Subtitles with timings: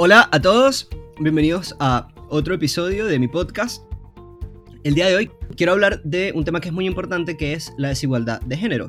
[0.00, 3.82] Hola a todos, bienvenidos a otro episodio de mi podcast.
[4.84, 7.72] El día de hoy quiero hablar de un tema que es muy importante, que es
[7.78, 8.88] la desigualdad de género.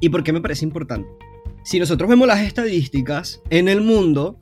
[0.00, 1.08] ¿Y por qué me parece importante?
[1.62, 4.40] Si nosotros vemos las estadísticas, en el mundo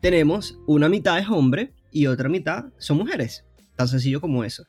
[0.00, 3.44] tenemos una mitad es hombre y otra mitad son mujeres.
[3.74, 4.62] Tan sencillo como eso.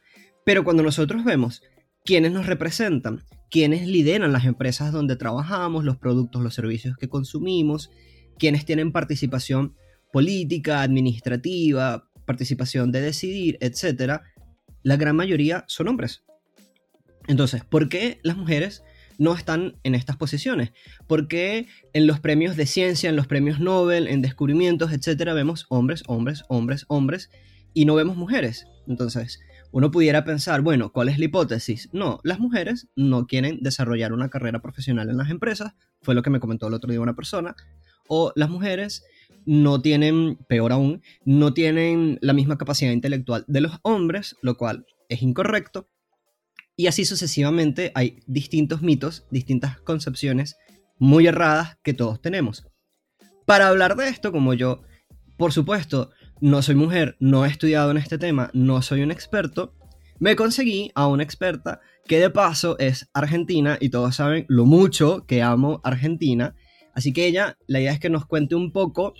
[0.43, 1.61] Pero cuando nosotros vemos
[2.03, 7.91] quiénes nos representan, quiénes lideran las empresas donde trabajamos, los productos, los servicios que consumimos,
[8.39, 9.75] quiénes tienen participación
[10.11, 14.21] política, administrativa, participación de decidir, etc.,
[14.83, 16.23] la gran mayoría son hombres.
[17.27, 18.83] Entonces, ¿por qué las mujeres
[19.17, 20.71] no están en estas posiciones?
[21.07, 25.67] ¿Por qué en los premios de ciencia, en los premios Nobel, en descubrimientos, etcétera, vemos
[25.69, 27.29] hombres, hombres, hombres, hombres
[27.73, 28.65] y no vemos mujeres?
[28.87, 29.39] Entonces,
[29.71, 31.89] uno pudiera pensar, bueno, ¿cuál es la hipótesis?
[31.93, 36.29] No, las mujeres no quieren desarrollar una carrera profesional en las empresas, fue lo que
[36.29, 37.55] me comentó el otro día una persona,
[38.07, 39.03] o las mujeres
[39.45, 44.85] no tienen, peor aún, no tienen la misma capacidad intelectual de los hombres, lo cual
[45.09, 45.89] es incorrecto.
[46.75, 50.55] Y así sucesivamente hay distintos mitos, distintas concepciones
[50.97, 52.65] muy erradas que todos tenemos.
[53.45, 54.83] Para hablar de esto, como yo,
[55.37, 59.75] por supuesto, no soy mujer, no he estudiado en este tema, no soy un experto,
[60.19, 65.25] me conseguí a una experta que de paso es argentina y todos saben lo mucho
[65.25, 66.55] que amo Argentina.
[66.93, 69.13] Así que ella, la idea es que nos cuente un poco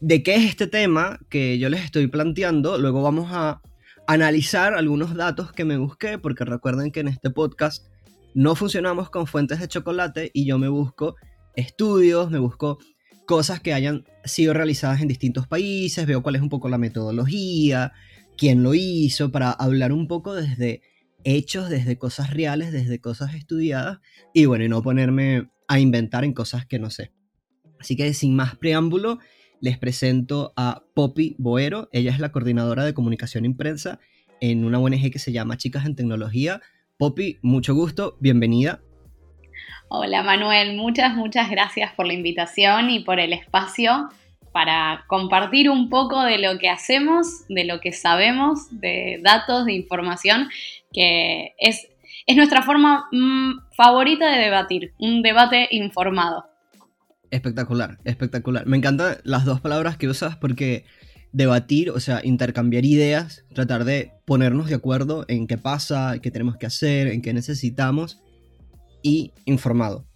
[0.00, 2.78] de qué es este tema que yo les estoy planteando.
[2.78, 3.60] Luego vamos a
[4.06, 7.86] analizar algunos datos que me busqué, porque recuerden que en este podcast
[8.34, 11.16] no funcionamos con fuentes de chocolate y yo me busco
[11.54, 12.78] estudios, me busco
[13.26, 17.92] cosas que hayan sido realizadas en distintos países, veo cuál es un poco la metodología,
[18.36, 20.82] quién lo hizo, para hablar un poco desde
[21.22, 23.98] hechos, desde cosas reales, desde cosas estudiadas
[24.32, 27.12] y bueno, y no ponerme a inventar en cosas que no sé.
[27.78, 29.20] Así que sin más preámbulo,
[29.60, 31.88] les presento a Poppy Boero.
[31.92, 34.00] Ella es la coordinadora de comunicación y prensa
[34.40, 36.60] en una ONG que se llama Chicas en Tecnología.
[36.98, 38.80] Poppy, mucho gusto, bienvenida.
[39.88, 44.08] Hola Manuel, muchas, muchas gracias por la invitación y por el espacio
[44.50, 49.74] para compartir un poco de lo que hacemos, de lo que sabemos, de datos, de
[49.74, 50.48] información,
[50.92, 51.89] que es,
[52.30, 56.44] es nuestra forma mm, favorita de debatir, un debate informado.
[57.32, 58.66] Espectacular, espectacular.
[58.66, 60.84] Me encantan las dos palabras que usas porque
[61.32, 66.56] debatir, o sea, intercambiar ideas, tratar de ponernos de acuerdo en qué pasa, qué tenemos
[66.56, 68.22] que hacer, en qué necesitamos
[69.02, 70.06] y informado.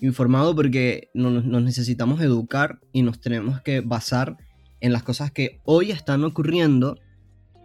[0.00, 4.36] Informado porque nos, necesitamos educar y nos tenemos que basar
[4.82, 6.98] en las cosas que hoy están ocurriendo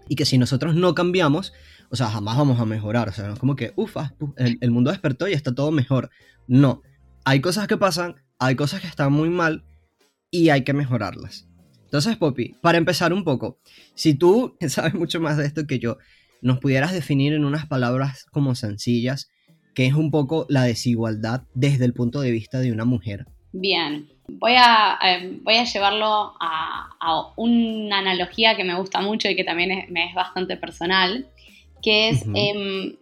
[0.07, 1.51] y que si nosotros no cambiamos,
[1.89, 3.09] o sea, jamás vamos a mejorar.
[3.09, 6.09] O sea, no es como que, ufa, el, el mundo despertó y está todo mejor.
[6.47, 6.81] No,
[7.25, 9.63] hay cosas que pasan hay cosas que están muy mal
[10.31, 11.47] y hay que mejorarlas.
[11.83, 13.59] Entonces, Poppy, para empezar un poco,
[13.95, 15.97] si tú sabes mucho más de esto que yo,
[16.41, 19.29] nos pudieras definir en unas palabras como sencillas,
[19.75, 23.25] qué es un poco la desigualdad desde el punto de vista de una mujer.
[23.51, 26.85] Bien, voy a, eh, voy a llevarlo a,
[27.35, 31.27] una analogía que me gusta mucho y que también me es bastante personal,
[31.81, 32.95] que es, em,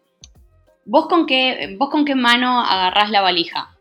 [0.85, 3.77] ¿vos, con qué, ¿vos con qué mano agarrás la valija?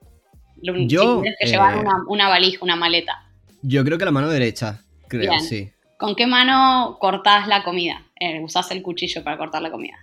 [0.62, 3.24] Yo, que llevar eh, una, valija, una maleta.
[3.62, 5.70] Yo creo que la mano derecha, creo, sí.
[5.98, 8.02] ¿Con qué mano cortás la comida?
[8.20, 9.96] Eh, ¿Usás el cuchillo para cortar la comida?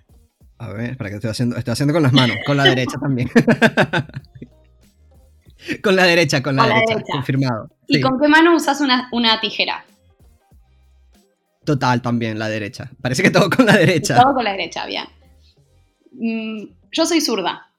[0.57, 3.29] A ver, para que estoy haciendo, estoy haciendo con las manos, con la derecha también.
[5.83, 7.69] con la derecha, con la, derecha, confirmado.
[7.87, 9.85] ¿Y con qué mano usás una, tijera?
[11.65, 12.91] Total, también la derecha.
[13.01, 14.21] Parece que todo con la derecha.
[14.21, 15.05] Todo con la derecha, bien.
[16.11, 17.71] Mm, yo soy zurda,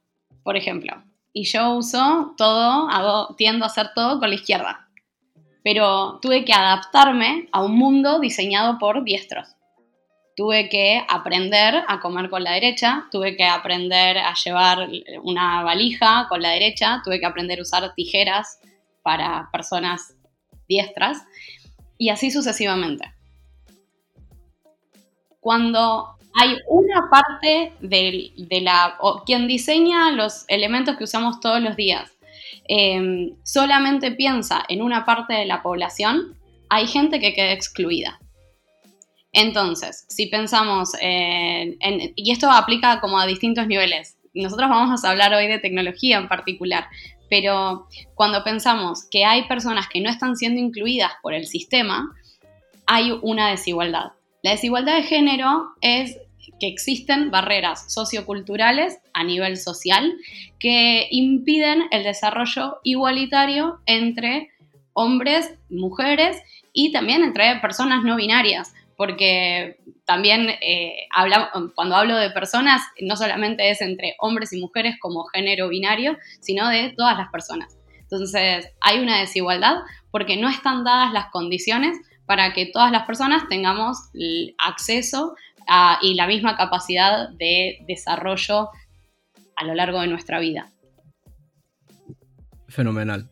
[0.43, 1.03] por ejemplo
[1.35, 4.89] y yo uso todo, hago, tiendo a hacer todo con la izquierda.
[5.65, 9.49] Pero tuve que adaptarme a un mundo diseñado por diestros.
[10.37, 14.89] Tuve que aprender a comer con la derecha, tuve que aprender a llevar
[15.23, 18.61] una valija con la derecha, tuve que aprender a usar tijeras
[19.03, 20.15] para personas
[20.69, 21.19] diestras
[21.99, 23.13] y así sucesivamente.
[25.45, 28.97] Cuando hay una parte de, la,
[29.27, 32.11] quien diseña los elementos que usamos todos los días,
[32.67, 36.35] em, solamente piensa en una parte de la población,
[36.71, 38.19] hay gente que queda excluida.
[39.33, 41.77] Entonces, si pensamos en,
[42.17, 46.29] y esto aplica como a distintos niveles, nosotros vamos a hablar hoy de tecnología en
[46.29, 46.87] particular,
[47.29, 52.11] pero cuando pensamos que hay personas que no están siendo incluidas por el sistema,
[52.87, 54.13] hay una desigualdad.
[54.45, 56.19] La desigualdad de género es
[56.61, 60.19] que existen barreras socioculturales a nivel social
[60.59, 64.51] que impiden el desarrollo igualitario entre
[64.93, 66.43] hombres, mujeres
[66.75, 71.09] y también entre personas no binarias, porque también eh,
[71.75, 76.69] cuando hablo de personas no solamente es entre hombres y mujeres como género binario, sino
[76.69, 77.79] de todas las personas.
[77.99, 79.77] Entonces hay una desigualdad
[80.11, 81.97] porque no están dadas las condiciones
[82.27, 83.99] para que todas las personas tengamos
[84.59, 85.35] acceso
[86.03, 88.69] y la misma capacidad de desarrollo
[89.57, 90.71] a lo largo de nuestra vida.
[92.69, 93.29] Fenomenal.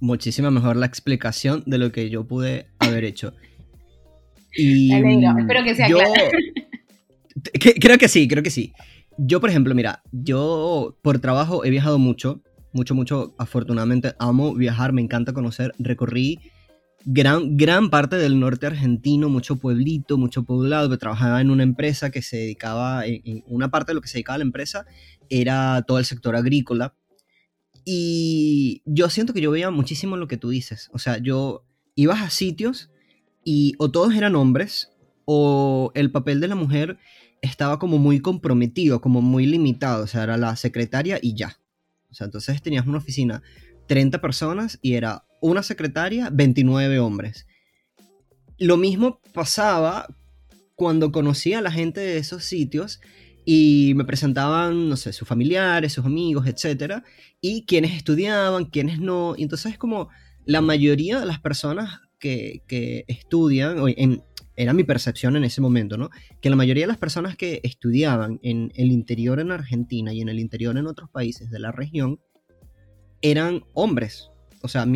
[0.00, 3.34] Muchísima mejor la explicación de lo que yo pude haber hecho.
[4.52, 6.12] Y espero que sea claro.
[7.80, 8.72] creo que sí, creo que sí.
[9.16, 13.34] Yo, por ejemplo, mira, yo por trabajo he viajado mucho, mucho, mucho.
[13.38, 15.72] Afortunadamente amo viajar, me encanta conocer.
[15.78, 16.40] Recorrí
[17.04, 20.96] gran, gran parte del norte argentino, mucho pueblito, mucho poblado.
[20.98, 24.36] Trabajaba en una empresa que se dedicaba, en, una parte de lo que se dedicaba
[24.36, 24.86] a la empresa
[25.28, 26.94] era todo el sector agrícola.
[27.84, 30.90] Y yo siento que yo veía muchísimo lo que tú dices.
[30.92, 31.64] O sea, yo
[31.94, 32.90] ibas a sitios
[33.44, 34.90] y o todos eran hombres
[35.24, 36.98] o el papel de la mujer
[37.42, 40.04] estaba como muy comprometido, como muy limitado.
[40.04, 41.58] O sea, era la secretaria y ya.
[42.10, 43.42] O sea, entonces tenías una oficina,
[43.86, 47.46] 30 personas y era una secretaria, 29 hombres.
[48.58, 50.06] Lo mismo pasaba
[50.74, 53.00] cuando conocía a la gente de esos sitios
[53.44, 57.04] y me presentaban, no sé, sus familiares, sus amigos, etcétera,
[57.40, 59.34] y quienes estudiaban, quienes no.
[59.36, 60.08] Y entonces es como
[60.44, 64.22] la mayoría de las personas que, que estudian, en,
[64.56, 66.10] era mi percepción en ese momento, ¿no?
[66.40, 70.28] Que la mayoría de las personas que estudiaban en el interior en Argentina y en
[70.28, 72.20] el interior en otros países de la región
[73.22, 74.29] eran hombres.
[74.62, 74.86] O sea,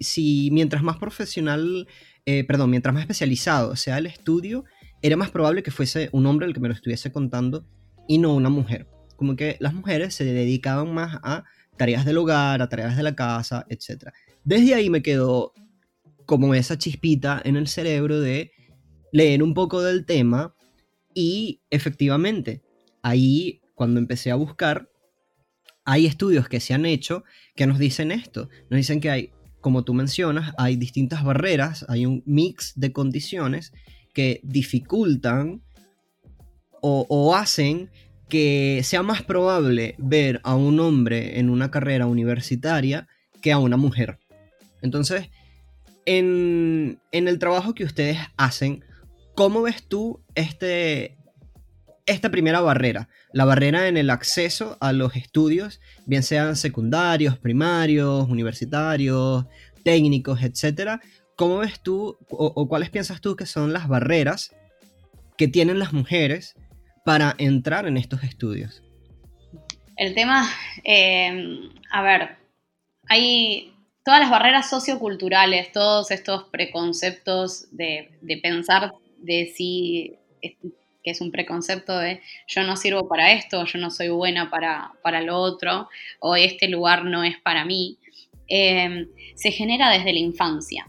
[0.00, 1.86] si mientras más profesional,
[2.26, 4.64] eh, perdón, mientras más especializado sea el estudio,
[5.00, 7.66] era más probable que fuese un hombre el que me lo estuviese contando
[8.08, 8.88] y no una mujer.
[9.16, 11.44] Como que las mujeres se dedicaban más a
[11.76, 14.10] tareas del hogar, a tareas de la casa, etc.
[14.44, 15.52] Desde ahí me quedó
[16.26, 18.52] como esa chispita en el cerebro de
[19.12, 20.54] leer un poco del tema
[21.14, 22.62] y efectivamente,
[23.02, 24.88] ahí cuando empecé a buscar,
[25.84, 27.24] hay estudios que se han hecho
[27.54, 29.30] que nos dicen esto, nos dicen que hay,
[29.60, 33.72] como tú mencionas, hay distintas barreras, hay un mix de condiciones
[34.12, 35.62] que dificultan
[36.84, 37.90] o, hacen
[38.28, 43.06] que sea más probable ver a un hombre en una carrera universitaria
[43.40, 44.18] que a una mujer.
[44.80, 45.28] Entonces,
[46.06, 48.84] en, en el trabajo que ustedes hacen,
[49.34, 51.16] ¿Cómo ves tú este,
[52.06, 53.08] esta primera barrera?
[53.32, 59.46] La barrera en el acceso a los estudios, bien sean secundarios, primarios, universitarios,
[59.84, 61.00] técnicos, etc.
[61.36, 64.54] ¿Cómo ves tú o, cuáles piensas tú que son las barreras
[65.36, 66.54] que tienen las mujeres
[67.04, 68.82] para entrar en estos estudios?
[69.96, 70.48] El tema,
[70.84, 72.36] eh, a ver,
[73.08, 73.74] hay
[74.04, 80.16] todas las barreras socioculturales, todos estos preconceptos de, de pensar de si,
[81.02, 84.92] que es un preconcepto de yo no sirvo para esto, yo no soy buena para,
[85.02, 85.88] para lo otro,
[86.20, 87.98] o este lugar no es para mí,
[88.48, 90.88] em, se genera desde la infancia.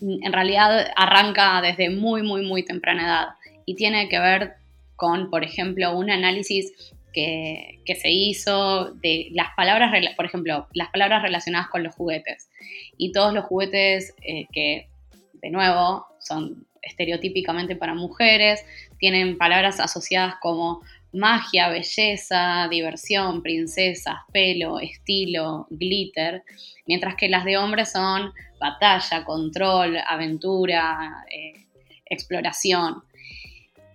[0.00, 3.28] En realidad arranca desde muy, muy, muy temprana edad
[3.66, 4.54] y tiene que ver
[4.96, 11.22] con, por ejemplo, un análisis que, se hizo de las palabras, por ejemplo, las palabras
[11.22, 12.48] relacionadas con los juguetes.
[12.96, 14.88] Y todos los juguetes eh, que,
[15.34, 18.64] de nuevo, son estereotípicamente para mujeres,
[19.00, 26.44] tienen palabras asociadas como magia, belleza, diversión, princesas, pelo, estilo, glitter,
[26.86, 31.66] mientras que las de hombres son batalla, control, aventura, eh,
[32.04, 33.02] exploración.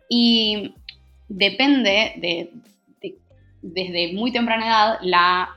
[0.09, 0.73] Y
[1.29, 2.51] depende de,
[3.61, 5.47] desde muy temprana edad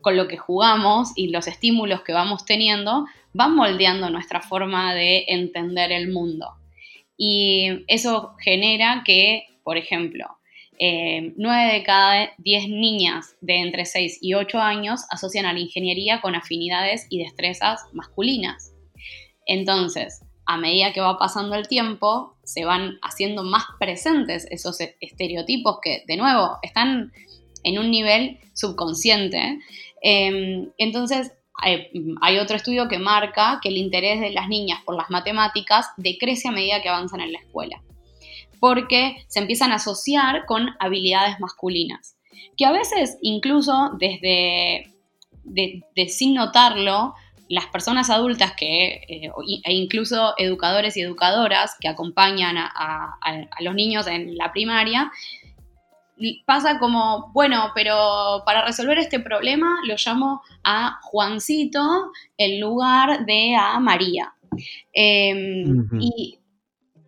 [0.00, 5.24] con lo que jugamos y los estímulos que vamos teniendo van moldeando nuestra forma de
[5.28, 6.58] entender el mundo.
[7.18, 10.24] Y eso genera que, por ejemplo,
[10.78, 15.58] eh, 9 de cada 10 niñas de entre 6 y 8 años asocian a la
[15.58, 18.72] ingeniería con afinidades y destrezas masculinas.
[19.44, 25.78] Entonces, a medida que va pasando el tiempo, se van haciendo más presentes esos estereotipos
[25.82, 27.12] que, de nuevo, están
[27.64, 29.58] en un nivel subconsciente.
[30.00, 35.10] Em, entonces, hay, otro estudio que marca que el interés de las niñas por las
[35.10, 37.82] matemáticas decrece a medida que avanzan en la escuela,
[38.60, 42.16] porque se empiezan a asociar con habilidades masculinas,
[42.56, 44.92] que a veces incluso desde
[45.50, 47.14] de, sin notarlo,
[47.48, 49.30] las personas adultas que, eh,
[49.64, 53.18] e incluso educadores y educadoras que acompañan a,
[53.60, 55.10] los niños en la primaria,
[56.44, 63.54] pasa como, bueno, pero para resolver este problema lo llamo a Juancito en lugar de
[63.56, 64.34] a María.
[64.92, 66.38] Em, y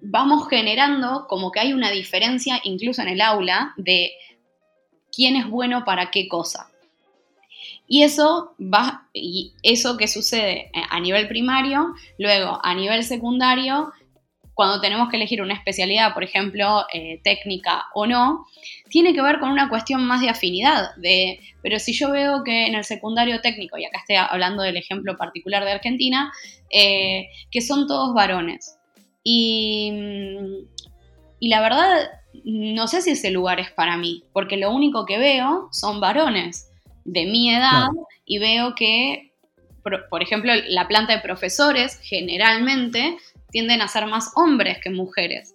[0.03, 4.13] vamos generando como que hay una diferencia incluso en el aula de
[5.13, 6.71] quién es bueno para qué cosa.
[7.87, 13.93] Y eso va, y eso que sucede a nivel primario, luego a nivel secundario,
[14.61, 18.45] cuando tenemos que elegir una especialidad, por ejemplo, eh, técnica o no,
[18.91, 22.67] tiene que ver con una cuestión más de afinidad, de, pero si yo veo que
[22.67, 26.31] en el secundario técnico, y acá estoy hablando del ejemplo particular de Argentina,
[26.69, 28.77] eh, que son todos varones.
[29.25, 29.95] Y,
[31.39, 32.11] y la verdad,
[32.45, 36.71] no sé si ese lugar es para mí, porque lo único que veo son varones
[37.07, 37.87] de mi edad
[38.27, 39.33] y veo que,
[39.83, 43.17] por, ejemplo, la planta de profesores generalmente
[43.51, 45.55] tienden a ser más hombres que mujeres.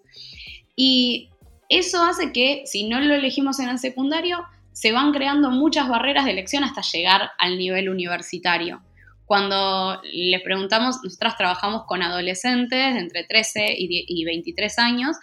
[0.76, 1.30] Y
[1.70, 6.26] eso hace que si no lo elegimos en el secundario, se van creando muchas barreras
[6.26, 8.82] de elección hasta llegar al nivel universitario.
[9.26, 15.18] Cuando les preguntamos, nosotras trabajamos con adolescentes de entre 13 y 23 años,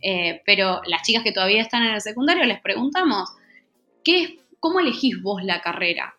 [0.00, 3.30] eh, pero las chicas que todavía están en el secundario les preguntamos,
[4.04, 6.14] ¿qué ¿cómo elegís vos la carrera?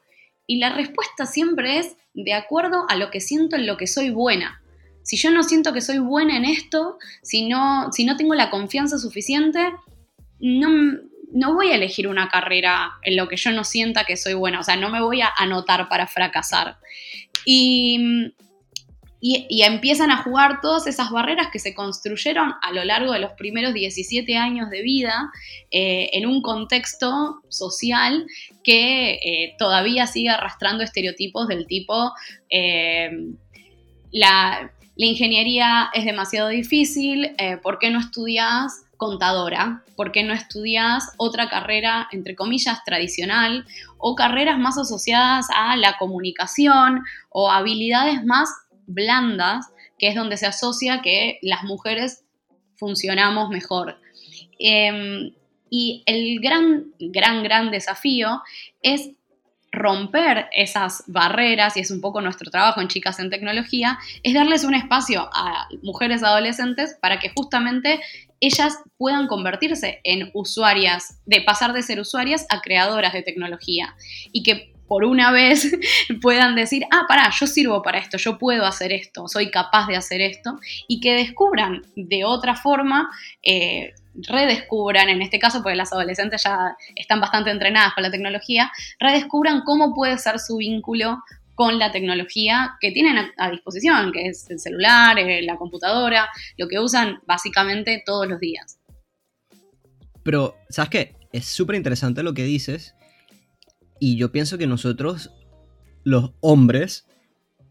[0.47, 4.09] Y la respuesta siempre es de acuerdo a lo que siento en lo que soy
[4.09, 4.58] buena.
[5.09, 8.51] Si yo no siento que soy buena en esto, si no, si no tengo la
[8.51, 9.71] confianza suficiente,
[10.39, 10.69] no,
[11.33, 14.59] no voy a elegir una carrera en lo que yo no sienta que soy buena.
[14.59, 16.77] O sea, no me voy a anotar para fracasar.
[17.43, 18.33] Y
[19.21, 23.33] y, empiezan a jugar todas esas barreras que se construyeron a lo largo de los
[23.33, 25.29] primeros 17 años de vida
[25.71, 28.25] eh, en un contexto social
[28.63, 32.13] que eh, todavía sigue arrastrando estereotipos del tipo
[32.49, 33.09] eh,
[34.99, 39.81] la, ingeniería es demasiado difícil, ¿por qué no estudias contadora?
[39.95, 43.65] ¿Por qué no estudias otra carrera, entre comillas, tradicional
[43.97, 48.49] o carreras más asociadas a la comunicación o habilidades más
[48.87, 52.25] blandas, que es donde se asocia que las mujeres
[52.75, 53.99] funcionamos mejor.
[54.59, 55.33] Em,
[55.69, 58.41] y el gran, gran, gran desafío
[58.81, 59.11] es
[59.79, 64.63] romper esas barreras, y es un poco nuestro trabajo en Chicas en Tecnología, es darles
[64.63, 67.99] un espacio a mujeres adolescentes para que justamente
[68.41, 73.95] ellas puedan convertirse en usuarias, de pasar de ser usuarias a creadoras de tecnología,
[74.31, 75.71] y que por una vez
[76.21, 79.95] puedan decir, ah, pará, yo sirvo para esto, yo puedo hacer esto, soy capaz de
[79.95, 80.59] hacer esto,
[80.89, 83.09] y que descubran de otra forma,
[83.41, 83.93] eh,
[84.27, 89.61] redescubran, en este caso, porque las adolescentes ya están bastante entrenadas con la tecnología, redescubran
[89.63, 91.19] cómo puede ser su vínculo
[91.55, 96.67] con la tecnología que tienen a, disposición, que es el celular, eh, la computadora, lo
[96.67, 98.79] que usan básicamente todos los días.
[100.23, 101.15] Pero, ¿sabes qué?
[101.33, 102.95] Es súper interesante lo que dices
[103.99, 105.31] y yo pienso que nosotros,
[106.03, 107.05] los hombres,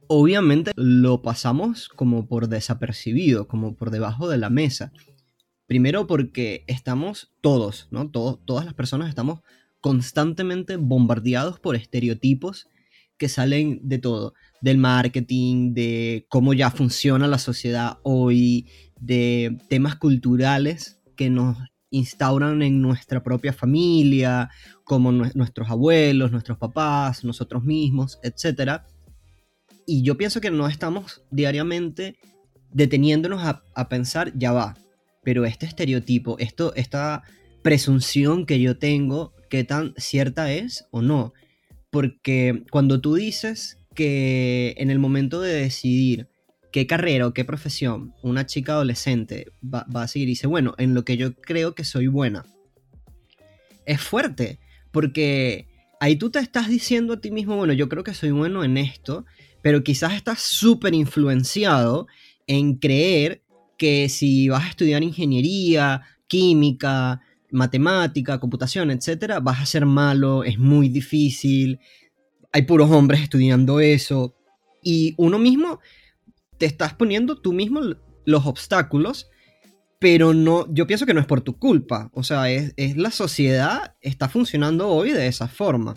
[0.06, 4.92] obviamente lo pasamos como por desapercibido, como por debajo de la mesa.
[5.68, 8.10] Primero porque estamos todos, ¿no?
[8.10, 9.40] todas las personas estamos
[9.80, 12.68] constantemente bombardeados por estereotipos
[13.18, 18.66] que salen de todo, del marketing, de cómo ya funciona la sociedad hoy,
[18.98, 21.58] de temas culturales que nos
[21.90, 24.50] instauran en nuestra propia familia,
[24.84, 28.82] como nuestros abuelos, nuestros papás, nosotros mismos, etc.
[29.86, 32.16] Y yo pienso que no estamos diariamente
[32.70, 34.76] deteniéndonos a, pensar, ya va,
[35.22, 37.22] pero este estereotipo, esto, esta
[37.62, 41.32] presunción que yo tengo, ¿qué tan cierta es o no?
[41.90, 46.28] Porque cuando tú dices que en el momento de decidir
[46.72, 51.04] qué carrera o qué profesión una chica adolescente va, a seguir dice, bueno, en lo
[51.04, 52.44] que yo creo que soy buena.
[53.86, 54.60] Es fuerte,
[54.92, 55.66] porque
[56.00, 58.76] ahí tú te estás diciendo a ti mismo, bueno, yo creo que soy bueno en
[58.76, 59.24] esto,
[59.62, 62.06] pero quizás estás súper influenciado
[62.46, 63.42] en creer
[63.78, 70.58] que si vas a estudiar ingeniería, química, matemática, computación, etcétera, vas a ser malo, es
[70.58, 71.80] muy difícil,
[72.52, 74.34] hay puros hombres estudiando eso.
[74.82, 75.80] Y uno mismo
[76.58, 77.80] te estás poniendo tú mismo
[78.24, 79.30] los obstáculos,
[79.98, 83.94] pero no, yo pienso que no es por tu culpa, o sea, es, la sociedad
[84.00, 85.96] está funcionando hoy de esa forma.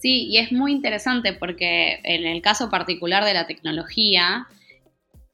[0.00, 4.46] Sí, y es muy interesante porque en el caso particular de la tecnología,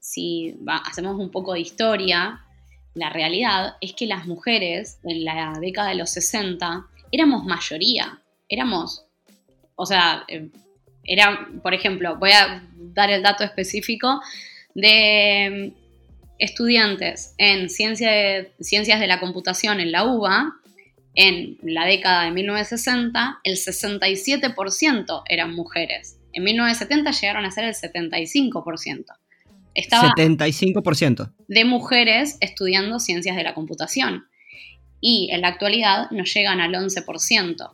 [0.05, 2.39] si hacemos un poco de historia,
[2.93, 9.03] la realidad es que las mujeres en la década de los 60 éramos mayoría, éramos,
[9.75, 10.49] o sea, eh,
[11.03, 14.21] era, por ejemplo, voy a dar el dato específico,
[14.75, 15.73] de
[16.37, 20.53] estudiantes en ciencias de la computación en la UBA,
[21.15, 26.19] en la década de 1960 el 67% eran mujeres.
[26.31, 29.05] En 1970 llegaron a ser el 75%.
[29.75, 34.25] Estaba 75% de mujeres estudiando ciencias de la computación.
[35.01, 37.71] Y en la actualidad nos llegan al 11%.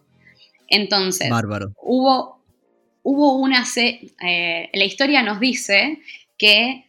[0.67, 1.73] Entonces, Bárbaro.
[1.81, 2.43] hubo,
[3.03, 3.63] hubo una...
[3.75, 5.99] Eh, la historia nos dice
[6.37, 6.85] que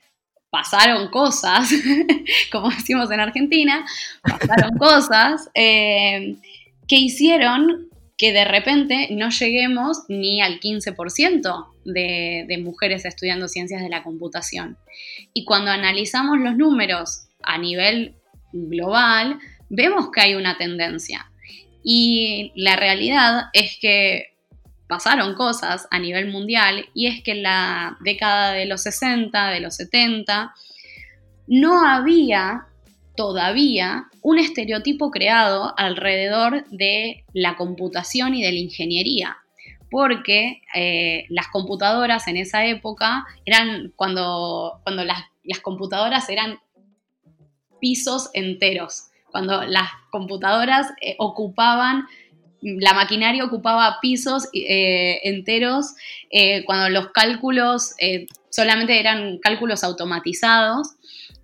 [0.51, 1.71] pasaron cosas,
[2.53, 3.85] como decimos en Argentina,
[4.23, 6.37] pasaron cosas eh,
[6.89, 7.92] que hicieron
[8.23, 14.05] que de repente no lleguemos ni al 15% de, de mujeres estudiando ciencias de la
[14.05, 14.79] computación.
[15.35, 18.15] Y cuando analizamos los números a nivel
[18.53, 21.33] global, vemos que hay una tendencia.
[21.83, 24.37] Y la realidad es que
[24.87, 29.59] pasaron cosas a nivel mundial y es que en la década de los 60, de
[29.59, 30.55] los 70,
[31.49, 32.69] no había
[33.17, 39.37] todavía un estereotipo creado alrededor de la computación y de la ingeniería,
[39.91, 45.23] porque eh, las computadoras en esa época eran cuando, cuando las,
[45.61, 46.59] computadoras eran
[47.81, 52.07] pisos enteros, cuando las computadoras eh, ocupaban
[52.65, 55.97] la maquinaria ocupaba pisos eh, enteros
[56.65, 57.97] cuando los cálculos
[58.51, 60.91] solamente eran cálculos automatizados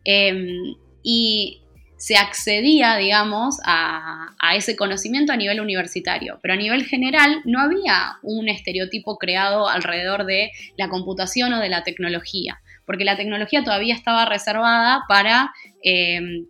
[0.04, 0.76] em,
[1.10, 1.62] y
[1.96, 8.18] se accedía, digamos, a, ese conocimiento a nivel universitario, pero a nivel general no había
[8.22, 13.94] un estereotipo creado alrededor de la computación o de la tecnología, porque la tecnología todavía
[13.94, 15.50] estaba reservada para
[15.82, 16.44] em,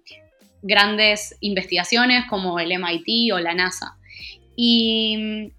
[0.62, 3.96] grandes investigaciones como el MIT o la NASA.
[4.56, 5.52] Y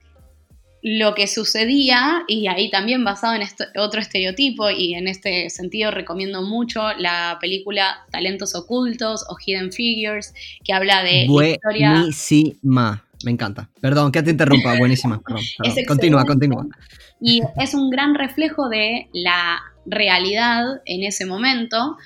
[0.81, 5.91] lo que sucedía, y ahí también basado en este otro estereotipo, y en este sentido
[5.91, 10.33] recomiendo mucho la película Talentos Ocultos o Hidden Figures,
[10.63, 11.91] que habla de historia.
[11.91, 13.69] Buenísima, me encanta.
[13.81, 15.21] Perdón, que te interrumpa, buenísima.
[15.87, 16.65] Continúa, continúa.
[17.21, 21.97] Y es un gran reflejo de la realidad en ese momento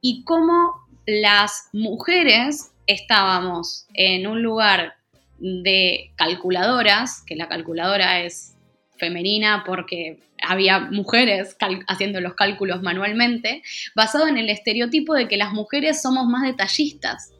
[0.00, 0.74] y cómo
[1.06, 4.97] las mujeres estábamos en un lugar
[5.38, 8.56] de calculadoras, que la calculadora es
[8.98, 13.62] femenina porque había mujeres haciendo los cálculos manualmente,
[13.94, 17.32] basado en el estereotipo de que las mujeres somos más detallistas.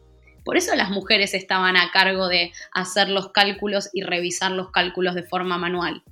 [0.44, 5.14] Por eso las mujeres estaban a cargo de hacer los cálculos y revisar los cálculos
[5.14, 6.02] de forma manual.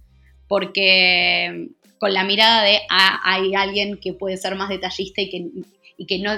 [0.47, 5.49] Porque con la mirada de ah, hay alguien que puede ser más detallista y que,
[5.97, 6.33] y que no,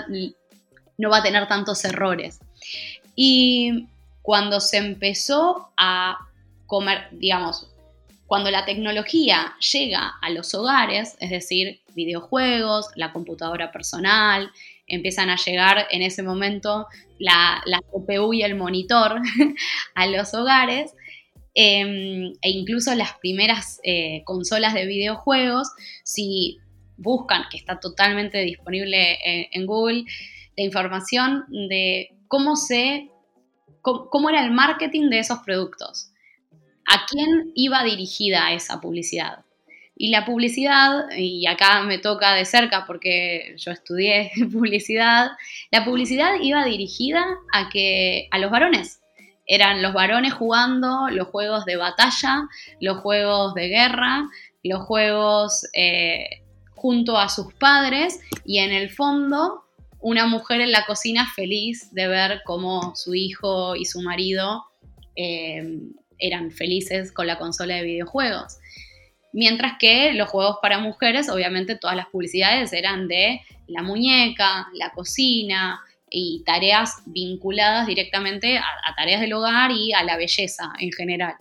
[0.97, 2.41] no va a tener tantos errores.
[3.17, 3.89] Y
[4.29, 6.19] cuando se empezó a
[6.67, 7.67] comer, digamos,
[8.27, 14.51] cuando la tecnología llega a los hogares, es decir, videojuegos, la computadora personal,
[14.87, 16.89] empiezan a llegar en ese momento
[17.19, 19.19] la, CPU y el monitor
[19.95, 20.93] a los hogares,
[21.55, 25.69] em, e incluso las primeras eh, consolas de videojuegos,
[26.05, 26.59] si
[26.99, 30.05] buscan, que está totalmente disponible en Google,
[30.55, 33.09] la información de cómo se
[34.11, 36.11] cómo, era el marketing de esos productos,
[36.87, 39.45] a quién iba dirigida esa publicidad.
[39.97, 45.33] Y la publicidad, y acá me toca de cerca porque yo estudié publicidad,
[45.71, 49.01] la publicidad iba dirigida a, que, a los varones.
[49.45, 52.49] Eran los varones jugando los juegos de batalla,
[52.81, 54.29] los juegos de guerra,
[54.63, 56.43] los juegos eh,
[56.75, 59.65] junto a sus padres y en el fondo
[60.01, 64.65] una mujer en la cocina feliz de ver cómo su hijo y su marido
[65.17, 65.81] eh,
[66.19, 68.59] eran felices con la consola de videojuegos.
[69.33, 74.91] Mientras que los juegos para mujeres, obviamente todas las publicidades eran de la muñeca, la
[74.93, 75.81] cocina
[76.11, 78.65] y tareas vinculadas directamente a,
[78.97, 81.35] tareas del hogar y a la belleza en general.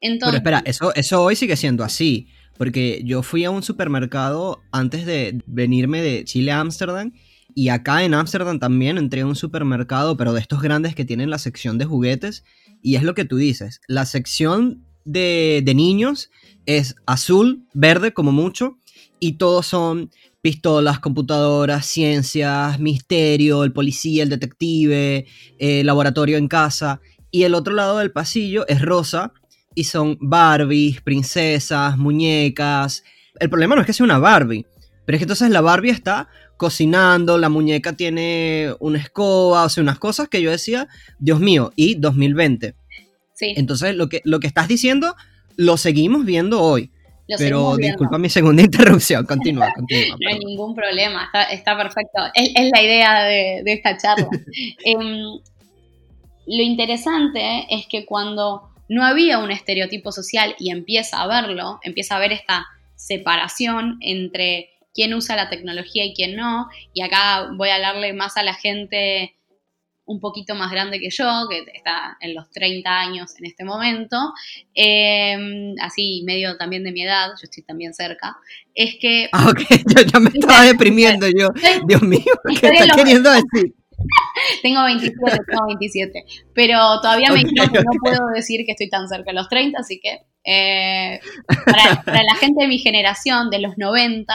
[0.00, 4.62] Entonces, Pero espera, eso, eso hoy sigue siendo así, porque yo fui a un supermercado
[4.72, 7.12] antes de venirme de Chile a Ámsterdam
[7.58, 11.28] y acá en Ámsterdam también entré a un supermercado, pero de estos grandes que tienen
[11.28, 12.44] la sección de juguetes.
[12.82, 16.30] Y es lo que tú dices, la sección de, niños
[16.66, 18.78] es azul, verde como mucho,
[19.18, 25.26] y todos son pistolas, computadoras, ciencias, misterio, el policía, el detective,
[25.58, 27.00] el laboratorio en casa.
[27.32, 29.32] Y el otro lado del pasillo es rosa
[29.74, 33.02] y son Barbies, princesas, muñecas.
[33.40, 34.64] El problema no es que sea una Barbie,
[35.04, 39.82] pero es que entonces la Barbie está cocinando, la muñeca tiene una escoba, o sea,
[39.82, 42.74] unas cosas que yo decía, Dios mío, y 2020.
[43.32, 43.54] Sí.
[43.56, 45.14] Entonces, lo que, lo que estás diciendo,
[45.56, 46.90] lo seguimos viendo hoy.
[47.38, 50.16] pero disculpa mi segunda interrupción, continúa, continúa.
[50.20, 52.22] no hay ningún problema, está, perfecto.
[52.34, 54.28] Es, la idea de, esta charla.
[54.84, 55.40] Em,
[56.46, 62.16] lo interesante es que cuando no había un estereotipo social y empieza a verlo, empieza
[62.16, 62.66] a ver esta
[62.96, 68.36] separación entre quién usa la tecnología y quién no, y acá voy a hablarle más
[68.36, 69.34] a la gente
[70.08, 74.16] un poquito más grande que yo, que está en los 30 años en este momento,
[74.74, 78.36] em, así medio también de mi edad, yo estoy también cerca,
[78.74, 79.28] es que...
[79.32, 81.48] Ah, ok, yo ya me estaba deprimiendo yo.
[81.86, 82.24] Dios mío,
[82.60, 83.74] ¿qué queriendo decir?
[84.62, 86.24] tengo 27, tengo 27,
[86.54, 90.20] pero todavía me no puedo decir que estoy tan cerca de los 30, así que
[90.44, 91.20] eh,
[91.66, 94.34] para, para la gente de mi generación, de los 90,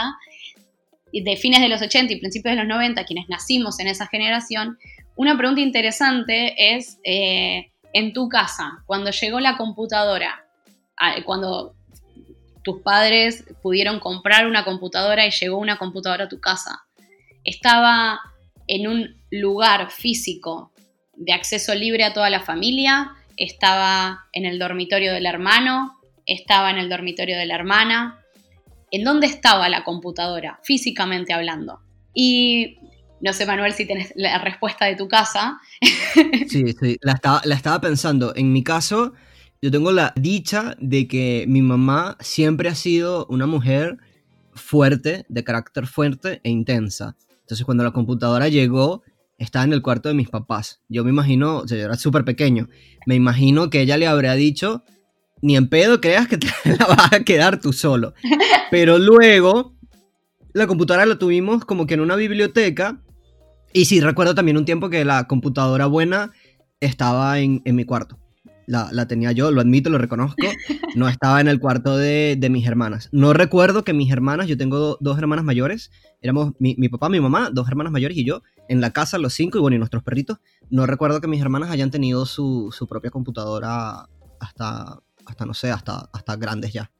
[1.21, 4.77] de fines de los 80 y principios de los 90, quienes nacimos en esa generación,
[5.15, 10.43] una pregunta interesante es, eh, en tu casa, cuando llegó la computadora,
[11.25, 11.75] cuando
[12.63, 16.85] tus padres pudieron comprar una computadora y llegó una computadora a tu casa,
[17.43, 18.19] ¿estaba
[18.67, 20.71] en un lugar físico
[21.15, 23.11] de acceso libre a toda la familia?
[23.37, 25.99] ¿Estaba en el dormitorio del hermano?
[26.25, 28.22] ¿Estaba en el dormitorio de la hermana?
[28.93, 31.79] ¿En dónde estaba la computadora, físicamente hablando?
[32.13, 32.77] Y
[33.21, 35.57] no sé, Manuel, si tienes la respuesta de tu casa.
[36.47, 38.35] Sí, sí, la estaba, la estaba pensando.
[38.35, 39.13] En mi caso,
[39.63, 43.97] yo tengo la dicha de que mi mamá siempre ha sido una mujer
[44.53, 47.17] fuerte, de carácter fuerte e intensa.
[47.39, 49.01] Entonces, cuando la computadora llegó,
[49.39, 50.83] estaba en el cuarto de mis papás.
[50.87, 52.69] Yo me imagino, o sea, yo era súper pequeño,
[53.07, 54.83] me imagino que ella le habría dicho,
[55.43, 56.47] ni en pedo creas que te
[56.79, 58.15] la vas a quedar tú solo.
[58.71, 59.75] Pero luego,
[60.53, 63.03] la computadora la tuvimos como que en una biblioteca
[63.73, 66.31] y sí, recuerdo también un tiempo que la computadora buena
[66.79, 68.19] estaba en, mi cuarto.
[68.67, 70.47] La, tenía yo, lo admito, lo reconozco.
[70.95, 73.09] No estaba en el cuarto de, mis hermanas.
[73.11, 75.89] No recuerdo que mis hermanas, yo tengo dos hermanas mayores,
[76.21, 79.57] éramos mi, papá, mi mamá, dos hermanas mayores y yo, en la casa los cinco
[79.57, 80.37] y bueno, y nuestros perritos.
[80.69, 84.07] No recuerdo que mis hermanas hayan tenido su, propia computadora
[84.39, 86.91] hasta, hasta, no sé, hasta, hasta grandes ya.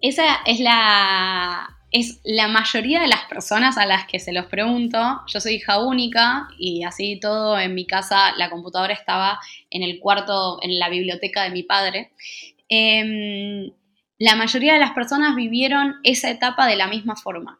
[0.00, 5.20] Esa es la, es la mayoría de las personas a las que se los pregunto.
[5.26, 9.38] Yo soy hija única y así todo en mi casa la computadora estaba
[9.70, 12.12] en el cuarto, en la biblioteca de mi padre.
[12.68, 13.70] Em,
[14.18, 17.58] la mayoría de las personas vivieron esa etapa de la misma forma.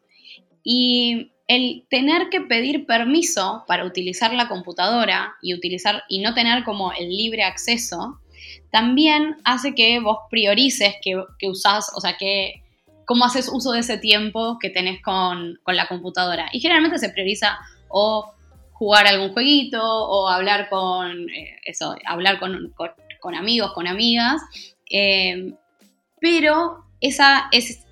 [0.62, 6.62] Y el tener que pedir permiso para utilizar la computadora y utilizar y no tener
[6.62, 8.19] como el libre acceso,
[8.70, 12.62] también hace que vos priorices que, que usás, o sea, que
[13.10, 16.48] cómo haces uso de ese tiempo que tenés con, la computadora.
[16.52, 18.32] Y generalmente se prioriza o
[18.70, 24.40] jugar algún jueguito o hablar con, eh, eso, hablar con, amigos, con amigas.
[24.88, 25.54] Eh,
[26.20, 27.84] pero esa es,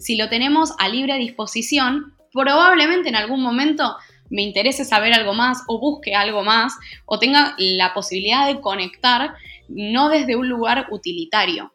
[0.00, 3.96] si lo tenemos a libre disposición, probablemente en algún momento
[4.28, 9.34] me interese saber algo más o busque algo más o tenga la posibilidad de conectar
[9.68, 11.72] no desde un lugar utilitario,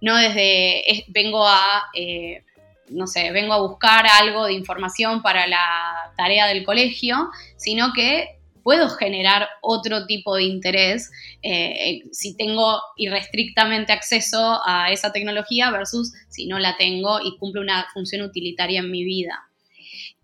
[0.00, 2.44] no desde vengo a, eh,
[2.90, 8.38] no sé, vengo a buscar algo de información para la tarea del colegio, sino que
[8.62, 11.10] puedo generar otro tipo de interés
[11.42, 17.62] eh, si tengo irrestrictamente acceso a esa tecnología versus si no la tengo y cumple
[17.62, 19.48] una función utilitaria en mi vida.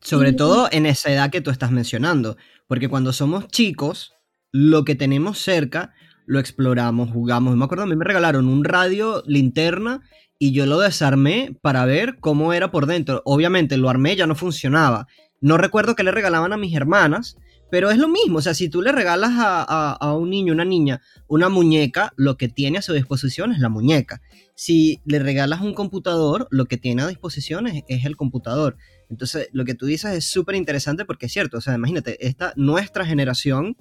[0.02, 4.12] Sobre todo en esa edad que tú estás mencionando, porque cuando somos chicos,
[4.52, 5.94] lo que tenemos cerca
[6.26, 7.56] lo exploramos, jugamos.
[7.56, 10.02] Me acuerdo, a mí me regalaron un radio linterna
[10.38, 13.22] y yo lo desarmé para ver cómo era por dentro.
[13.24, 15.06] Obviamente lo armé, ya no funcionaba.
[15.40, 17.36] No recuerdo qué le regalaban a mis hermanas,
[17.70, 18.38] pero es lo mismo.
[18.38, 22.48] O sea, si tú le regalas a, un niño, una niña, una muñeca, lo que
[22.48, 24.20] tiene a su disposición es la muñeca.
[24.54, 28.76] Si le regalas un computador, lo que tiene a disposición es, es el computador.
[29.10, 31.58] Entonces, lo que tú dices es súper interesante porque es cierto.
[31.58, 33.76] O sea, imagínate, esta, nuestra generación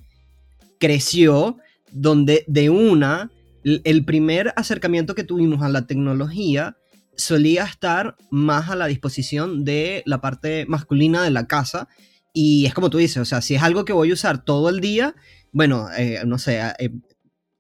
[0.80, 1.58] creció
[1.94, 3.32] donde de una,
[3.64, 6.78] el primer acercamiento que tuvimos a la tecnología
[7.16, 11.88] solía estar más a la disposición de la parte masculina de la casa.
[12.34, 14.70] Y es como tú dices, o sea, si es algo que voy a usar todo
[14.70, 15.16] el día,
[15.52, 16.90] bueno, eh, no sé, eh,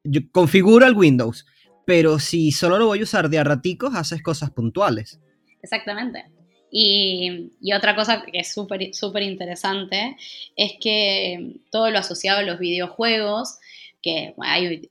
[0.03, 1.45] yo configuro el Windows,
[1.85, 5.19] pero si solo lo voy a usar de a raticos, haces cosas puntuales.
[5.61, 6.25] Exactamente.
[6.71, 10.17] Y, y, otra cosa que es súper súper interesante
[10.55, 13.59] es que todo lo asociado a los videojuegos
[14.03, 14.35] que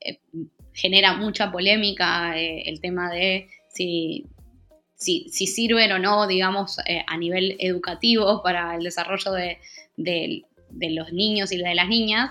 [0.00, 0.18] eh,
[0.72, 4.26] genera mucha polémica eh, el tema de si,
[4.96, 9.58] si, sirven o no, digamos, eh, a nivel educativo para el desarrollo de,
[9.96, 12.30] los niños y de las niñas.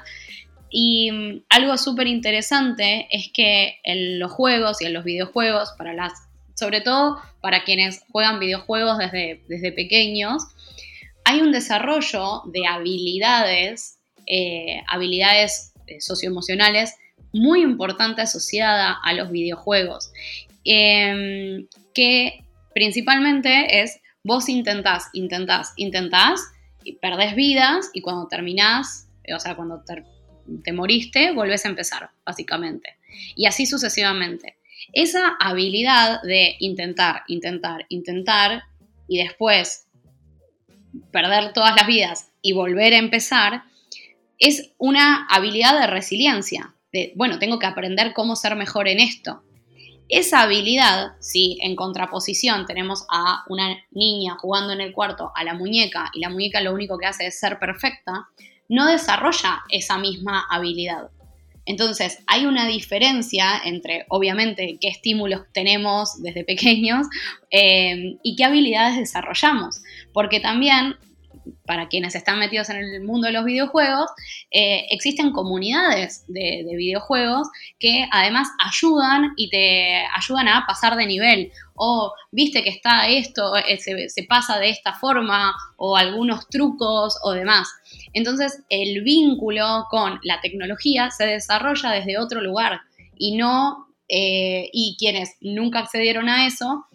[0.70, 5.94] Y mm, algo súper interesante es que en los juegos y en los videojuegos, para
[5.94, 6.14] las,
[6.56, 10.44] sobre todo para quienes juegan videojuegos desde, desde pequeños,
[11.24, 14.00] hay un desarrollo de habilidades,
[14.88, 16.96] habilidades socioemocionales
[17.34, 20.12] muy importante asociada a los videojuegos,
[20.64, 26.42] em, que principalmente es vos intentás, intentás, intentás,
[26.84, 29.84] y perdés vidas y cuando terminás, o sea, cuando
[30.64, 32.98] te moriste, volvés a empezar, básicamente.
[33.36, 34.58] Y así sucesivamente.
[34.94, 38.64] Esa habilidad de intentar, intentar, intentar
[39.08, 39.86] y después
[41.12, 43.64] perder todas las vidas y volver a empezar,
[44.42, 46.74] es una habilidad de resiliencia.
[46.92, 49.44] De, bueno, tengo que aprender cómo ser mejor en esto.
[50.10, 55.54] Esa habilidad, si en contraposición tenemos a una niña jugando en el cuarto a la
[55.54, 58.28] muñeca y la muñeca lo único que hace es ser perfecta,
[58.68, 61.12] no desarrolla esa misma habilidad.
[61.66, 67.06] Entonces, hay una diferencia entre, obviamente, qué estímulos tenemos desde pequeños
[67.52, 69.82] eh, y qué habilidades desarrollamos.
[70.12, 70.96] Porque también
[71.66, 74.10] para quienes están metidos en el mundo de los videojuegos,
[74.52, 77.48] eh, existen comunidades de, videojuegos
[77.80, 81.52] que además ayudan y te ayudan a pasar de nivel.
[81.76, 87.32] O viste que está esto, eh, se, pasa de esta forma, o algunos trucos o
[87.32, 87.68] demás.
[88.14, 92.82] Entonces, el vínculo con la tecnología se desarrolla desde otro lugar
[93.18, 96.86] y no, eh, y quienes nunca accedieron a eso,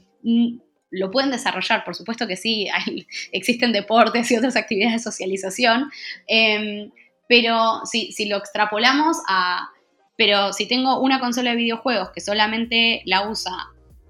[0.96, 2.68] lo pueden desarrollar, por supuesto que sí,
[3.32, 5.90] existen deportes y otras actividades de socialización,
[6.26, 6.90] em,
[7.28, 9.68] pero si, si, lo extrapolamos a,
[10.16, 13.52] pero si tengo una consola de videojuegos que solamente la usa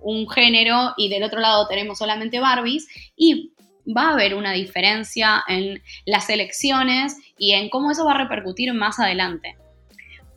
[0.01, 3.53] un género y del otro lado tenemos solamente Barbies, y
[3.87, 8.73] va a haber una diferencia en las elecciones y en cómo eso va a repercutir
[8.73, 9.57] más adelante.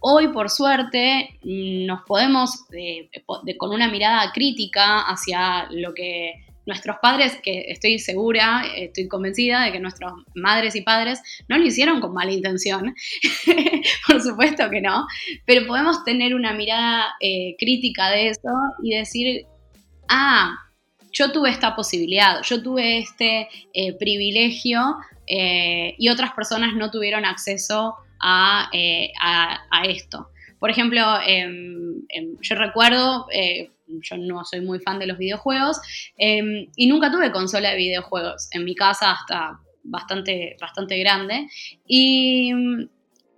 [0.01, 3.09] Hoy, por suerte, nos podemos, eh,
[3.57, 9.71] con una mirada crítica hacia lo que nuestros padres, que estoy segura, estoy convencida de
[9.71, 12.93] que nuestras madres y padres no lo hicieron con mala intención,
[14.07, 15.05] por supuesto que no,
[15.45, 18.49] pero podemos tener una mirada eh, crítica de eso
[18.83, 19.45] y decir,
[20.07, 20.55] ah,
[21.11, 24.95] yo tuve esta posibilidad, yo tuve este eh, privilegio
[25.31, 27.95] y otras personas no tuvieron acceso
[28.73, 30.29] eh, a, esto.
[30.59, 35.79] Por ejemplo, em, em, yo recuerdo, eh, yo no soy muy fan de los videojuegos
[36.17, 41.47] em, y nunca tuve consola de videojuegos en mi casa hasta bastante, bastante grande.
[41.87, 42.51] Y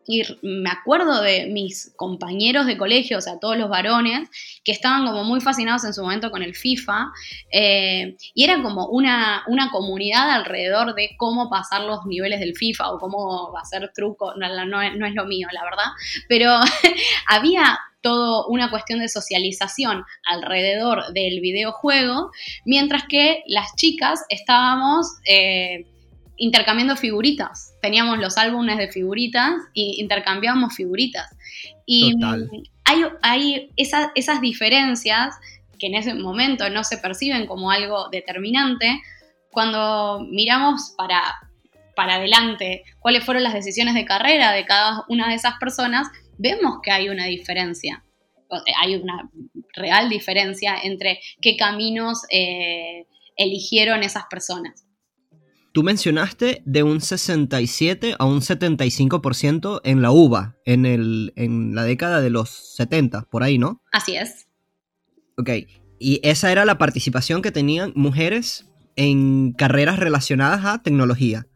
[0.07, 4.29] y me acuerdo de mis compañeros de colegio, o sea, todos los varones,
[4.63, 7.11] que estaban como muy fascinados en su momento con el FIFA,
[7.51, 12.91] eh, y era como una, una, comunidad alrededor de cómo pasar los niveles del FIFA
[12.91, 15.91] o cómo hacer trucos, no, es lo mío, la verdad,
[16.27, 16.59] pero
[17.27, 22.31] había toda una cuestión de socialización alrededor del videojuego,
[22.65, 25.07] mientras que las chicas estábamos...
[25.25, 25.85] Eh,
[26.37, 27.73] intercambiando figuritas.
[27.81, 31.27] Teníamos los álbumes de figuritas y intercambiábamos figuritas.
[31.85, 32.13] Y
[32.85, 35.35] hay, hay esas diferencias
[35.79, 39.01] que en ese momento no se perciben como algo determinante,
[39.51, 41.21] cuando miramos para,
[41.95, 46.79] para adelante cuáles fueron las decisiones de carrera de cada una de esas personas, vemos
[46.83, 48.03] que hay una diferencia.
[48.81, 49.29] Hay una
[49.73, 54.85] real diferencia entre qué caminos eh, eligieron esas personas.
[55.73, 61.83] Tú mencionaste de un 67 a un 75% en la uva, en, el, en la
[61.83, 63.81] década de los 70, por ahí, ¿no?
[63.93, 64.47] Así es.
[65.37, 65.49] Ok,
[65.97, 68.65] y esa era la participación que tenían mujeres
[68.97, 71.47] en carreras relacionadas a tecnología.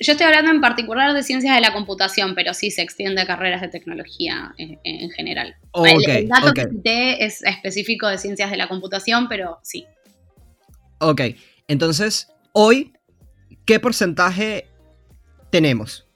[0.00, 3.26] Yo estoy hablando en particular de ciencias de la computación, pero sí se extiende a
[3.26, 5.54] carreras de tecnología en, general.
[5.74, 9.86] el, dato que cité es específico de ciencias de la computación, pero sí.
[10.98, 11.20] Ok,
[11.68, 12.92] entonces hoy
[13.68, 14.66] ¿qué porcentaje
[15.50, 16.06] tenemos?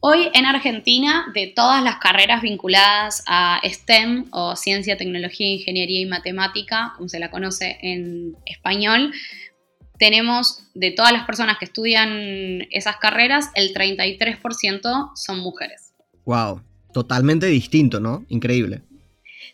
[0.00, 6.06] Hoy en Argentina, de todas las carreras vinculadas a STEM o ciencia, tecnología, ingeniería y
[6.06, 9.14] matemática, como se la conoce en español,
[9.98, 15.94] tenemos de todas las personas que estudian esas carreras, el 33% son mujeres.
[16.26, 16.60] Wow,
[16.92, 18.26] totalmente distinto, ¿no?
[18.28, 18.82] Increíble.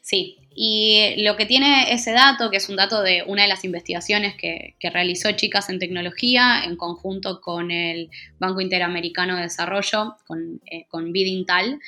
[0.02, 3.64] Sí, y lo que tiene ese dato, que es un dato de una de las
[3.64, 10.60] investigaciones que, realizó Chicas en Tecnología en conjunto con el Banco Interamericano de Desarrollo, con,
[10.68, 11.78] eh, Bidintal,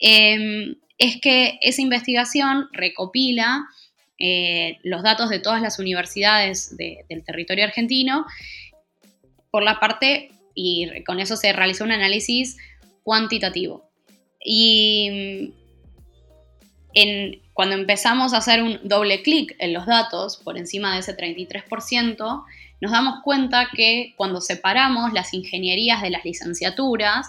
[0.00, 3.64] em, es que esa investigación recopila
[4.18, 8.26] eh, los datos de todas las universidades del territorio argentino
[9.52, 12.56] por la parte, y con eso se realizó un análisis
[13.04, 13.88] cuantitativo.
[14.44, 15.52] Y
[17.52, 22.44] cuando empezamos a hacer un doble clic en los datos por encima de ese 33%,
[22.80, 27.28] nos damos cuenta que cuando separamos las ingenierías de las licenciaturas,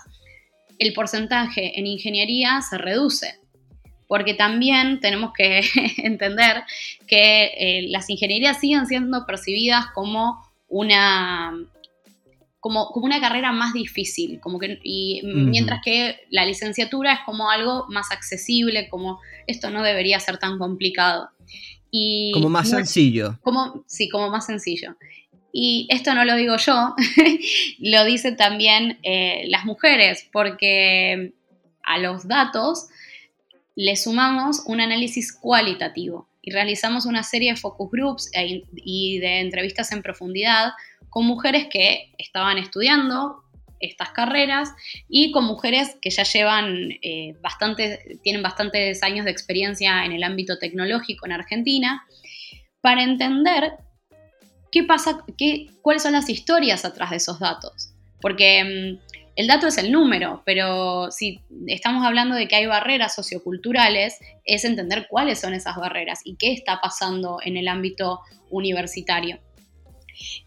[0.80, 3.40] el porcentaje en ingeniería se reduce.
[4.08, 5.62] Porque también tenemos que
[5.98, 6.64] entender
[7.08, 11.54] que eh, las ingenierías siguen siendo percibidas como una,
[12.68, 17.50] como, como, una carrera más difícil, como que, y mientras que la licenciatura es como
[17.50, 21.30] algo más accesible, como esto no debería ser tan complicado.
[21.92, 23.40] Y como más sencillo.
[23.42, 24.98] Como, sí, como más sencillo.
[25.54, 26.94] Y esto no lo digo yo,
[27.80, 31.34] lo dicen también eh, las mujeres, porque
[31.84, 32.88] a los datos
[33.76, 39.40] le sumamos un análisis cualitativo y realizamos una serie de focus groups e y de
[39.40, 40.74] entrevistas en profundidad
[41.18, 43.42] con mujeres que estaban estudiando
[43.80, 44.70] estas carreras
[45.10, 50.22] y con mujeres que ya llevan eh, bastante, tienen bastantes años de experiencia en el
[50.22, 52.06] ámbito tecnológico en Argentina,
[52.82, 53.72] para entender
[54.72, 57.96] qué pasa, qué, cuáles son las historias atrás de esos datos.
[58.22, 63.16] Porque mm, el dato es el número, pero si estamos hablando de que hay barreras
[63.16, 68.20] socioculturales, es entender cuáles son esas barreras y qué está pasando en el ámbito
[68.52, 69.40] universitario.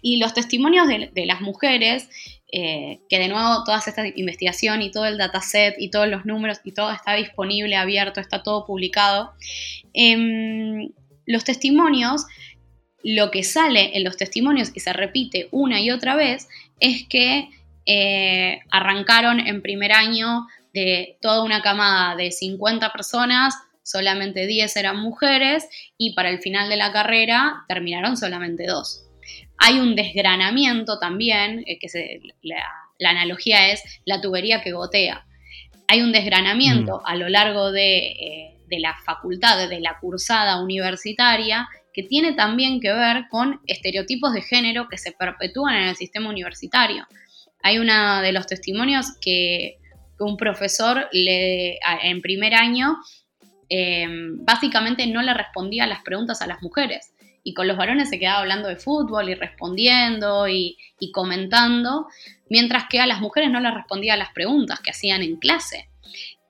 [0.01, 2.09] Y los testimonios de, las mujeres,
[2.53, 6.61] eh, que de nuevo toda esta investigación y todo el dataset y todos los números
[6.65, 9.33] y todo está disponible, abierto, está todo publicado,
[9.93, 10.91] em,
[11.27, 12.27] los testimonios,
[13.03, 16.49] lo que sale en los testimonios y se repite una y otra vez
[16.81, 17.49] es que
[17.87, 24.99] eh, arrancaron en primer año de toda una camada de 50 personas, solamente 10 eran
[24.99, 29.05] mujeres y para el final de la carrera terminaron solamente dos.
[29.63, 31.89] Hay un desgranamiento también, eh, que
[32.43, 35.27] la, analogía es la tubería que gotea.
[35.87, 37.03] Hay un desgranamiento mm.
[37.05, 42.91] a lo largo eh, de, la facultad, de la cursada universitaria, que tiene también que
[42.91, 47.07] ver con estereotipos de género que se perpetúan en el sistema universitario.
[47.63, 49.77] Hay uno de los testimonios que,
[50.19, 52.99] un profesor le, en primer año
[53.71, 54.07] eh,
[54.43, 57.11] básicamente no le respondía las preguntas a las mujeres
[57.43, 60.77] y con los varones se quedaba hablando de fútbol y respondiendo y,
[61.13, 62.07] comentando,
[62.49, 65.89] mientras que a las mujeres no les respondía a las preguntas que hacían en clase.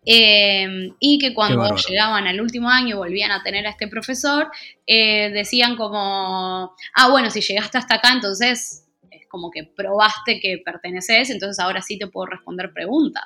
[0.04, 4.50] Em, y que cuando llegaban al último año y volvían a tener a este profesor,
[4.86, 10.58] eh, decían como, ah, bueno, si llegaste hasta acá, entonces es como que probaste que
[10.64, 13.24] perteneces, entonces ahora sí te puedo responder preguntas.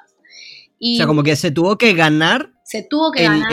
[0.80, 3.52] o sea, como que se tuvo que ganar, se tuvo que ganar.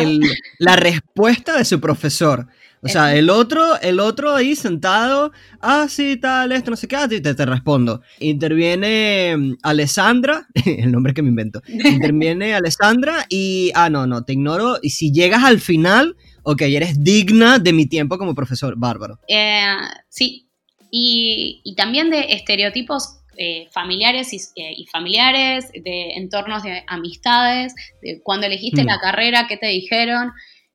[0.58, 2.47] la respuesta de su profesor.
[2.84, 6.96] O sea, el otro, el otro ahí sentado, ah, sí, tal, esto, no sé qué,
[6.96, 8.02] ah, te, te respondo.
[8.20, 11.62] Interviene mm, Alessandra, el nombre que me invento.
[11.67, 14.78] Interviene Alessandra y, ah, no, no, te ignoro.
[14.82, 19.20] Y si llegas al final, ok, eres digna de mi tiempo como profesor, bárbaro.
[19.28, 19.76] Eh,
[20.10, 20.48] sí,
[20.89, 28.22] y, y, también de estereotipos eh, familiares eh, y, familiares, de entornos de amistades, de
[28.22, 28.88] cuando elegiste mm.
[28.88, 30.32] la carrera, qué te dijeron.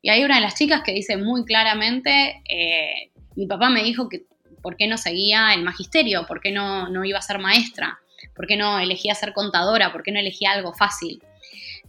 [0.07, 4.09] Y hay una de las chicas que dice muy claramente, eh, mi papá me dijo
[4.09, 4.23] que
[4.63, 7.99] por qué no seguía el magisterio, por qué no, no iba a ser maestra,
[8.37, 11.21] por qué no elegía ser contadora, por qué no elegía algo fácil.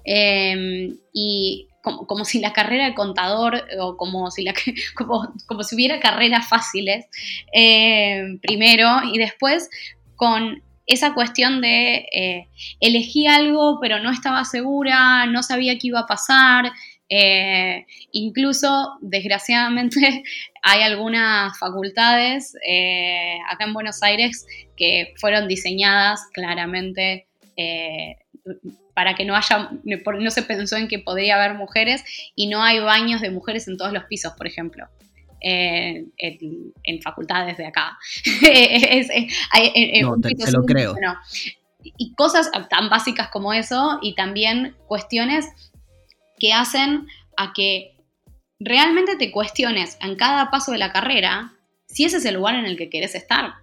[0.03, 4.55] Em, y como, si la carrera de contador o como si, la,
[4.95, 7.05] como, como si hubiera carreras fáciles,
[7.53, 9.69] em, primero, y después
[10.15, 12.47] con esa cuestión de eh,
[12.79, 16.71] elegí algo pero no estaba segura, no sabía qué iba a pasar,
[17.09, 20.23] eh, incluso, desgraciadamente,
[20.61, 28.17] hay algunas facultades eh, acá en Buenos Aires que fueron diseñadas claramente eh,
[28.93, 32.03] para que no haya, no se pensó en que podría haber mujeres
[32.35, 34.87] y no hay baños de mujeres en todos los pisos, por ejemplo.
[35.39, 36.11] En,
[37.03, 37.97] facultades de acá.
[40.01, 40.95] no, te, lo creo.
[41.83, 45.47] y cosas tan básicas como eso y también cuestiones
[46.39, 47.95] que hacen a que
[48.59, 51.53] realmente te cuestiones en cada paso de la carrera
[51.87, 53.53] si ese es el lugar en el que quieres estar.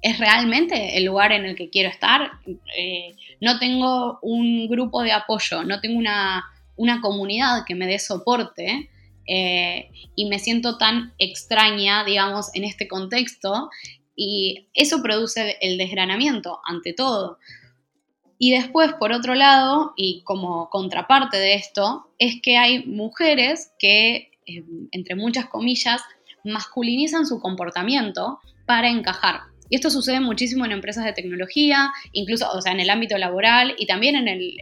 [0.00, 2.32] ¿Es realmente el lugar en el que quiero estar?
[2.76, 6.44] Eh, no tengo un grupo de apoyo, no tengo una,
[7.00, 8.90] comunidad que me dé soporte
[9.28, 13.70] eh, y me siento tan extraña, digamos, en este contexto
[14.16, 17.38] y eso produce el desgranamiento ante todo.
[18.44, 24.32] Y después, por otro lado, y como contraparte de esto, es que hay mujeres que,
[24.46, 26.02] eh, entre muchas comillas,
[26.42, 29.42] masculinizan su comportamiento para encajar.
[29.70, 33.76] Y esto sucede muchísimo en empresas de tecnología, incluso o sea, en el ámbito laboral
[33.78, 34.56] y también en el,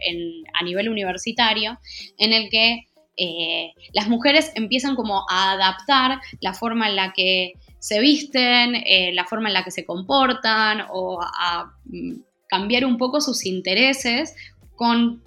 [0.53, 1.79] a nivel universitario,
[2.19, 2.85] en el que
[3.17, 9.11] eh, las mujeres empiezan como a adaptar la forma en la que se visten, eh,
[9.15, 14.35] la forma en la que se comportan o a mm, cambiar un poco sus intereses
[14.75, 15.23] con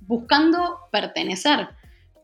[0.00, 1.68] buscando pertenecer,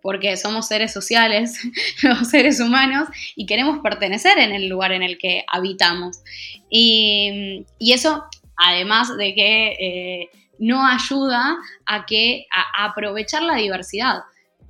[0.00, 1.60] porque somos seres sociales,
[2.02, 6.22] los seres humanos, y queremos pertenecer en el lugar en el que habitamos.
[6.70, 8.24] Y, eso,
[8.56, 12.46] además de que eh, no ayuda a, que,
[12.78, 14.20] aprovechar la diversidad.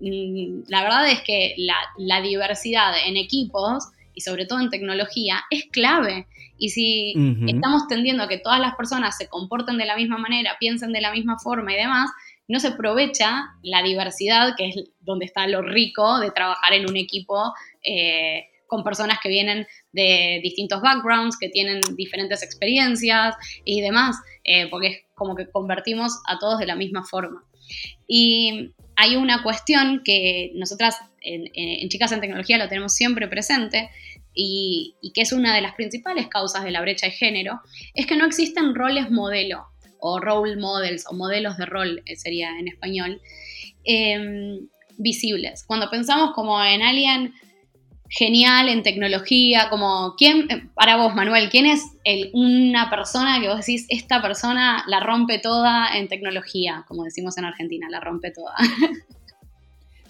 [0.00, 3.84] Mm, la verdad es que la, diversidad en equipos
[4.14, 6.26] y sobre todo en tecnología es clave.
[6.62, 7.12] Y si
[7.48, 11.00] estamos tendiendo a que todas las personas se comporten de la misma manera, piensen de
[11.00, 12.08] la misma forma y demás,
[12.46, 16.96] no se aprovecha la diversidad, que es donde está lo rico de trabajar en un
[16.96, 17.52] equipo
[17.82, 23.34] eh, con personas que vienen de distintos backgrounds, que tienen diferentes experiencias
[23.64, 27.42] y demás, eh, porque es como que convertimos a todos de la misma forma.
[28.06, 33.90] Y hay una cuestión que nosotras en, Chicas en Tecnología lo tenemos siempre presente
[34.34, 37.60] y, y, que es una de las principales causas de la brecha de género,
[37.94, 39.66] es que no existen roles modelo
[40.02, 43.20] o role models o modelos de rol eh, sería en español,
[43.84, 44.68] em,
[44.98, 45.64] visibles.
[45.66, 47.32] Cuando pensamos como en alguien
[48.10, 51.82] genial en tecnología, como quién, eh, para vos Manuel, ¿quién es
[52.34, 57.44] una persona que vos decís, esta persona la rompe toda en tecnología, como decimos en
[57.44, 58.54] Argentina, la rompe toda?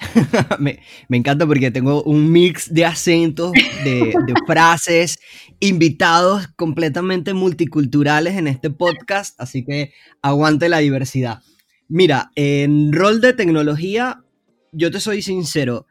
[0.59, 0.81] me,
[1.11, 5.19] encanta porque tengo un mix de acentos, de, de, frases,
[5.61, 9.93] invitados completamente multiculturales en este podcast, así que
[10.23, 11.41] aguante la diversidad.
[11.89, 14.23] Mira, en rol de tecnología,
[14.73, 15.87] yo te soy sincero,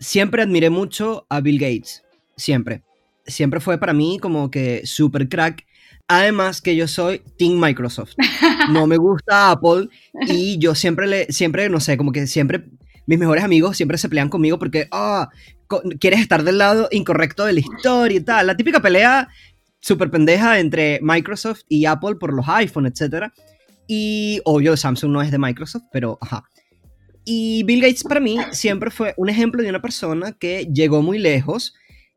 [0.00, 2.02] siempre admiré mucho a Bill Gates,
[2.36, 2.82] siempre.
[3.26, 5.64] Siempre fue para mí como que super crack.
[6.06, 8.14] Además que yo soy Team Microsoft.
[8.70, 9.88] No me gusta Apple
[10.26, 12.64] y yo siempre le, siempre, no sé, como que siempre,
[13.06, 15.28] mis mejores amigos siempre se pelean conmigo porque, ah,
[16.00, 18.46] quieres estar del lado incorrecto de la historia y tal.
[18.46, 19.28] La típica pelea
[19.80, 23.32] súper pendeja entre Microsoft y Apple por los iPhone, etc.
[23.86, 26.44] Y obvio, Samsung no es de Microsoft, pero ajá.
[27.24, 31.18] Y Bill Gates para mí siempre fue un ejemplo de una persona que llegó muy
[31.18, 31.74] lejos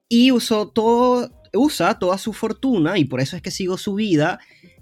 [0.09, 4.39] y usó todo, usa toda su fortuna, y por eso es que sigo su vida,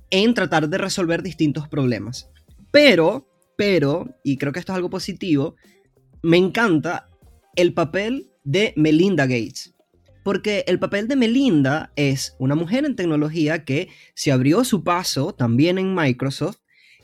[0.10, 2.30] en tratar de resolver distintos problemas.
[2.72, 3.28] Pero,
[3.58, 5.56] pero, y creo que esto es algo positivo,
[6.26, 7.08] me encanta
[7.56, 9.76] el papel de Melinda Gates.
[10.24, 15.36] Porque el papel de Melinda es una mujer en tecnología que se abrió su paso
[15.36, 16.58] también en Microsoft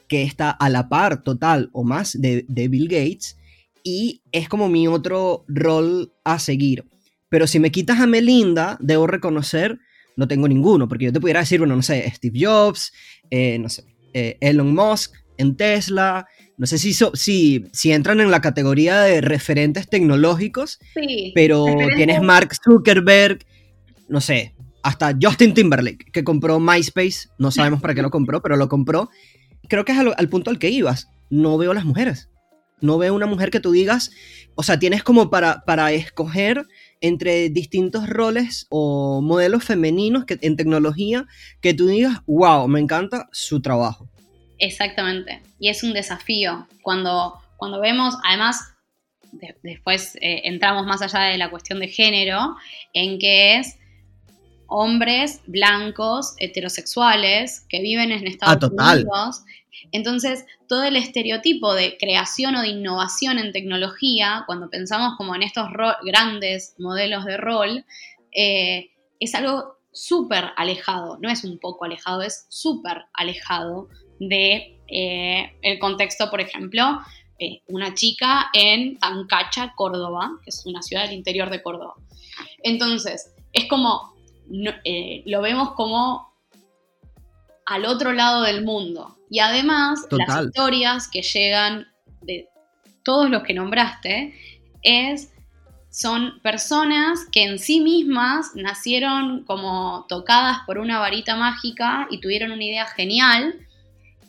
[0.08, 3.38] que está a la par total o más de, Bill Gates
[3.84, 6.86] y es como mi otro rol a seguir.
[7.30, 9.78] Pero si me quitas a Melinda, debo reconocer,
[10.18, 12.92] no tengo ninguno, porque yo te pudiera decir, bueno, no sé, Steve Jobs,
[13.30, 16.28] eh, no sé, eh, Elon Musk en Tesla,
[16.62, 22.22] no sé si, si, si entran en la categoría de referentes tecnológicos, sí, pero tienes
[22.22, 23.40] Mark Zuckerberg,
[24.08, 24.54] no sé,
[24.84, 29.10] hasta Justin Timberlake, que compró MySpace, no sabemos para qué lo compró, pero lo compró,
[29.70, 31.10] creo que es al, punto al que ibas.
[31.32, 32.30] No veo las mujeres.
[32.80, 34.12] No veo una mujer que tú digas,
[34.54, 36.68] o sea, tienes como para, para escoger
[37.00, 41.26] entre distintos roles o modelos femeninos que, en tecnología
[41.60, 44.11] que tú digas, wow, me encanta su trabajo.
[44.62, 45.42] Exactamente.
[45.60, 46.68] Y es un desafío.
[46.82, 48.74] Cuando, cuando vemos, además,
[49.64, 52.56] después eh, entramos más allá de la cuestión de género,
[52.94, 53.78] en que es
[54.68, 59.44] hombres blancos, heterosexuales, que viven en Estados ah, Unidos
[59.92, 65.44] entonces, todo el estereotipo de creación o de innovación en tecnología, cuando pensamos como en
[65.44, 65.70] estos
[66.04, 67.86] grandes modelos de rol,
[68.32, 73.90] eh, es algo súper alejado, no es un poco alejado, es súper alejado
[74.30, 77.00] de eh, el contexto, por ejemplo,
[77.40, 81.96] eh, una chica en Tancacha, Córdoba, que es una ciudad del interior de Córdoba.
[82.64, 84.14] Entonces, es como,
[84.48, 86.32] lo vemos como
[87.66, 89.18] al otro lado del mundo.
[89.30, 91.88] Y además, las historias que llegan
[92.22, 92.48] de
[93.04, 94.36] todos los que nombraste
[94.84, 95.32] es
[95.90, 102.52] son personas que en sí mismas nacieron como tocadas por una varita mágica y tuvieron
[102.52, 103.56] una idea genial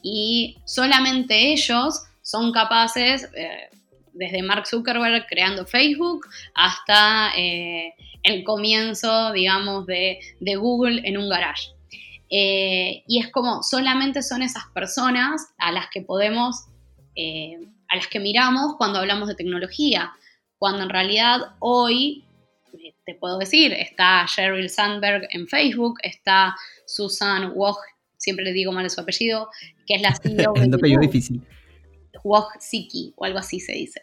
[0.03, 3.68] y solamente ellos son capaces, eh,
[4.12, 10.18] desde Mark Zuckerberg creando Facebook hasta eh, el comienzo, digamos, de,
[10.57, 11.70] Google en un garage.
[12.30, 16.66] Eh, y es como solamente son esas personas a las que podemos,
[17.88, 20.12] a las que miramos cuando hablamos de tecnología,
[20.59, 22.24] cuando en realidad hoy,
[23.05, 26.55] te puedo decir, está Sheryl Sandberg en Facebook, está
[26.86, 27.76] Susan Woj,
[28.23, 29.49] siempre le digo mal su apellido,
[29.87, 30.77] que es la CEO de...
[30.77, 31.43] apellido difícil.
[32.61, 34.01] Siki o algo así se dice.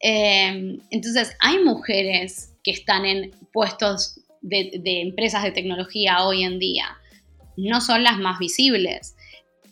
[0.00, 6.98] entonces, hay mujeres que están en puestos de, de empresas de tecnología hoy en día
[7.56, 9.16] no son las más visibles.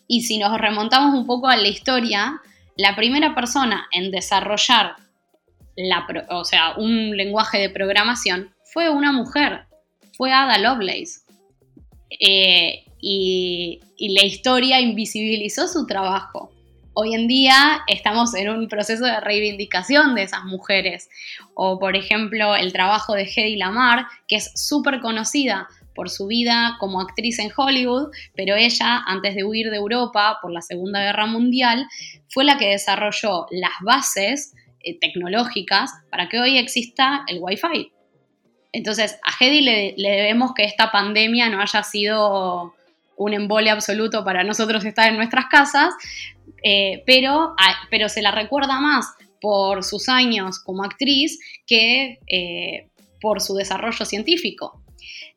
[0.06, 2.40] Y si nos remontamos un poco a la historia,
[2.76, 4.96] la primera persona en desarrollar
[5.76, 9.66] la, o sea, un lenguaje de programación fue una mujer,
[10.16, 11.20] fue Ada Lovelace.
[12.18, 16.50] Eh, y, la historia invisibilizó su trabajo.
[16.92, 21.08] Hoy en día estamos en un proceso de reivindicación de esas mujeres.
[21.54, 26.76] O, por ejemplo, el trabajo de Hedy Lamar, que es súper conocida por su vida
[26.80, 31.26] como actriz en Hollywood, pero ella, antes de huir de Europa por la Segunda Guerra
[31.26, 31.86] Mundial,
[32.28, 37.92] fue la que desarrolló las bases eh, tecnológicas para que hoy exista el Wi-Fi.
[38.72, 42.74] Entonces, a Hedy le, debemos que esta pandemia no haya sido
[43.20, 45.92] un embole absoluto para nosotros estar en nuestras casas,
[46.64, 47.54] eh, pero,
[47.90, 49.12] pero se la recuerda más
[49.42, 52.88] por sus años como actriz que eh,
[53.20, 54.82] por su desarrollo científico.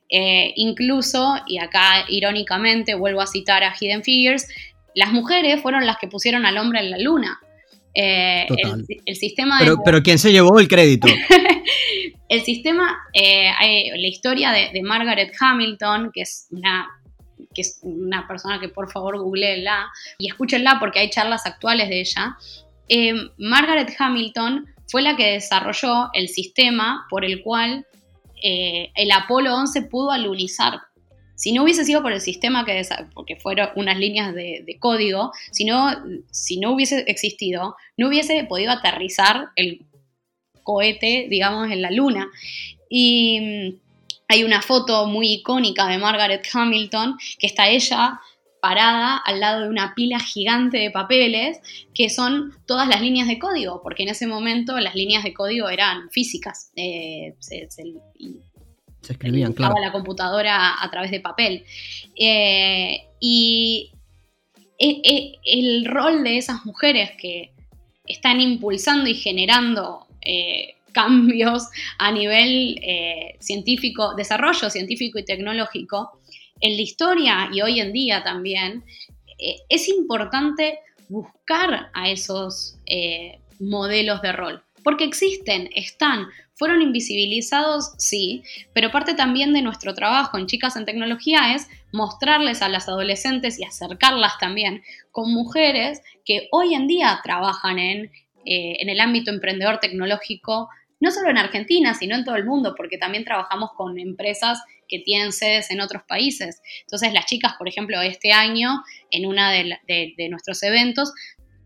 [0.09, 4.47] Eh, incluso, y acá irónicamente vuelvo a citar a Hidden Figures,
[4.95, 7.39] las mujeres fueron las que pusieron al hombre en la luna.
[7.93, 8.47] El,
[9.05, 11.07] el, sistema pero, pero ¿quién se llevó el crédito?
[12.29, 16.87] el sistema, la historia de, de Margaret Hamilton, que es una
[17.53, 22.01] que es una persona que por favor googleenla y escúchenla porque hay charlas actuales de
[22.01, 22.37] ella.
[22.89, 27.85] Eh, Margaret Hamilton fue la que desarrolló el sistema por el cual
[28.43, 30.81] eh, el Apolo 11 pudo alunizar.
[31.35, 32.79] Si no hubiese sido por el sistema que
[33.13, 35.89] porque fueron unas líneas de, código, si no,
[36.31, 39.85] si no hubiese existido, no hubiese podido aterrizar el
[40.61, 42.29] cohete, digamos, en la luna.
[42.89, 43.79] Y
[44.27, 48.19] hay una foto muy icónica de Margaret Hamilton, que está ella
[48.61, 51.59] parada al lado de una pila gigante de papeles,
[51.93, 55.67] que son todas las líneas de código, porque en ese momento las líneas de código
[55.67, 56.71] eran físicas.
[56.77, 57.67] Eh, se,
[59.09, 59.75] escribían, claro.
[59.81, 61.65] la computadora a través de papel.
[62.17, 63.91] Eh, y
[64.79, 67.51] e, e, el rol de esas mujeres que
[68.05, 71.67] están impulsando y generando eh, cambios
[71.97, 76.19] a nivel eh, científico, desarrollo científico y tecnológico,
[76.61, 78.85] en la historia y hoy en día también,
[79.37, 80.79] eh, es importante
[81.09, 89.15] buscar a esos eh, modelos de rol, porque existen, están, fueron invisibilizados, sí, pero parte
[89.15, 94.37] también de nuestro trabajo en Chicas en Tecnología es mostrarles a las adolescentes y acercarlas
[94.39, 98.11] también con mujeres que hoy en día trabajan en,
[98.45, 100.69] en el ámbito emprendedor tecnológico
[101.03, 104.99] no solo en Argentina, sino en todo el mundo, porque también trabajamos con empresas que
[104.99, 106.61] tienen sedes en otros países.
[106.83, 108.81] Entonces, las chicas, por ejemplo, este año,
[109.11, 111.11] en uno de, nuestros eventos,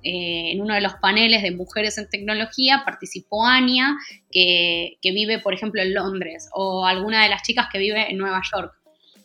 [0.01, 3.95] eh, en uno de los paneles de mujeres en tecnología, participó Ania,
[4.31, 8.41] que, vive, por ejemplo, en Londres, o alguna de las chicas que vive en Nueva
[8.51, 8.73] York.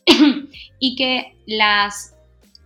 [0.78, 2.14] y que las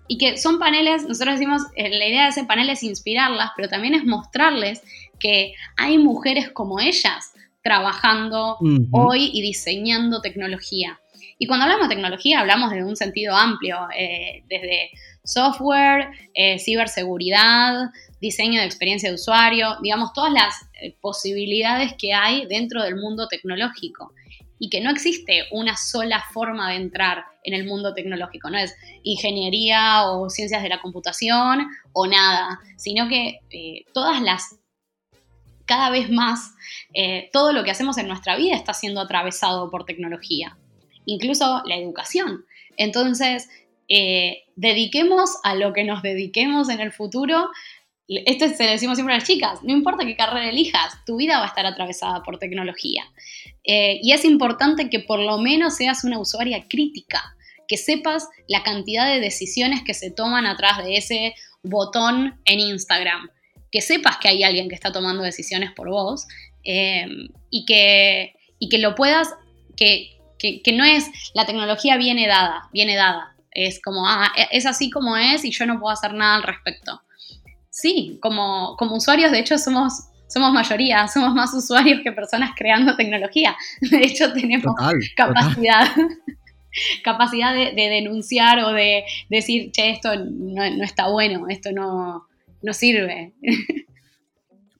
[0.08, 3.68] y que son paneles, nosotros decimos, eh, la idea de ese panel es inspirarlas, pero
[3.68, 4.80] también es mostrarles
[5.18, 7.32] que hay mujeres como ellas
[7.66, 8.58] trabajando
[8.92, 11.00] hoy y diseñando tecnología.
[11.36, 14.90] Y cuando hablamos de tecnología hablamos de un sentido amplio, eh, desde
[15.24, 17.90] software, eh, ciberseguridad,
[18.20, 23.26] diseño de experiencia de usuario, digamos, todas las eh, posibilidades que hay dentro del mundo
[23.26, 24.12] tecnológico.
[24.60, 28.76] Y que no existe una sola forma de entrar en el mundo tecnológico, no es
[29.02, 33.40] ingeniería o ciencias de la computación o nada, sino que
[33.92, 34.56] todas las
[35.66, 36.54] cada vez más
[36.94, 40.56] eh, todo lo que hacemos en nuestra vida está siendo atravesado por tecnología,
[41.04, 42.46] incluso la educación.
[42.76, 43.48] Entonces,
[43.88, 47.50] eh, dediquemos a lo que nos dediquemos en el futuro.
[48.08, 51.38] Esto se lo decimos siempre a las chicas, no importa qué carrera elijas, tu vida
[51.38, 53.04] va a estar atravesada por tecnología.
[53.64, 57.36] Eh, y es importante que por lo menos seas una usuaria crítica,
[57.66, 63.28] que sepas la cantidad de decisiones que se toman atrás de ese botón en Instagram
[63.76, 66.26] que sepas que hay alguien que está tomando decisiones por vos
[66.64, 67.06] eh,
[67.50, 69.28] y, que, y que lo puedas,
[69.76, 70.16] que,
[70.72, 73.36] no es, la tecnología viene dada, viene dada.
[73.50, 77.02] Es como, ah, es así como es y yo no puedo hacer nada al respecto.
[77.68, 79.92] Sí, como, como usuarios, de hecho, somos,
[80.26, 83.54] somos mayoría, somos más usuarios que personas creando tecnología.
[83.82, 84.74] De hecho, tenemos
[85.14, 85.88] capacidad.
[87.04, 92.26] capacidad de, denunciar o de decir, che, esto no está bueno, esto no,
[92.62, 93.34] no sirve.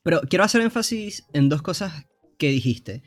[0.03, 2.07] Pero quiero hacer énfasis en dos cosas
[2.39, 3.03] que dijiste.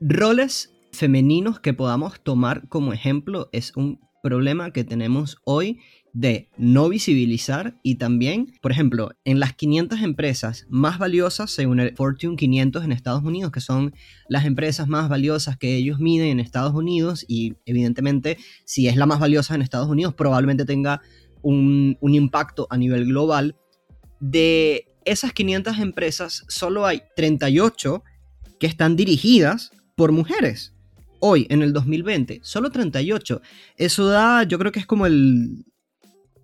[0.00, 5.80] Roles femeninos que podamos tomar como ejemplo es un problema que tenemos hoy
[6.12, 11.96] de no visibilizar y también, por ejemplo, en las 500 empresas más valiosas según el
[11.96, 13.94] Fortune 500 en Estados Unidos, que son
[14.28, 19.06] las empresas más valiosas que ellos miden en Estados Unidos y evidentemente si es la
[19.06, 21.00] más valiosa en Estados Unidos probablemente tenga
[21.42, 23.56] un, un impacto a nivel global.
[24.20, 28.02] De esas 500 empresas, solo hay 38
[28.60, 30.74] que están dirigidas por mujeres.
[31.18, 33.40] Hoy, en el 2020, solo 38.
[33.76, 35.64] Eso da, yo creo que es como el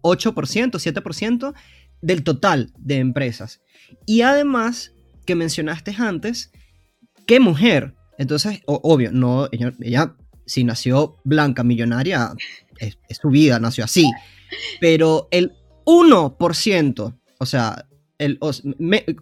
[0.02, 1.54] 8%, 7%
[2.00, 3.60] del total de empresas.
[4.06, 4.92] Y además,
[5.26, 6.52] que mencionaste antes,
[7.26, 7.94] ¿qué mujer?
[8.18, 12.32] Entonces, obvio, no, ella, si nació blanca, millonaria,
[12.78, 14.10] es, su vida, nació así.
[14.80, 15.52] Pero el
[15.84, 17.88] 1%, o sea,
[18.18, 18.38] el,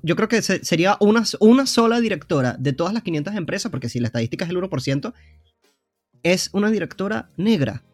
[0.03, 4.01] yo creo que sería una, una sola directora de todas las 500 empresas, porque si
[4.01, 5.13] la estadística es el 1%,
[6.23, 7.85] es una directora negra.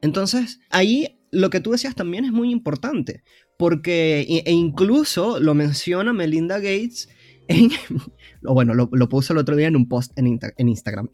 [0.00, 3.22] Entonces, ahí lo que tú decías también es muy importante,
[3.58, 7.08] porque e incluso lo menciona Melinda Gates
[7.50, 7.70] en,
[8.44, 10.26] o bueno, lo, lo, puso el otro día en un post en,
[10.68, 11.08] Instagram.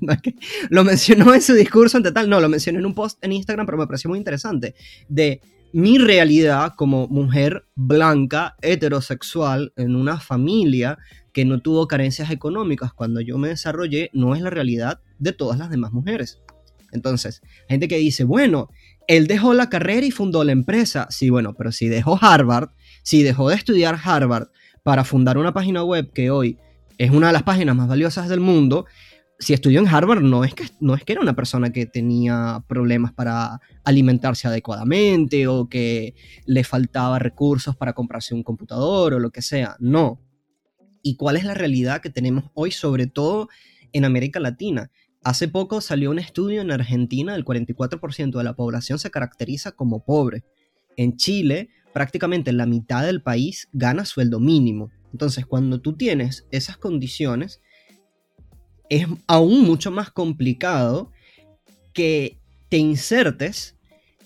[0.70, 3.66] lo mencionó en su discurso ante tal, no, lo mencionó en un post en Instagram,
[3.66, 4.74] pero me pareció muy interesante,
[5.08, 5.40] de
[5.72, 10.98] mi realidad como mujer blanca, heterosexual, en una familia
[11.32, 15.58] que no tuvo carencias económicas cuando yo me desarrollé, no es la realidad de todas
[15.58, 16.40] las demás mujeres.
[16.92, 18.68] Entonces, gente que dice, bueno,
[19.08, 21.08] él dejó la carrera y fundó la empresa.
[21.10, 22.70] Sí, bueno, pero si dejó Harvard,
[23.02, 24.46] si dejó de estudiar Harvard
[24.84, 26.58] para fundar una página web que hoy
[26.98, 28.84] es una de las páginas más valiosas del mundo,
[29.38, 32.62] si estudió en Harvard no es que, no es que era una persona que tenía
[32.68, 36.14] problemas para alimentarse adecuadamente o que
[36.46, 40.20] le faltaba recursos para comprarse un computador o lo que sea, no.
[41.02, 43.48] ¿Y cuál es la realidad que tenemos hoy, sobre todo
[43.92, 44.90] en América Latina?
[45.22, 50.04] Hace poco salió un estudio en Argentina, el 44% de la población se caracteriza como
[50.04, 50.44] pobre.
[50.96, 54.90] En Chile, prácticamente la mitad del país gana sueldo mínimo.
[55.12, 57.62] Entonces, cuando tú tienes esas condiciones,
[58.90, 61.12] es aún mucho más complicado
[61.92, 63.76] que te insertes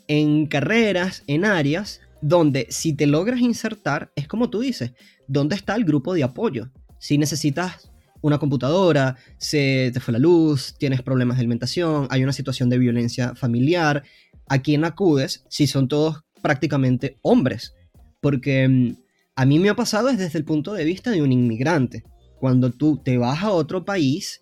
[0.08, 4.92] en carreras, en áreas donde si te logras insertar, es como tú dices,
[5.28, 6.70] ¿dónde está el grupo de apoyo?
[6.98, 7.92] Si necesitas
[8.22, 12.78] una computadora, se te fue la luz, tienes problemas de alimentación, hay una situación de
[12.78, 14.02] violencia familiar,
[14.48, 17.74] ¿a quién acudes si son todos prácticamente hombres?
[18.22, 18.96] Porque mm,
[19.36, 22.04] a mí me ha pasado desde el punto de vista de un inmigrante.
[22.40, 24.40] Cuando tú te vas a otro país,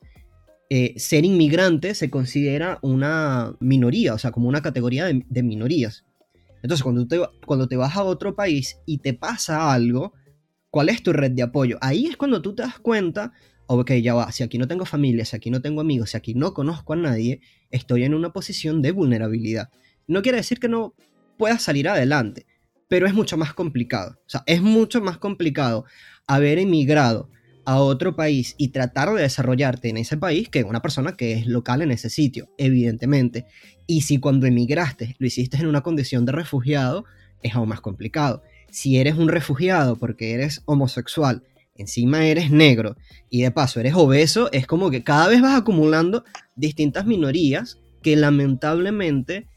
[0.70, 6.04] eh, ser inmigrante se considera una minoría, o sea, como una categoría de, minorías.
[6.62, 10.12] Entonces, cuando te, cuando te vas a otro país y te pasa algo,
[10.70, 11.76] ¿cuál es tu red de apoyo?
[11.80, 13.32] Ahí es cuando tú te das cuenta,
[13.66, 16.34] ok, ya va, si aquí no tengo familia, si aquí no tengo amigos, si aquí
[16.34, 17.40] no conozco a nadie,
[17.72, 19.70] estoy en una posición de vulnerabilidad.
[20.06, 20.94] No quiere decir que no
[21.36, 22.46] puedas salir adelante,
[22.88, 24.18] pero es mucho más complicado.
[24.26, 25.84] O sea, es mucho más complicado
[26.26, 27.30] haber emigrado
[27.66, 31.46] a otro país y tratar de desarrollarte en ese país que una persona que es
[31.46, 33.46] local en ese sitio, evidentemente.
[33.88, 37.04] Y si cuando emigraste lo hiciste en una condición de refugiado,
[37.42, 38.42] es aún más complicado.
[38.70, 41.42] Si eres un refugiado porque eres homosexual,
[41.74, 42.96] encima eres negro
[43.30, 46.24] y de paso eres obeso, es como que cada vez vas acumulando
[46.54, 49.48] distintas minorías que lamentablemente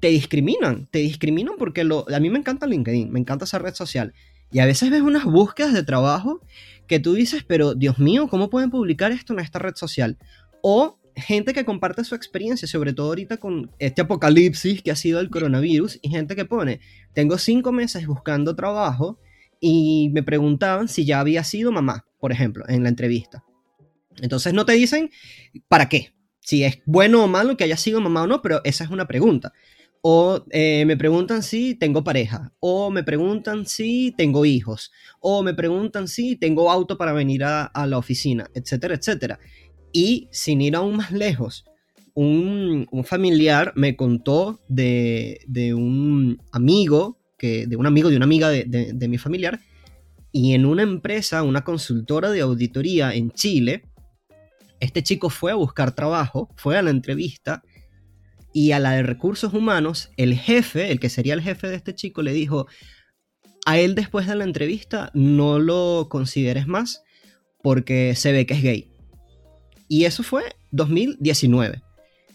[0.00, 3.74] te discriminan, te discriminan porque lo, a mí me encanta LinkedIn, me encanta esa red
[3.74, 4.12] social.
[4.50, 6.40] Y a veces ves unas búsquedas de trabajo
[6.86, 10.16] que tú dices, pero Dios mío, ¿cómo pueden publicar esto en esta red social?
[10.62, 15.20] O gente que comparte su experiencia, sobre todo ahorita con este apocalipsis que ha sido
[15.20, 16.80] el coronavirus, y gente que pone,
[17.12, 19.18] tengo cinco meses buscando trabajo
[19.60, 23.44] y me preguntaban si ya había sido mamá, por ejemplo, en la entrevista.
[24.20, 25.10] Entonces no te dicen
[25.68, 28.84] para qué, si es bueno o malo que haya sido mamá o no, pero esa
[28.84, 29.52] es una pregunta.
[30.02, 35.54] O eh, me preguntan si tengo pareja, o me preguntan si tengo hijos, o me
[35.54, 39.38] preguntan si tengo auto para venir a, la oficina, etcétera, etcétera.
[39.92, 41.64] Y sin ir aún más lejos,
[42.14, 45.40] un, familiar me contó de,
[45.74, 49.60] un amigo, que, de un amigo de una amiga de, de mi familiar,
[50.30, 53.82] y en una empresa, una consultora de auditoría en Chile,
[54.80, 57.62] este chico fue a buscar trabajo, fue a la entrevista
[58.52, 61.94] y a la de recursos humanos, el jefe, el que sería el jefe de este
[61.94, 62.66] chico, le dijo,
[63.66, 67.02] a él después de la entrevista no lo consideres más
[67.62, 68.90] porque se ve que es gay.
[69.88, 71.82] Y eso fue 2019.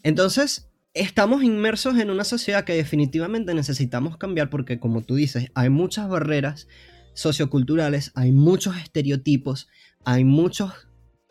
[0.03, 5.69] Entonces, estamos inmersos en una sociedad que definitivamente necesitamos cambiar porque, como tú dices, hay
[5.69, 6.67] muchas barreras
[7.13, 9.67] socioculturales, hay muchos estereotipos,
[10.03, 10.71] hay muchos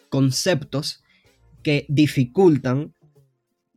[0.09, 1.03] conceptos
[1.63, 2.95] que dificultan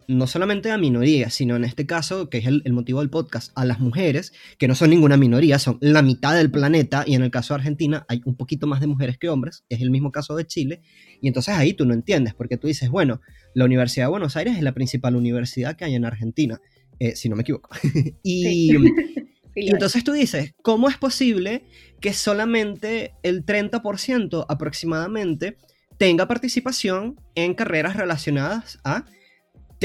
[0.07, 3.65] no solamente a minorías, sino en este caso, que es el, motivo del podcast, a
[3.65, 7.31] las mujeres, que no son ninguna minoría, son la mitad del planeta, y en el
[7.31, 10.35] caso de Argentina hay un poquito más de mujeres que hombres, es el mismo caso
[10.35, 10.81] de Chile,
[11.21, 13.21] y entonces ahí tú no entiendes, porque tú dices, bueno,
[13.53, 16.61] la Universidad de Buenos Aires es la principal universidad que hay en Argentina,
[16.99, 17.69] eh, si no me equivoco.
[18.23, 18.75] y,
[19.55, 21.63] y entonces tú dices, ¿cómo es posible
[22.01, 25.57] que solamente el 30% aproximadamente
[25.97, 29.05] tenga participación en carreras relacionadas a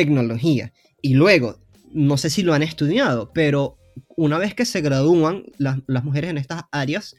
[0.00, 0.72] tecnología?
[1.02, 1.58] Y luego,
[1.92, 3.76] no sé si lo han estudiado, pero
[4.16, 7.16] una vez que se gradúan las, mujeres en estas áreas,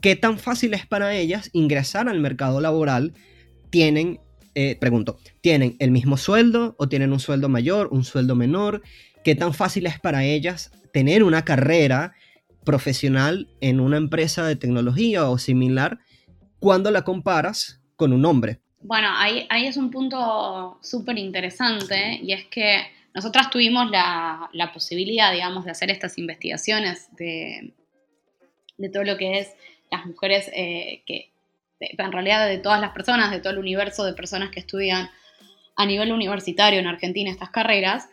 [0.00, 3.14] ¿qué tan fácil es para ellas ingresar al mercado laboral?
[3.70, 4.18] Tienen,
[4.56, 8.82] eh, pregunto, ¿tienen el mismo sueldo o tienen un sueldo mayor, un sueldo menor?
[9.22, 12.14] ¿Qué tan fácil es para ellas tener una carrera
[12.64, 16.00] profesional en una empresa de tecnología o similar
[16.58, 18.60] cuando la comparas con un hombre?
[18.80, 24.72] Bueno, ahí, ahí es un punto súper interesante y es que nosotras tuvimos la, la,
[24.72, 27.74] posibilidad, digamos, de hacer estas investigaciones de,
[28.78, 29.52] de todo lo que es
[29.90, 31.30] las mujeres eh, que,
[31.80, 35.10] en realidad de todas las personas, de todo el universo de personas que estudian
[35.76, 38.08] a nivel universitario en Argentina estas carreras,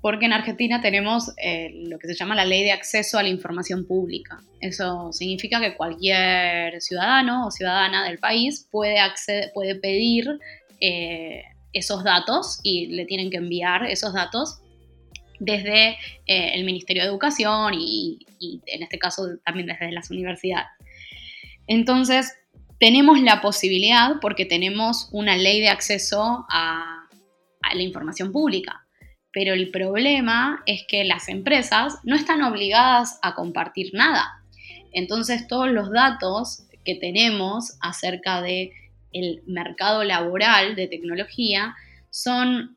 [0.00, 3.28] porque en Argentina tenemos eh, lo que se llama la ley de acceso a la
[3.28, 4.40] información pública.
[4.60, 8.98] Eso significa que cualquier ciudadano o ciudadana del país puede,
[9.80, 10.26] pedir
[10.80, 11.42] eh,
[11.72, 14.60] esos datos y le tienen que enviar esos datos
[15.38, 15.96] desde
[16.26, 18.26] el Ministerio de Educación y,
[18.66, 20.68] en este caso también desde las universidades.
[21.66, 22.34] Entonces,
[22.80, 26.96] tenemos la posibilidad, porque tenemos una ley de acceso a,
[27.72, 28.84] la información pública,
[29.32, 34.26] pero el problema es que las empresas no están obligadas a compartir nada.
[34.92, 38.72] Entonces, todos los datos que tenemos acerca del
[39.12, 41.74] el mercado laboral de tecnología
[42.10, 42.76] son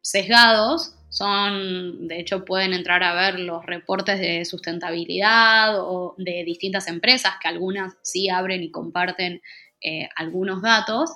[0.00, 6.88] sesgados son, de hecho, pueden entrar a ver los reportes de sustentabilidad o de distintas
[6.88, 9.40] empresas, que algunas sí abren y comparten
[9.80, 11.10] eh, algunos datos,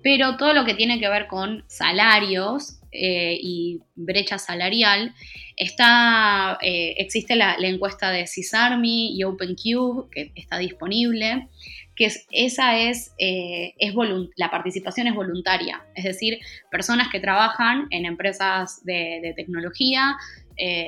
[0.00, 5.14] pero todo lo que tiene que ver con salarios eh, y brecha salarial,
[5.56, 11.48] está, eh, existe la, encuesta de CISARMI y OpenCube, que está disponible,
[11.94, 13.74] que esa es, eh,
[14.36, 16.38] la participación es voluntaria, es decir,
[16.70, 20.16] personas que trabajan en empresas de, tecnología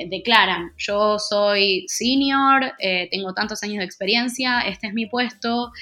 [0.08, 2.72] declaran, yo soy senior,
[3.10, 5.72] tengo tantos años de experiencia, este es mi puesto,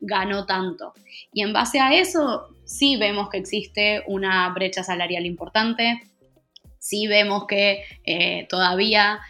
[0.00, 0.94] gano tanto.
[1.32, 6.00] Y en base a eso sí vemos que existe una brecha salarial importante,
[6.78, 7.84] sí vemos que
[8.48, 9.20] todavía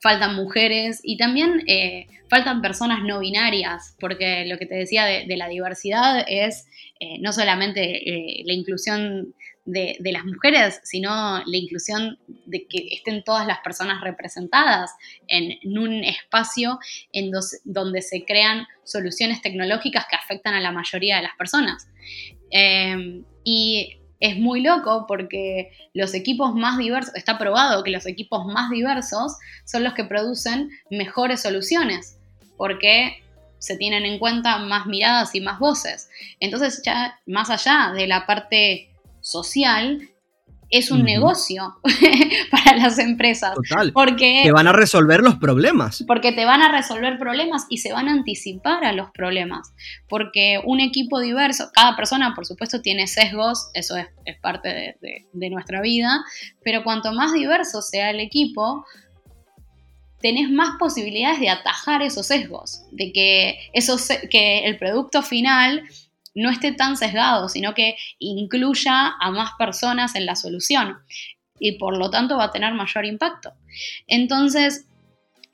[0.00, 5.36] faltan mujeres y también eh, faltan personas no binarias, porque lo que te decía de,
[5.36, 6.68] la diversidad es
[7.00, 9.34] eh, no solamente eh, la inclusión
[9.64, 14.92] de, las mujeres, sino la inclusión de que estén todas las personas representadas
[15.26, 16.78] en, un espacio
[17.12, 17.32] en
[17.64, 21.88] donde se crean soluciones tecnológicas que afectan a la mayoría de las personas.
[22.50, 28.70] Y es muy loco porque los equipos más diversos, está probado que los equipos más
[28.70, 32.18] diversos son los que producen mejores soluciones,
[32.56, 33.22] porque
[33.58, 36.08] se tienen en cuenta más miradas y más voces.
[36.40, 38.90] Entonces, ya más allá de la parte
[39.20, 40.08] social,
[40.70, 41.76] es un negocio
[42.50, 43.54] para las empresas.
[43.54, 43.92] Total.
[43.92, 46.04] Porque te van a resolver los problemas.
[46.06, 49.72] Porque te van a resolver problemas y se van a anticipar a los problemas.
[50.08, 54.06] Porque un equipo diverso, cada persona por supuesto tiene sesgos, eso es,
[54.40, 54.96] parte
[55.32, 56.24] de, nuestra vida,
[56.64, 58.84] pero cuanto más diverso sea el equipo,
[60.20, 65.82] tenés más posibilidades de atajar esos sesgos, de que, esos, que el producto final
[66.36, 70.98] no esté tan sesgado, sino que incluya a más personas en la solución
[71.58, 73.54] y por lo tanto va a tener mayor impacto.
[74.06, 74.86] Entonces,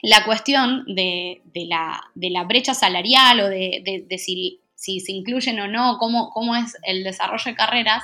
[0.03, 6.77] la cuestión de, la, brecha salarial o de, si, se incluyen o no, cómo, es
[6.83, 8.03] el desarrollo de carreras,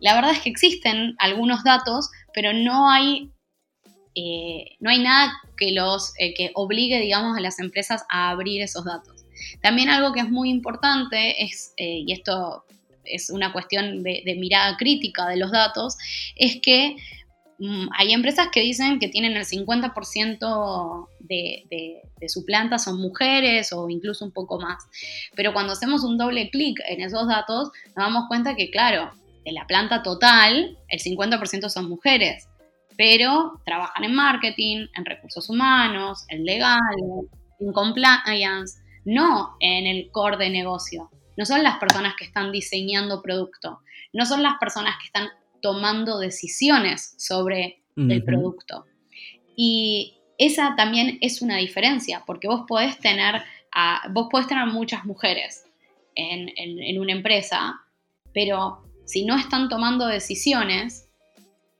[0.00, 3.30] la verdad es que existen algunos datos, pero no hay,
[4.14, 5.74] eh, nada que,
[6.18, 9.11] eh, que obligue, digamos, a las empresas a abrir esos datos.
[9.60, 12.64] También algo que es muy importante es, eh, y esto
[13.04, 15.96] es una cuestión de, mirada crítica de los datos,
[16.36, 16.96] es que
[17.58, 23.72] mm, hay empresas que dicen que tienen el 50% de, de, su planta son mujeres
[23.72, 24.84] o incluso un poco más.
[25.34, 29.10] Pero cuando hacemos un doble clic en esos datos, nos damos cuenta que, claro,
[29.44, 32.48] de la planta total, el 50% son mujeres,
[32.96, 36.78] pero trabajan en marketing, en recursos humanos, en legal,
[37.58, 41.10] en compliance, no en el core de negocio.
[41.36, 43.80] No son las personas que están diseñando producto,
[44.12, 45.28] no son las personas que están
[45.62, 48.86] tomando decisiones sobre el producto.
[49.56, 53.42] Y esa también es una diferencia, porque vos podés tener,
[54.10, 55.64] vos podés tener muchas mujeres
[56.14, 57.80] en, una empresa,
[58.34, 61.01] pero si no están tomando decisiones,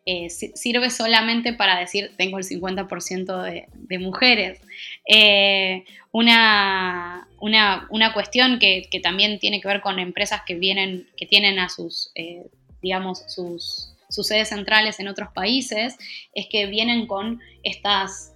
[0.05, 4.61] eh, sirve solamente para decir tengo el 50% de, mujeres.
[5.07, 11.61] Eh, una, una, cuestión que, también tiene que ver con empresas que vienen, que tienen
[11.61, 12.43] a sus, eh,
[12.83, 15.97] digamos, sus, sus, sedes centrales en otros países,
[16.35, 18.35] es que vienen con estas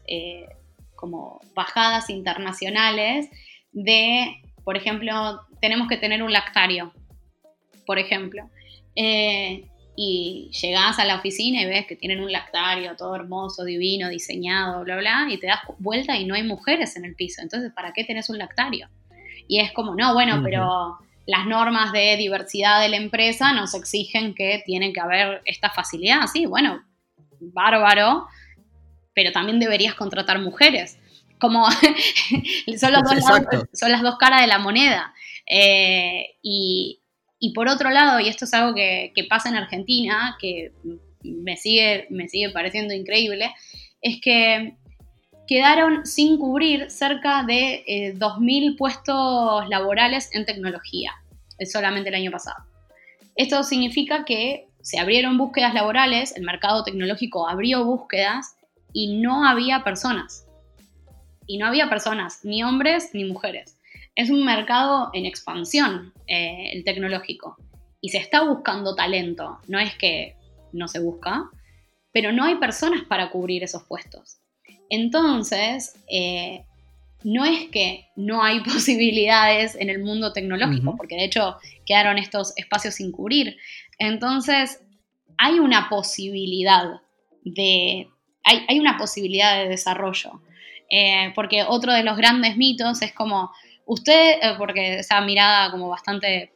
[0.95, 3.29] como bajadas internacionales
[3.73, 6.93] de, por ejemplo, tenemos que tener un lactario,
[7.87, 8.49] por ejemplo
[9.97, 14.84] y llegás a la oficina y ves que tienen un lactario todo hermoso, divino, diseñado,
[14.84, 17.40] bla, bla, y te das vuelta y no hay mujeres en el piso.
[17.40, 18.88] Entonces, ¿para qué tenés un lactario?
[19.49, 24.34] Y es como, no, bueno, pero las normas de diversidad de la empresa nos exigen
[24.34, 26.26] que tiene que haber esta facilidad.
[26.26, 26.84] Sí, bueno,
[27.40, 28.26] bárbaro,
[29.14, 30.99] pero también deberías contratar mujeres.
[31.38, 31.70] Como
[32.78, 33.24] son, los dos
[33.72, 35.14] son las dos caras de la moneda.
[35.47, 37.01] Eh, y,
[37.39, 40.72] y por otro lado, y esto es algo que, pasa en Argentina, que
[41.22, 43.53] me sigue, me sigue pareciendo increíble,
[44.01, 44.74] es que
[45.47, 51.12] quedaron sin cubrir cerca de 2.000 eh, puestos laborales en tecnología,
[51.70, 52.64] solamente el año pasado.
[53.34, 58.57] Esto significa que se abrieron búsquedas laborales, el mercado tecnológico abrió búsquedas
[58.93, 60.47] y no había personas.
[61.47, 63.76] Y no había personas, ni hombres ni mujeres
[64.17, 67.57] es un mercado en expansión, eh, el tecnológico,
[68.01, 70.37] y se está buscando talento, no es que
[70.73, 71.51] no se busca,
[72.12, 74.39] pero no hay personas para cubrir esos puestos.
[74.89, 76.64] Entonces, eh,
[77.25, 82.57] no es que no hay posibilidades en el mundo tecnológico, porque de hecho quedaron estos
[82.57, 83.59] espacios sin cubrir.
[83.99, 84.81] Entonces,
[85.37, 87.01] hay una posibilidad
[87.45, 88.09] de,
[88.45, 90.41] hay, una posibilidad de desarrollo.
[90.89, 93.51] Eh, porque otro de los grandes mitos es como,
[93.87, 96.53] Usted, eh, porque esa mirada como bastante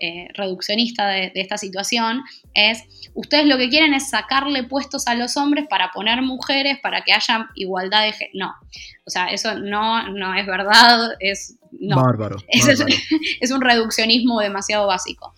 [0.00, 2.22] eh, reduccionista de, esta situación,
[2.52, 2.82] es,
[3.14, 7.12] ustedes lo que quieren es sacarle puestos a los hombres para poner mujeres, para que
[7.12, 8.32] haya igualdad de género.
[8.34, 8.54] No,
[9.06, 11.56] o sea, eso no, no es verdad, es...
[11.70, 15.32] bárbaro, es, un reduccionismo demasiado básico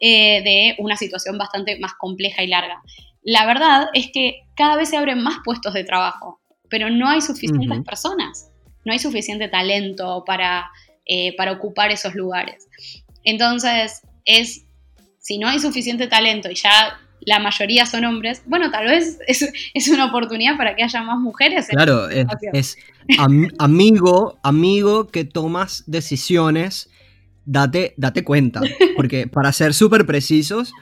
[0.00, 2.80] eh, de una situación bastante más compleja y larga.
[3.22, 6.40] La verdad es que cada vez se abren más puestos de trabajo,
[6.70, 8.50] pero no hay suficientes personas,
[8.84, 10.70] no hay suficiente talento para
[11.06, 12.66] eh, para ocupar esos lugares.
[13.22, 14.66] Entonces, es,
[15.18, 19.88] si no hay suficiente talento y ya la mayoría son hombres, bueno, tal vez es,
[19.88, 21.66] una oportunidad para que haya más mujeres.
[21.68, 22.76] Claro, es,
[23.58, 26.90] amigo, amigo que tomas decisiones,
[27.44, 28.60] date, date cuenta,
[28.96, 30.72] porque para ser súper precisos,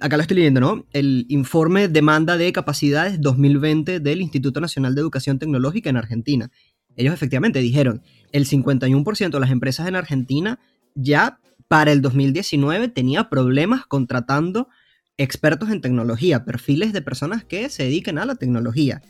[0.00, 0.86] acá lo estoy leyendo, ¿no?
[0.92, 6.50] El informe Demanda de Capacidades 2020 del Instituto Nacional de Educación Tecnológica en Argentina.
[6.96, 10.58] Ellos efectivamente dijeron, el 51% de las empresas en Argentina
[10.94, 11.38] ya
[11.68, 14.68] para el 2019 tenía problemas contratando
[15.16, 19.02] expertos en tecnología, perfiles de personas que se dediquen a la tecnología.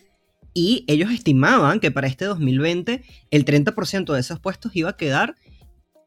[0.53, 5.35] Y ellos estimaban que para este 2020 el 30% de esos puestos iba a quedar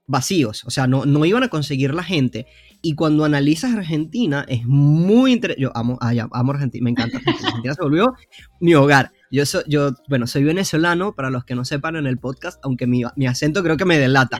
[0.07, 2.47] vacíos, o sea, no, no iban a conseguir la gente.
[2.81, 5.61] Y cuando analizas Argentina, es muy interesante.
[5.61, 7.17] Yo amo, amo Argentina, me encanta.
[7.17, 8.13] Argentina se volvió
[8.61, 9.11] mi hogar.
[9.31, 13.03] Yo, yo, bueno, soy venezolano, para los que no sepan en el podcast, aunque mi,
[13.15, 14.39] mi acento creo que me delata.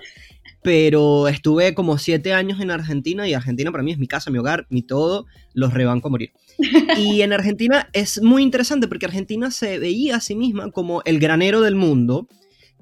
[0.63, 4.37] Pero estuve como siete años en Argentina y Argentina para mí es mi casa, mi
[4.37, 5.25] hogar, mi todo.
[5.53, 6.31] Los rebanco a morir.
[6.97, 11.19] Y en Argentina es muy interesante porque Argentina se veía a sí misma como el
[11.19, 12.27] granero del mundo.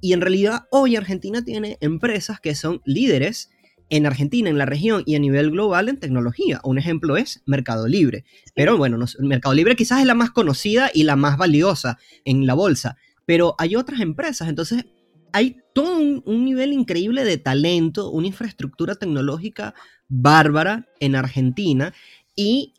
[0.02, 3.50] Y en realidad hoy Argentina tiene empresas que son líderes
[3.90, 6.60] en Argentina, en la región y a nivel global en tecnología.
[6.64, 8.26] Un ejemplo es Mercado Libre.
[8.56, 12.54] Pero bueno, Mercado Libre quizás es la más conocida y la más valiosa en la
[12.54, 14.86] bolsa, pero hay otras empresas, entonces
[15.34, 19.74] hay todo un, nivel increíble de talento, una infraestructura tecnológica
[20.08, 21.94] bárbara en Argentina
[22.36, 22.74] y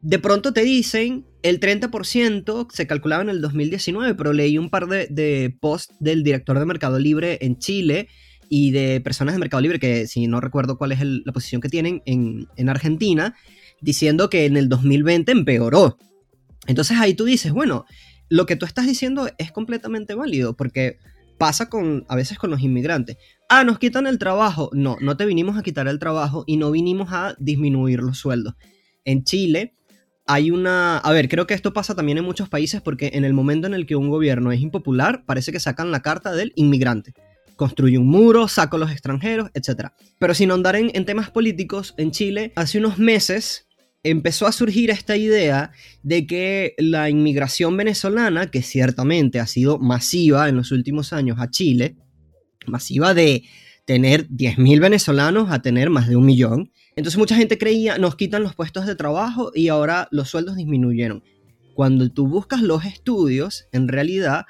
[0.00, 4.86] de pronto te dicen el 30% se calculaba en el 2019, pero leí un par
[4.86, 8.08] de, de posts del director de Mercado Libre en Chile
[8.48, 11.68] y de personas de Mercado Libre, que si no recuerdo cuál es la posición que
[11.68, 13.34] tienen en, en Argentina,
[13.80, 15.98] diciendo que en el 2020 empeoró.
[16.66, 17.84] Entonces ahí tú dices, bueno,
[18.28, 20.98] lo que tú estás diciendo es completamente válido, porque
[21.38, 23.16] pasa con a veces con los inmigrantes.
[23.48, 24.70] Ah, nos quitan el trabajo.
[24.72, 28.54] No, no te vinimos a quitar el trabajo y no vinimos a disminuir los sueldos.
[29.04, 29.74] En Chile
[30.26, 30.98] hay una...
[30.98, 33.74] A ver, creo que esto pasa también en muchos países porque en el momento en
[33.74, 37.12] el que un gobierno es impopular, parece que sacan la carta del inmigrante
[37.56, 39.88] construye un muro, saco a los extranjeros, etc.
[40.18, 43.68] Pero sin en, en temas políticos, en Chile, hace unos meses
[44.04, 50.48] empezó a surgir esta idea de que la inmigración venezolana, que ciertamente ha sido masiva
[50.48, 51.96] en los últimos años a Chile,
[52.66, 53.44] masiva de
[53.86, 58.42] tener 10.000 venezolanos a tener más de un millón, entonces mucha gente creía, nos quitan
[58.42, 61.22] los puestos de trabajo y ahora los sueldos disminuyeron.
[61.74, 64.44] cuando tú buscas los estudios, en realidad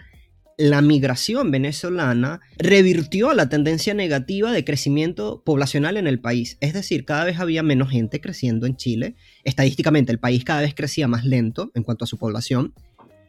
[0.56, 6.56] la migración venezolana revirtió la tendencia negativa de crecimiento poblacional en el país.
[6.60, 9.16] Es decir, cada vez había menos gente creciendo en Chile.
[9.44, 12.74] Estadísticamente, el país cada vez crecía más lento en cuanto a su población.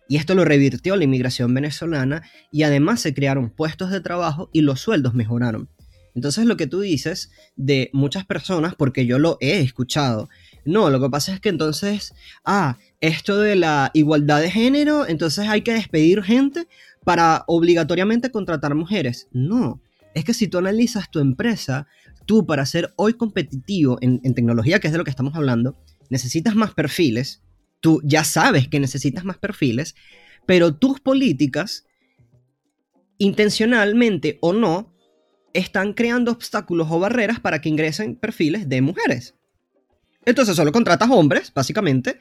[0.07, 2.21] Y esto lo revirtió la inmigración venezolana
[2.51, 5.69] y además se crearon puestos de trabajo y los sueldos mejoraron.
[6.13, 10.29] Entonces lo que tú dices de muchas personas, porque yo lo he escuchado,
[10.63, 12.13] no, lo que pasa es que entonces,
[12.43, 16.67] ah, esto de la igualdad de género, entonces hay que despedir gente
[17.05, 19.29] para obligatoriamente contratar mujeres.
[19.31, 19.81] No,
[20.13, 21.87] es que si tú analizas tu empresa,
[22.25, 25.77] tú para ser hoy competitivo en, tecnología, que es de lo que estamos hablando,
[26.09, 27.43] necesitas más perfiles,
[27.79, 29.95] tú ya sabes que necesitas más perfiles,
[30.45, 31.85] pero tus políticas,
[33.17, 34.93] intencionalmente o no,
[35.53, 39.35] están creando obstáculos o barreras para que ingresen perfiles de mujeres.
[40.25, 42.19] Entonces solo contratas hombres, básicamente,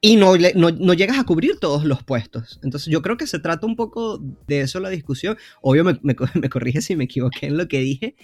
[0.00, 2.60] y no, no, llegas a cubrir todos los puestos.
[2.62, 5.38] Entonces yo creo que se trata un poco de eso la discusión.
[5.62, 8.14] Obvio me, me, me corrige si me equivoqué en lo que dije,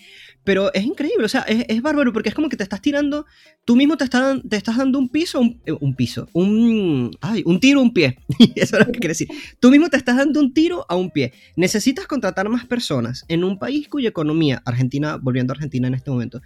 [0.44, 3.26] pero es increíble, o sea, es, es, bárbaro porque es como que te estás tirando,
[3.64, 7.42] tú mismo te, estás, te estás dando un piso, un, eh, un piso, un, ay,
[7.46, 8.18] un tiro, un pie.
[8.56, 9.28] eso es lo que quiere decir.
[9.58, 11.32] Tú mismo te estás dando un tiro a un pie.
[11.56, 16.10] Necesitas contratar más personas en un país cuya economía, Argentina, volviendo a Argentina en este
[16.10, 16.42] momento,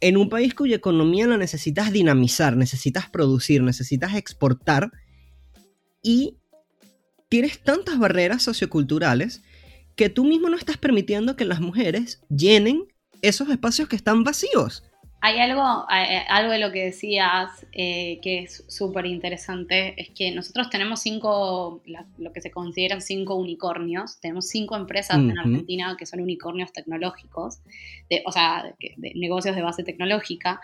[0.00, 4.92] en un país cuya economía la necesitas dinamizar, necesitas producir, necesitas exportar
[6.02, 6.36] y
[7.28, 9.42] tienes tantas barreras socioculturales
[9.96, 12.86] que tú mismo no estás permitiendo que las mujeres llenen
[13.20, 14.84] esos espacios que están vacíos.
[15.20, 20.30] Hay algo, eh, algo de lo que decías eh, que es súper interesante, es que
[20.30, 21.82] nosotros tenemos cinco,
[22.18, 27.58] lo que se consideran cinco unicornios, tenemos cinco empresas en Argentina que son unicornios tecnológicos,
[28.24, 30.60] o sea, de, negocios de base tecnológica,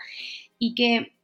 [0.57, 1.15] y que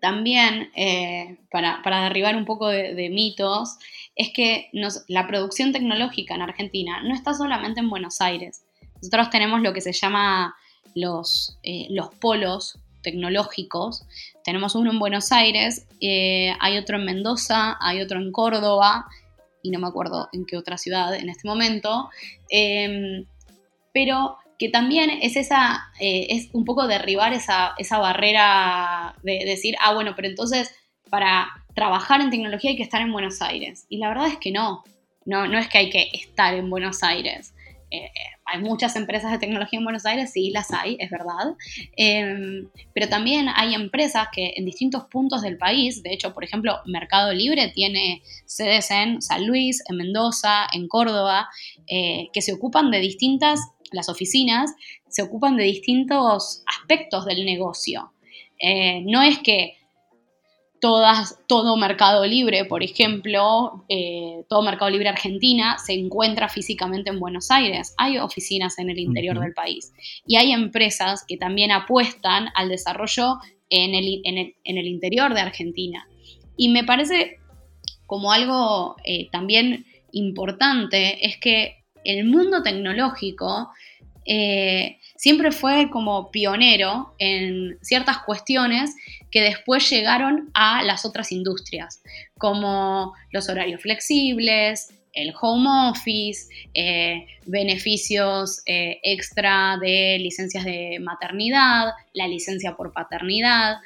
[0.00, 3.78] también, eh, para, derribar un poco de, mitos,
[4.14, 4.68] es que
[5.08, 8.64] la producción tecnológica en Argentina no está solamente en Buenos Aires,
[8.96, 10.56] nosotros tenemos lo que se llama
[11.00, 14.04] los, eh, los polos tecnológicos.
[14.44, 19.06] Tenemos uno en Buenos Aires, eh, hay otro en Mendoza, hay otro en Córdoba
[19.62, 22.10] y no me acuerdo en qué otra ciudad en este momento,
[22.48, 23.24] em,
[23.92, 29.76] pero que también es esa, eh, es un poco derribar esa, esa barrera de decir,
[29.80, 30.74] ah, bueno, pero entonces
[31.10, 33.86] para trabajar en tecnología hay que estar en Buenos Aires.
[33.88, 34.82] Y la verdad es que no,
[35.24, 37.54] no, no es que hay que estar en Buenos Aires.
[37.90, 38.10] Eh,
[38.44, 41.54] hay muchas empresas de tecnología en Buenos Aires, sí, las hay, es verdad,
[41.96, 46.78] em, pero también hay empresas que en distintos puntos del país, de hecho, por ejemplo,
[46.86, 51.48] Mercado Libre tiene sedes en San Luis, en Mendoza, en Córdoba,
[51.86, 53.60] eh, que se ocupan de distintas,
[53.92, 54.74] las oficinas
[55.08, 58.12] se ocupan de distintos aspectos del negocio.
[58.58, 59.78] Eh, no es que
[60.80, 67.20] todas, todo Mercado Libre, por ejemplo, eh, todo Mercado Libre Argentina se encuentra físicamente en
[67.20, 67.94] Buenos Aires.
[67.96, 69.92] Hay oficinas en el interior del país
[70.26, 73.38] y hay empresas que también apuestan al desarrollo
[73.70, 76.08] en el, en el, interior de Argentina.
[76.56, 77.38] Y me parece
[78.06, 83.68] como algo eh, también importante es que el mundo tecnológico
[84.30, 88.94] eh, siempre fue como pionero en ciertas cuestiones
[89.30, 92.02] que después llegaron a las otras industrias,
[92.36, 101.92] como los horarios flexibles, el home office, eh, beneficios eh, extra de licencias de maternidad,
[102.12, 103.78] la licencia por paternidad.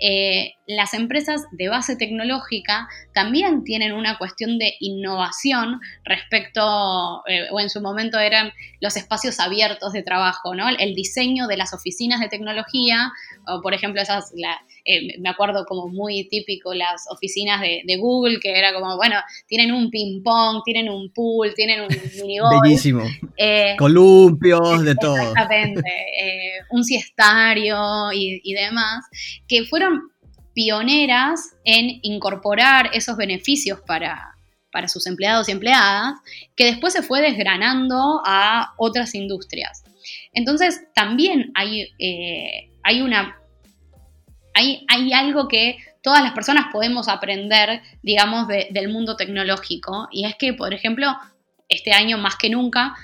[0.00, 7.58] Eh, las empresas de base tecnológica también tienen una cuestión de innovación respecto, eh, o
[7.58, 10.68] en su momento eran los espacios abiertos de trabajo, ¿no?
[10.68, 13.10] El diseño de las oficinas de tecnología,
[13.46, 14.32] o por ejemplo, esas,
[14.84, 19.16] eh, me acuerdo como muy típico las oficinas de, Google, que era como, bueno,
[19.48, 21.88] tienen un ping-pong, tienen un pool, tienen un
[22.22, 22.62] minigolf.
[22.62, 23.04] Bellísimo.
[23.78, 25.16] Columpios, de todo.
[25.16, 25.90] Exactamente.
[26.70, 29.06] un siestario y, y demás,
[29.48, 29.87] que fueron
[30.58, 34.34] pioneras en incorporar esos beneficios para,
[34.88, 36.14] sus empleados y empleadas,
[36.56, 39.84] que después se fue desgranando a otras industrias.
[40.32, 43.38] Entonces, también hay, eh, hay una.
[44.52, 50.08] Hay, hay, algo que todas las personas podemos aprender, digamos, del mundo tecnológico.
[50.10, 51.06] Y es que, por ejemplo,
[51.68, 52.96] este año más que nunca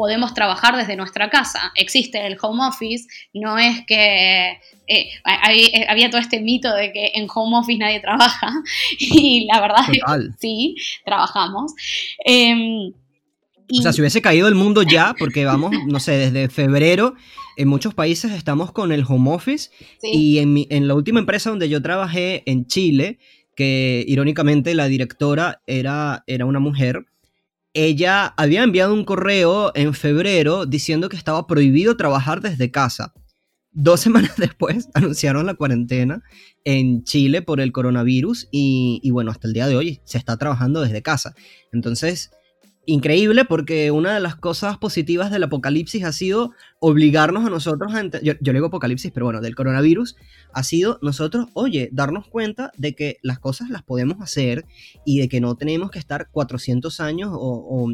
[0.00, 1.72] podemos trabajar desde nuestra casa.
[1.74, 7.10] Existe el home office, no es que eh, eh, había, todo este mito de que
[7.16, 8.50] en home office nadie trabaja
[8.98, 10.74] y la verdad es que sí,
[11.04, 11.74] trabajamos.
[12.24, 12.94] Em,
[13.78, 17.14] o sea, si hubiese caído el mundo ya, porque vamos, no sé, desde febrero
[17.58, 19.68] en muchos países estamos con el home office
[20.02, 23.18] y en, en la última empresa donde yo trabajé en Chile,
[23.54, 27.04] que irónicamente la directora era, era una mujer.
[27.72, 33.14] Ella había enviado un correo en febrero diciendo que estaba prohibido trabajar desde casa.
[33.72, 36.22] Dos semanas después anunciaron la cuarentena
[36.64, 40.80] en Chile por el coronavirus y, bueno, hasta el día de hoy se está trabajando
[40.80, 41.34] desde casa.
[41.72, 42.30] Entonces,
[42.90, 48.02] increíble porque una de las cosas positivas del apocalipsis ha sido obligarnos a nosotros a...
[48.20, 50.16] Yo, yo le digo apocalipsis, pero bueno, del coronavirus
[50.52, 54.66] ha sido nosotros, oye, darnos cuenta de que las cosas las podemos hacer
[55.04, 57.88] y de que no tenemos que estar 400 años o,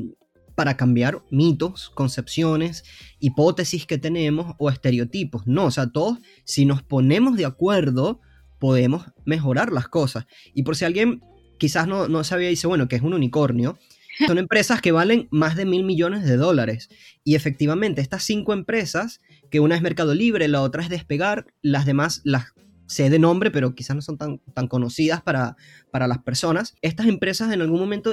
[0.55, 2.85] para cambiar mitos, concepciones,
[3.21, 5.47] hipótesis que tenemos o estereotipos.
[5.47, 8.21] No, o sea, todos, si nos ponemos de acuerdo,
[8.59, 10.27] podemos mejorar las cosas.
[10.55, 11.21] Y por si alguien
[11.59, 13.79] quizás no, no sabía, dice, bueno, que es un unicornio,
[14.27, 16.89] son empresas que valen más de mil millones de dólares.
[17.25, 21.87] Y efectivamente, estas cinco empresas, que una es Mercado Libre, la otra es Despegar, las
[21.87, 22.55] demás las
[22.87, 25.57] sé de nombre, pero quizás no son tan, tan conocidas para,
[25.91, 26.75] para las personas.
[26.83, 28.13] Estas empresas en algún momento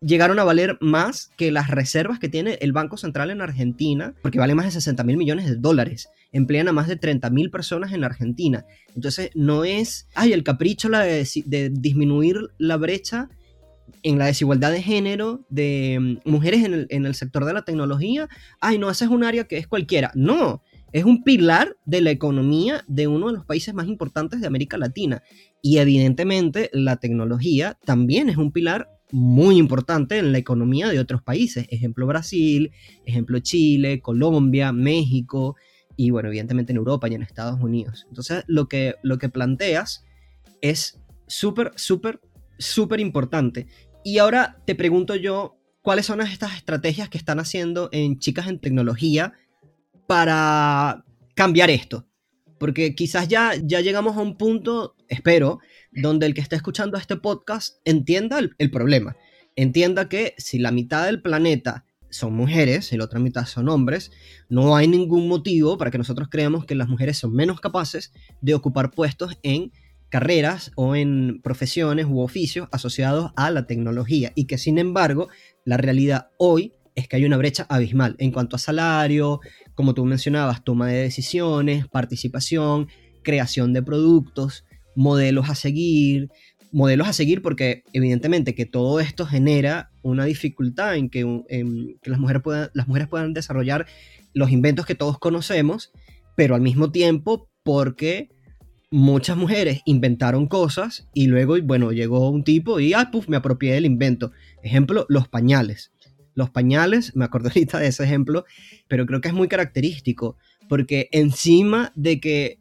[0.00, 4.38] llegaron a valer más que las reservas que tiene el Banco Central en Argentina, porque
[4.38, 6.08] vale más de 60 mil millones de dólares.
[6.32, 8.64] Emplean a más de 30 mil personas en Argentina.
[8.94, 13.28] Entonces, no es, ay, el capricho de disminuir la brecha
[14.02, 18.28] en la desigualdad de género de mujeres en el, en el, sector de la tecnología,
[18.60, 20.10] ay, no, ese es un área que es cualquiera.
[20.14, 20.62] No,
[20.92, 24.76] es un pilar de la economía de uno de los países más importantes de América
[24.76, 25.22] Latina.
[25.62, 31.22] Y evidentemente la tecnología también es un pilar muy importante en la economía de otros
[31.22, 31.66] países.
[31.70, 32.72] Ejemplo Brasil,
[33.04, 35.56] ejemplo Chile, Colombia, México
[35.96, 38.06] y bueno, evidentemente en Europa y en Estados Unidos.
[38.08, 40.04] Entonces lo que, lo que planteas
[40.60, 42.20] es súper, súper,
[42.60, 43.66] súper importante.
[44.04, 48.60] Y ahora te pregunto yo, ¿cuáles son estas estrategias que están haciendo en Chicas en
[48.60, 49.32] Tecnología
[50.06, 51.04] para
[51.34, 52.06] cambiar esto?
[52.58, 55.60] Porque quizás ya, ya llegamos a un punto, espero,
[55.92, 59.16] donde el que está escuchando este podcast entienda el, el, problema.
[59.56, 64.10] Entienda que si la mitad del planeta son mujeres y la otra mitad son hombres,
[64.48, 68.54] no hay ningún motivo para que nosotros creamos que las mujeres son menos capaces de
[68.54, 69.72] ocupar puestos en
[70.10, 75.28] carreras o en profesiones u oficios asociados a la tecnología y que sin embargo
[75.64, 79.40] la realidad hoy es que hay una brecha abismal en cuanto a salario,
[79.74, 82.88] como tú mencionabas, toma de decisiones, participación,
[83.22, 84.64] creación de productos,
[84.96, 86.28] modelos a seguir,
[86.72, 92.10] modelos a seguir porque evidentemente que todo esto genera una dificultad en que, en que
[92.10, 93.86] las, mujeres puedan, las mujeres puedan desarrollar
[94.34, 95.92] los inventos que todos conocemos,
[96.36, 98.30] pero al mismo tiempo porque
[98.90, 103.74] muchas mujeres inventaron cosas y luego, bueno, llegó un tipo y, ah, puf, me apropié
[103.74, 104.32] del invento.
[104.62, 105.92] Ejemplo, los pañales.
[106.34, 108.44] Los pañales, me acuerdo ahorita de ese ejemplo,
[108.88, 110.36] pero creo que es muy característico,
[110.68, 112.58] porque encima de que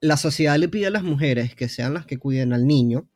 [0.00, 3.08] la sociedad le pide a las mujeres que sean las que cuiden al niño,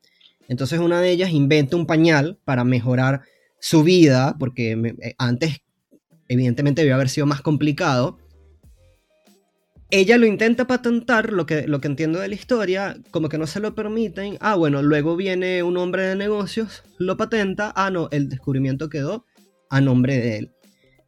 [0.49, 3.23] entonces una de ellas inventa un pañal para mejorar
[3.61, 4.73] su vida, porque
[5.03, 5.61] eh, antes
[6.29, 8.19] evidentemente debió haber sido más complicado,
[9.91, 13.47] ella lo intenta patentar, lo que, lo que entiendo de la historia, como que no
[13.47, 14.37] se lo permiten.
[14.41, 17.73] Ah, bueno, luego viene un hombre de negocios, lo patenta.
[17.75, 19.27] Ah, no, el descubrimiento quedó
[19.69, 20.53] a nombre de él.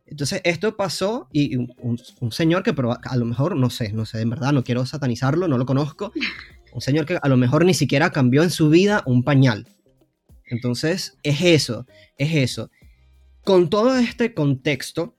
[0.06, 2.74] Entonces, esto pasó y un, un, un señor que
[3.04, 6.12] a lo mejor, no sé, no sé, en verdad, no quiero satanizarlo, no lo conozco.
[6.74, 9.66] Un señor que a lo mejor ni siquiera cambió en su vida un pañal.
[10.46, 12.70] Entonces, es eso, es eso.
[13.44, 15.16] Con todo este contexto,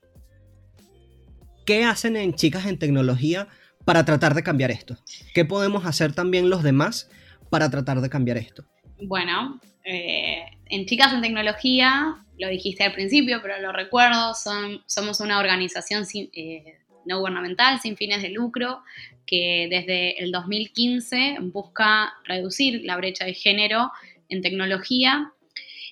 [1.66, 3.48] ¿Qué hacen en Chicas en Tecnología
[3.86, 4.98] para tratar de cambiar esto?
[5.34, 7.10] ¿Qué podemos hacer también los demás
[7.50, 8.66] para tratar de cambiar esto?
[9.02, 15.40] Bueno, eh, en Chicas en Tecnología, lo dijiste al principio, pero lo recuerdo, somos una
[15.40, 18.82] organización eh, no gubernamental sin fines de lucro
[19.26, 23.92] que desde el 2015 busca reducir la brecha de género
[24.30, 25.32] en tecnología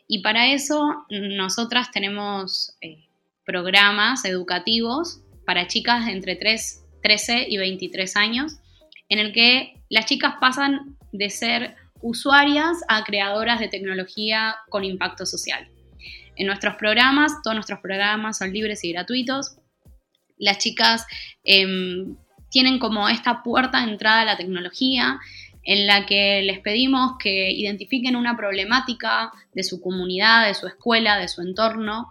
[0.08, 3.08] y para eso nosotras tenemos eh,
[3.46, 5.22] programas educativos
[5.52, 8.54] para chicas de entre 3, 13 y 23 años,
[9.10, 15.26] en el que las chicas pasan de ser usuarias a creadoras de tecnología con impacto
[15.26, 15.68] social.
[16.38, 19.58] En nuestros programas, todos nuestros programas son libres y gratuitos.
[20.38, 21.06] Las chicas
[21.44, 21.68] eh,
[22.50, 25.20] tienen como esta puerta de entrada a la tecnología
[25.64, 31.18] en la que les pedimos que identifiquen una problemática de su comunidad, de su escuela,
[31.18, 32.10] de su entorno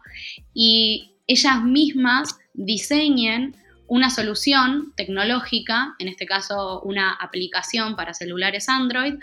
[0.53, 3.57] y ellas mismas diseñen
[3.87, 9.15] una solución tecnológica, en este caso una aplicación para celulares Android,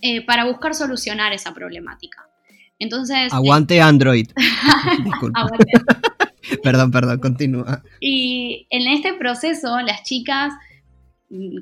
[0.00, 2.26] eh, para buscar solucionar esa problemática.
[2.80, 3.32] Entonces.
[3.32, 4.28] Aguante Android.
[5.34, 5.72] Aguante.
[6.64, 7.82] perdón, perdón, continúa.
[8.00, 10.52] Y en este proceso, las chicas,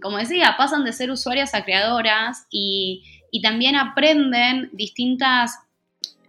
[0.01, 5.59] como decía, pasan de ser usuarias a creadoras y, y también aprenden distintas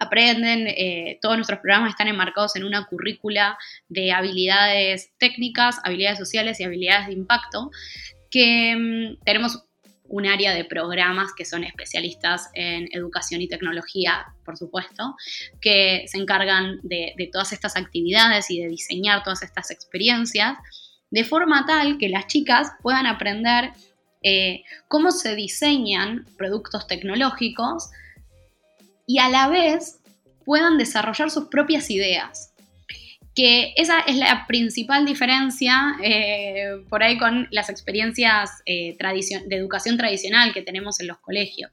[0.02, 3.57] aprenden, eh, todos nuestros programas están enmarcados en una currícula
[3.88, 7.69] de habilidades técnicas, habilidades sociales y habilidades de impacto,
[8.32, 9.64] que mm, tenemos
[10.06, 15.15] un área de programas que son especialistas en educación y tecnología, por supuesto,
[15.61, 20.57] que se encargan de, todas estas actividades y de diseñar todas estas experiencias,
[21.11, 23.72] de forma tal que las chicas puedan aprender
[24.23, 27.90] eh, cómo se diseñan productos tecnológicos
[29.12, 30.00] y a la vez
[30.46, 32.54] puedan desarrollar sus propias ideas.
[33.36, 39.98] Que esa es la principal diferencia eh, por ahí con las experiencias eh, de educación
[39.98, 41.72] tradicional que tenemos en los colegios.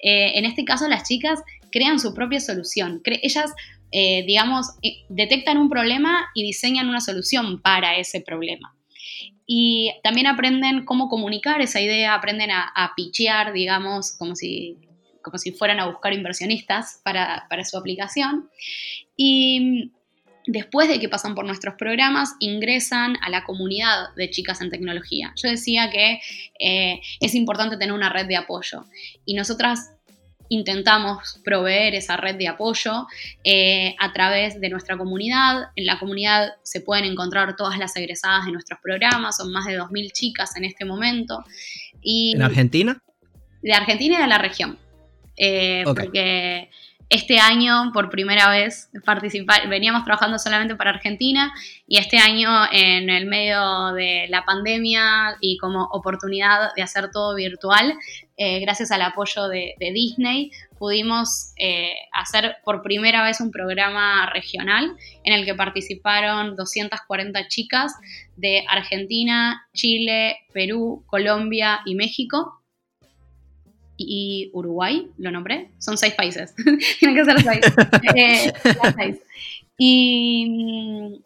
[0.00, 1.40] Eh, en este caso, las chicas
[1.72, 3.02] crean su propia solución.
[3.04, 3.52] ellas,
[3.90, 4.66] digamos,
[5.08, 8.74] detectan un problema y diseñan una solución para ese problema
[9.46, 14.76] y también aprenden cómo comunicar esa idea, aprenden a, a pichear, digamos, como si
[15.30, 18.48] como si fueran a buscar inversionistas para, su aplicación.
[19.16, 19.92] Y
[20.46, 25.32] después de que pasan por nuestros programas, ingresan a la comunidad de chicas en tecnología.
[25.36, 26.20] Yo decía que
[26.58, 28.84] eh, es importante tener una red de apoyo
[29.24, 29.92] y nosotras
[30.48, 33.06] intentamos proveer esa red de apoyo
[33.44, 35.70] eh, a través de nuestra comunidad.
[35.76, 39.78] En la comunidad se pueden encontrar todas las egresadas de nuestros programas, son más de
[39.78, 41.44] 2.000 chicas en este momento.
[42.00, 43.02] Y ¿En Argentina?
[43.62, 44.78] De Argentina y de la región.
[45.38, 46.68] Eh, porque
[47.10, 51.50] este año por primera vez participar, veníamos trabajando solamente para Argentina
[51.86, 57.34] y este año en el medio de la pandemia y como oportunidad de hacer todo
[57.34, 57.94] virtual,
[58.36, 64.94] eh, gracias al apoyo de, Disney, pudimos eh, hacer por primera vez un programa regional
[65.24, 67.94] en el que participaron 240 chicas
[68.36, 72.57] de Argentina, Chile, Perú, Colombia y México
[73.98, 76.54] y Uruguay, lo nombré, son seis países,
[77.00, 77.60] tienen que ser seis.
[78.14, 78.52] Eh,
[78.96, 79.16] seis.
[79.76, 81.20] Y,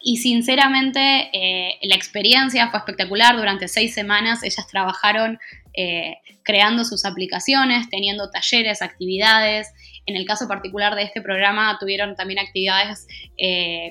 [0.00, 5.38] y sinceramente eh, la experiencia fue espectacular, durante seis semanas ellas trabajaron
[5.74, 9.68] eh, creando sus aplicaciones, teniendo talleres, actividades.
[10.06, 13.06] En el caso particular de este programa tuvieron también actividades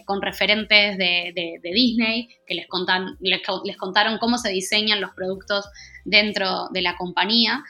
[0.06, 5.70] con referentes de, Disney que les, contan, les, les, contaron cómo se diseñan los productos
[6.04, 7.64] dentro de la compañía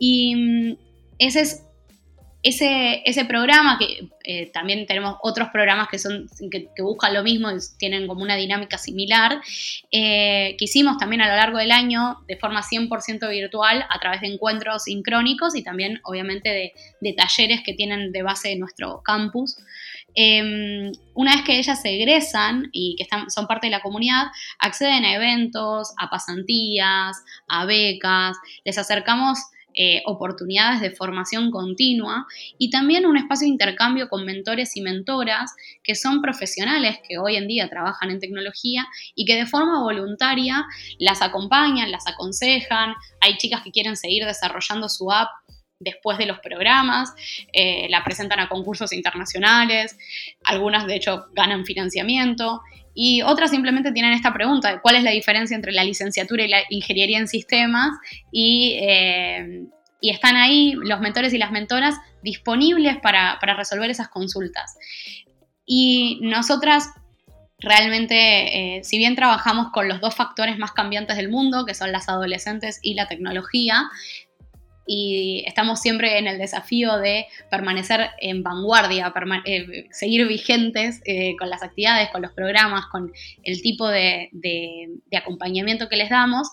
[0.00, 0.76] y mm,
[1.18, 1.62] ese es
[2.42, 7.50] ese, ese programa, que eh, también tenemos otros programas que, son, que, buscan lo mismo
[7.50, 9.40] y tienen como una dinámica similar,
[9.90, 14.22] eh, que hicimos también a lo largo del año de forma 100% virtual a través
[14.22, 19.58] de encuentros sincrónicos y también obviamente de, talleres que tienen de base nuestro campus.
[20.14, 24.28] Em, una vez que ellas egresan y que son parte de la comunidad,
[24.58, 27.16] acceden a eventos, a pasantías,
[27.48, 29.38] a becas, les acercamos
[29.74, 32.26] eh, oportunidades de formación continua
[32.58, 37.36] y también un espacio de intercambio con mentores y mentoras que son profesionales que hoy
[37.36, 40.64] en día trabajan en tecnología y que de forma voluntaria
[40.98, 42.94] las acompañan, las aconsejan.
[43.20, 45.28] Hay chicas que quieren seguir desarrollando su app
[45.80, 47.12] después de los programas,
[47.52, 49.96] eh, la presentan a concursos internacionales,
[50.44, 52.60] algunas de hecho ganan financiamiento
[52.94, 56.48] y otras simplemente tienen esta pregunta de cuál es la diferencia entre la licenciatura y
[56.48, 57.90] la ingeniería en sistemas
[58.30, 59.64] y, eh,
[60.02, 64.76] están ahí los mentores y las mentoras disponibles para, resolver esas consultas.
[65.66, 66.90] Y nosotras
[67.58, 71.92] realmente, eh, si bien trabajamos con los dos factores más cambiantes del mundo, que son
[71.92, 73.90] las adolescentes y la tecnología,
[74.86, 79.12] y estamos siempre en el desafío de permanecer en vanguardia,
[79.44, 83.12] eh, seguir vigentes eh, con las actividades, con los programas, con
[83.42, 84.30] el tipo de,
[85.16, 86.48] acompañamiento que les damos.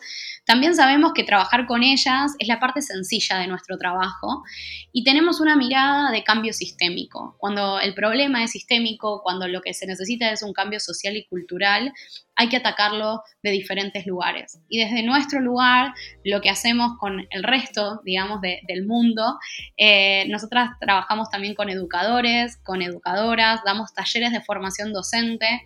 [0.45, 4.44] También sabemos que trabajar con ellas es la parte sencilla de nuestro trabajo
[4.91, 7.36] y tenemos una mirada de cambio sistémico.
[7.40, 11.26] Cuando el problema es sistémico, cuando lo que se necesita es un cambio social y
[11.26, 11.91] cultural,
[12.36, 14.60] hay que atacarlo de diferentes lugares.
[14.70, 15.94] Y desde nuestro lugar,
[16.24, 19.38] lo que hacemos con el resto, digamos, del mundo,
[19.77, 25.64] eh, nosotras trabajamos también con educadores, con educadoras, damos talleres de formación docente.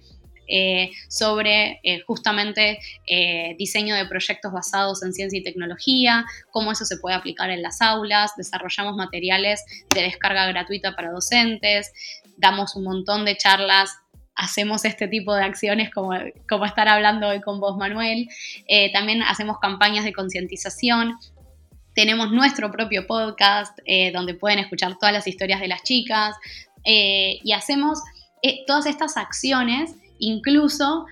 [0.54, 2.78] Eh, sobre eh, justamente
[3.58, 7.82] diseño de proyectos basados en ciencia y tecnología, cómo eso se puede aplicar en las
[7.82, 9.64] aulas, desarrollamos materiales
[9.96, 11.94] de descarga gratuita para docentes,
[12.36, 13.96] damos un montón de charlas
[14.36, 18.28] hacemos este tipo de acciones como, estar hablando hoy con vos, Manuel.
[18.92, 21.16] También hacemos campañas de concientización.
[21.96, 26.36] Tenemos nuestro propio podcast eh, donde pueden escuchar todas las historias de las chicas.
[26.84, 28.00] Eh, y hacemos
[28.66, 31.06] todas estas acciones, incluso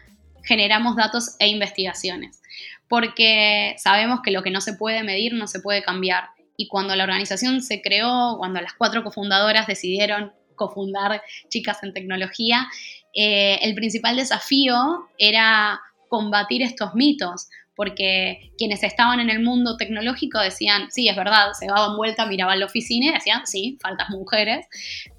[0.44, 2.42] generamos datos e investigaciones,
[2.88, 6.30] porque sabemos que lo que no se puede medir no se puede cambiar
[6.62, 12.68] y cuando la organización se creó, cuando las cuatro cofundadoras decidieron cofundar Chicas en Tecnología,
[13.16, 15.80] eh, el principal desafío era
[16.10, 17.48] combatir estos mitos,
[17.80, 22.60] porque quienes estaban en el mundo tecnológico decían, sí, es verdad, se daban vuelta, miraban
[22.60, 24.68] la oficina y decían, sí, faltas mujeres,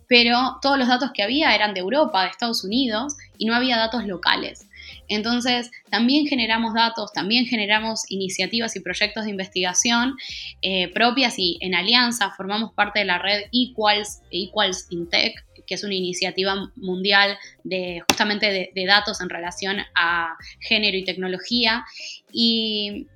[0.07, 3.79] pero todos los datos que había eran de Europa, de Estados Unidos, y no había
[3.79, 4.69] datos locales.
[5.09, 10.17] Entonces, también generamos datos, también generamos iniciativas y proyectos de investigación
[10.61, 15.33] eh, propias y en alianza formamos parte de la red Equals, Equals in Tech,
[15.71, 21.85] que es una iniciativa mundial de justamente de, datos en relación a género y tecnología.
[22.33, 23.07] Y,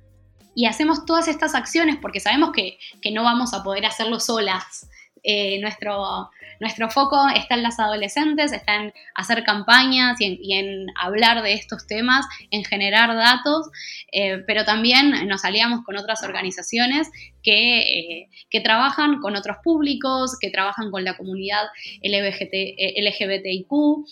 [0.65, 4.89] hacemos todas estas acciones porque sabemos que, que no vamos a poder hacerlo solas.
[5.27, 6.29] Eh, nuestro,
[6.59, 11.87] nuestro foco está en las adolescentes, está en hacer campañas y en, hablar de estos
[11.87, 13.71] temas, en generar datos,
[14.11, 17.09] eh, pero también nos aliamos con otras organizaciones
[17.41, 21.63] que, eh, que, trabajan con otros públicos, que trabajan con la comunidad
[22.03, 24.05] LGBT, LGBTIQ,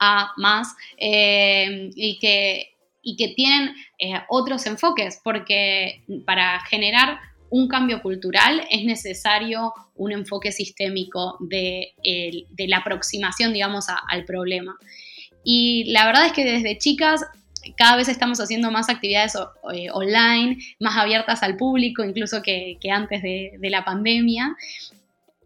[0.00, 2.66] A más, y que
[3.02, 3.74] y que tienen
[4.28, 7.18] otros enfoques, porque para generar
[7.50, 11.94] un cambio cultural, es necesario un enfoque sistémico de,
[12.58, 14.76] la aproximación, digamos, al problema.
[15.44, 17.24] Y la verdad es que desde chicas
[17.76, 19.34] cada vez estamos haciendo más actividades
[19.74, 24.56] eh, online, más abiertas al público, incluso que, antes de, la pandemia.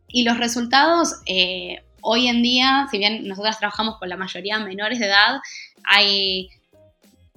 [0.09, 5.01] Y los resultados, eh, hoy en día, si bien nosotras trabajamos con la mayoría menores
[5.01, 5.41] de edad,
[5.85, 6.51] hay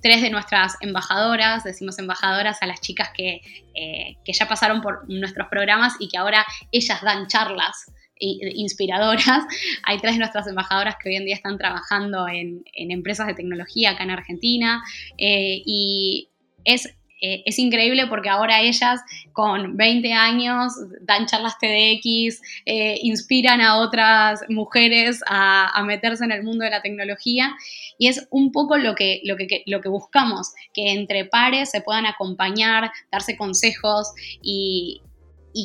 [0.02, 3.41] tres de nuestras embajadoras, decimos embajadoras a las chicas que,
[3.76, 9.45] eh, que ya pasaron por nuestros programas y que ahora ellas dan charlas inspiradoras.
[9.84, 13.91] Hay tres de nuestras embajadoras que hoy en día están trabajando en, empresas de tecnología
[13.91, 14.84] acá en Argentina
[15.18, 16.30] eh, y
[16.64, 19.02] es eh, es increíble porque ahora ellas
[19.34, 26.44] con 20 años dan charlas TDX, eh, inspiran a otras mujeres a, meterse en el
[26.44, 27.56] mundo de la tecnología
[27.98, 31.81] y es un poco lo que, lo, que, lo que buscamos, que entre pares se
[31.81, 34.11] puedan acompañar, darse consejos
[34.41, 35.02] y,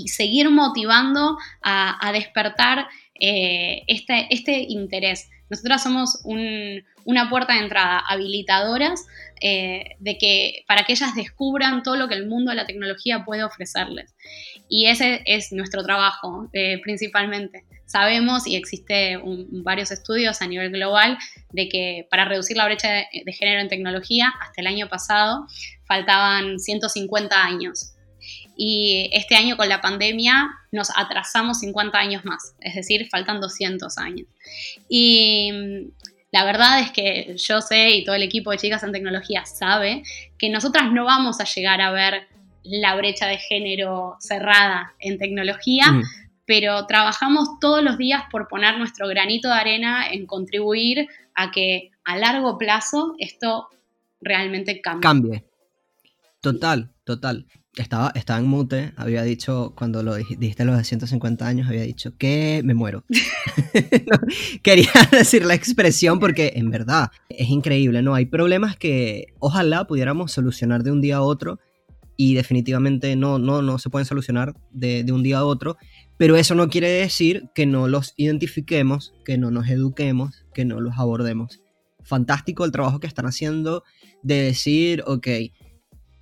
[0.07, 2.87] seguir motivando a, despertar
[3.21, 5.29] eh, este, este interés.
[5.51, 6.23] Nosotras somos
[7.05, 9.07] una puerta de entrada habilitadoras
[9.41, 13.25] eh, de que, para que ellas descubran todo lo que el mundo de la tecnología
[13.25, 14.15] puede ofrecerles.
[14.69, 17.65] Y ese es nuestro trabajo eh, principalmente.
[17.87, 19.21] Sabemos, y existe
[19.51, 21.19] varios estudios a nivel global,
[21.51, 25.47] de que para reducir la brecha de, género en tecnología, hasta el año pasado
[25.87, 27.93] faltaban 150 años
[28.57, 33.99] y este año con la pandemia nos atrasamos 50 años más, es decir, faltan 200
[33.99, 34.27] años.
[34.89, 35.91] Y
[36.33, 40.03] la verdad es que yo sé y todo el equipo de Chicas en Tecnología sabe
[40.39, 42.27] que nosotras no vamos a llegar a ver
[42.65, 46.03] la brecha de género cerrada en tecnología, mm.
[46.47, 51.91] pero trabajamos todos los días por poner nuestro granito de arena en contribuir a que
[52.05, 53.69] a largo plazo esto
[54.21, 55.03] realmente cambie.
[55.03, 55.45] Cambie.
[56.41, 57.47] Total, total
[57.77, 62.17] estaba, estaba en mute, había dicho, cuando lo dijiste los de 150 años, había dicho
[62.19, 63.05] que me muero.
[64.63, 68.15] quería decir la expresión porque en verdad es increíble, ¿no?
[68.15, 71.59] Hay problemas que ojalá pudiéramos solucionar de un día a otro
[72.17, 75.79] y definitivamente no, no, no se pueden solucionar de, de un día a otro,
[76.19, 80.81] pero eso no quiere decir que no los identifiquemos, que no nos eduquemos, que no
[80.81, 81.63] los abordemos.
[82.05, 83.83] Fantástico el trabajo que están haciendo
[84.23, 85.27] de decir, ok,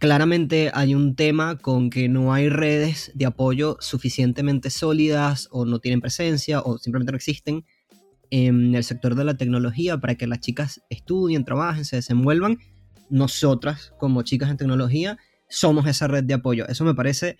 [0.00, 5.78] claramente hay un tema con que no hay redes de apoyo suficientemente sólidas o no
[5.78, 7.66] tienen presencia o simplemente no existen
[8.30, 12.58] en el sector de la tecnología para que las chicas estudien, trabajen, se desenvuelvan.
[13.10, 15.18] Nosotras, como chicas en tecnología,
[15.50, 16.66] somos esa red de apoyo.
[16.66, 17.36] Eso me parece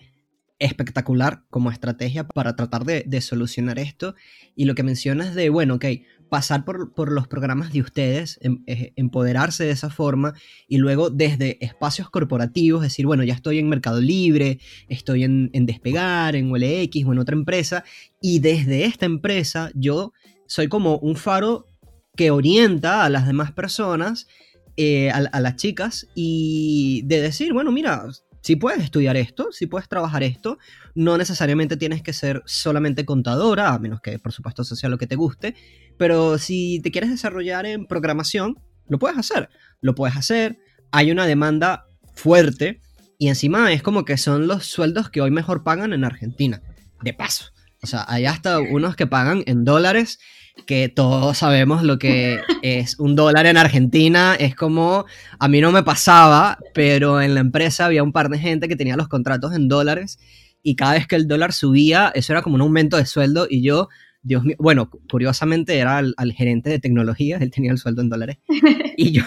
[0.59, 4.13] espectacular como estrategia para tratar de, de solucionar esto.
[4.55, 5.85] Y lo que mencionas de, bueno, ok,
[6.31, 8.63] pasar por, los programas de ustedes, em,
[8.95, 10.33] empoderarse de esa forma
[10.65, 16.37] y luego desde espacios corporativos decir, bueno, ya estoy en Mercado Libre, estoy en, Despegar,
[16.37, 17.83] en OLX o en otra empresa
[18.21, 20.13] y desde esta empresa yo
[20.47, 21.67] soy como un faro
[22.15, 24.25] que orienta a las demás personas,
[24.77, 28.05] eh, a, las chicas y de decir, bueno, mira,
[28.41, 30.57] si puedes estudiar esto, si puedes trabajar esto,
[30.95, 34.97] no necesariamente tienes que ser solamente contadora, a menos que por supuesto eso sea lo
[34.97, 35.55] que te guste,
[35.97, 39.49] pero si te quieres desarrollar en programación, lo puedes hacer.
[39.79, 40.59] Lo puedes hacer.
[40.91, 42.81] Hay una demanda fuerte
[43.17, 46.61] y encima es como que son los sueldos que hoy mejor pagan en Argentina.
[47.01, 47.45] De paso.
[47.81, 50.19] O sea, hay hasta unos que pagan en dólares,
[50.65, 54.35] que todos sabemos lo que es un dólar en Argentina.
[54.35, 55.05] Es como,
[55.39, 58.75] a mí no me pasaba, pero en la empresa había un par de gente que
[58.75, 60.19] tenía los contratos en dólares
[60.63, 63.63] y cada vez que el dólar subía, eso era como un aumento de sueldo y
[63.63, 63.89] yo
[64.23, 68.37] Dios mío, bueno, curiosamente era al, gerente de tecnología, él tenía el sueldo en dólares.
[68.97, 69.23] Y yo,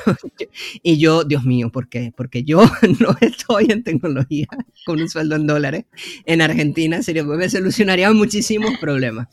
[0.85, 2.12] y yo Dios mío, ¿por qué?
[2.16, 2.62] Porque yo
[3.01, 4.47] no estoy en tecnología
[4.87, 5.87] con un sueldo en dólares
[6.27, 9.29] en Argentina, en serio, me solucionaría muchísimos problemas.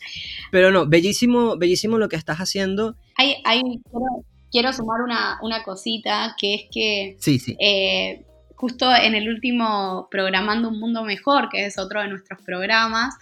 [0.51, 2.95] Pero no, bellísimo, bellísimo lo que estás haciendo.
[3.17, 3.61] Hay, hay,
[4.51, 7.55] quiero, sumar una, una, cosita, que es que sí, sí.
[7.59, 8.25] Eh,
[8.61, 13.15] justo en el último Programando un Mundo Mejor, que es otro de nuestros programas,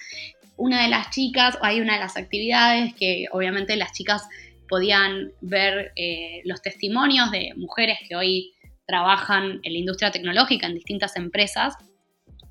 [0.60, 4.28] una de las chicas, hay una de las actividades que obviamente las chicas
[4.68, 8.54] podían ver eh, los testimonios de mujeres que hoy
[8.86, 11.76] trabajan en la industria tecnológica en distintas empresas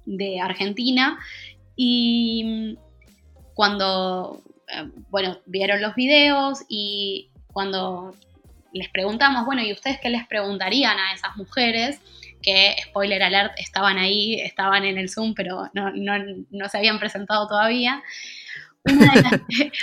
[0.07, 1.19] de Argentina
[1.77, 2.77] y
[3.55, 8.15] cuando, eh, bueno, vieron los videos y cuando
[8.73, 12.01] les preguntamos, bueno, ¿y ustedes qué les preguntarían a esas mujeres?
[12.43, 18.03] Que, spoiler alert, estaban ahí, estaban en el Zoom, pero no, se habían presentado todavía.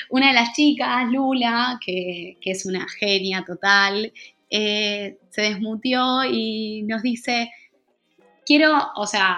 [0.10, 4.12] Una de las, chicas, Lula, que, es una genia total,
[4.50, 7.52] eh, se desmutió y nos dice,
[8.46, 9.38] quiero, o sea,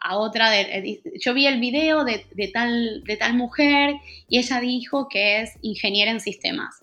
[0.00, 3.94] a, otra, de, yo vi el video de, tal, de tal mujer
[4.28, 6.74] y ella dijo que es ingeniera en sistemas,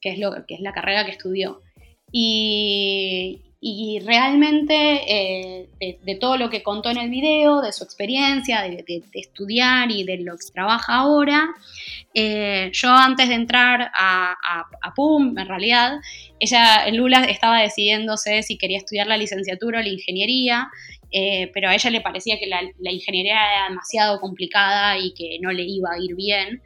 [0.00, 1.60] que es, lo, que es la carrera que estudió.
[2.12, 4.74] Y, y realmente
[5.08, 10.04] eh, de, todo lo que contó en el video, de su experiencia, de, estudiar y
[10.04, 11.48] de lo que trabaja ahora,
[12.12, 14.36] eh, yo antes de entrar a,
[14.94, 15.94] PUM, en realidad,
[16.38, 20.68] ella, Lula estaba decidiéndose si quería estudiar la licenciatura o la ingeniería,
[21.10, 25.38] eh, pero a ella le parecía que la, la, ingeniería era demasiado complicada y que
[25.40, 26.60] no le iba a ir bien.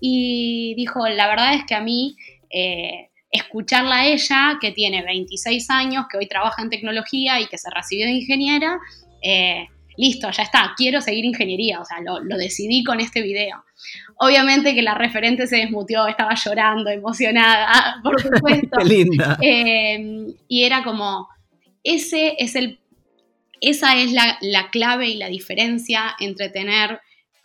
[0.00, 2.16] Y dijo, la verdad es que a mí
[3.30, 7.70] escucharla a ella, que tiene 26 años, que hoy trabaja en tecnología y que se
[7.70, 8.78] recibió de ingeniera,
[9.22, 13.64] eh, listo, ya está, quiero seguir ingeniería, o sea, lo, decidí con este video.
[14.16, 18.76] Obviamente que la referente se desmutió, estaba llorando, emocionada, por supuesto.
[18.78, 19.38] Qué linda.
[19.42, 21.28] Eh, y era como,
[21.84, 22.80] ese es el,
[23.60, 27.00] esa es la, clave y la diferencia entre tener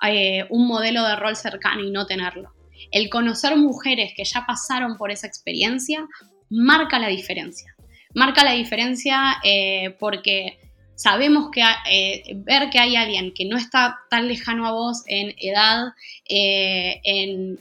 [0.08, 2.54] eh, un modelo de rol cercano y no tenerlo
[2.94, 6.08] el conocer mujeres que ya pasaron por esa experiencia
[6.50, 7.76] marca la diferencia.
[8.14, 10.60] Marca la diferencia eh, porque
[10.96, 15.34] sabemos que eh, ver que hay alguien que no está tan lejano a vos en
[15.40, 15.88] edad,
[16.30, 17.60] eh, en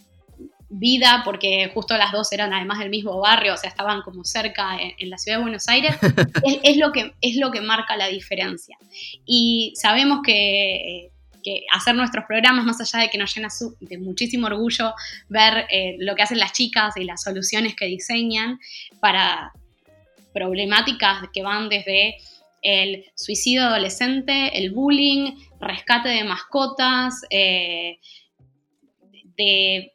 [0.68, 4.78] vida, porque justo las dos eran además del mismo barrio, o sea, estaban como cerca
[4.98, 5.96] en, la ciudad de Buenos Aires,
[6.62, 8.76] es, lo que, es lo que marca la diferencia.
[9.24, 11.11] Y sabemos que
[11.42, 13.48] que hacer nuestros programas, más allá de que nos llena
[13.80, 14.94] de muchísimo orgullo
[15.28, 18.58] ver eh, lo que hacen las chicas y las soluciones que diseñan
[19.00, 19.52] para
[20.32, 22.16] problemáticas que van desde
[22.62, 27.98] el suicidio adolescente, el bullying, rescate de mascotas, eh,
[29.36, 29.92] de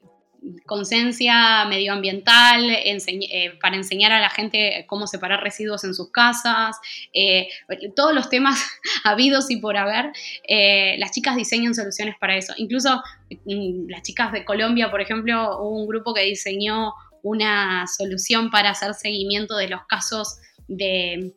[0.65, 6.77] conciencia medioambiental, eh, para enseñar a la gente cómo separar residuos en sus casas,
[7.13, 7.49] eh,
[7.95, 8.59] todos los temas
[9.03, 10.11] habidos y por haber,
[10.47, 12.53] eh, las chicas diseñan soluciones para eso.
[12.57, 16.93] Incluso mm, las chicas de Colombia, por ejemplo, hubo un grupo que diseñó
[17.23, 20.37] una solución para hacer seguimiento de los casos
[20.67, 21.33] de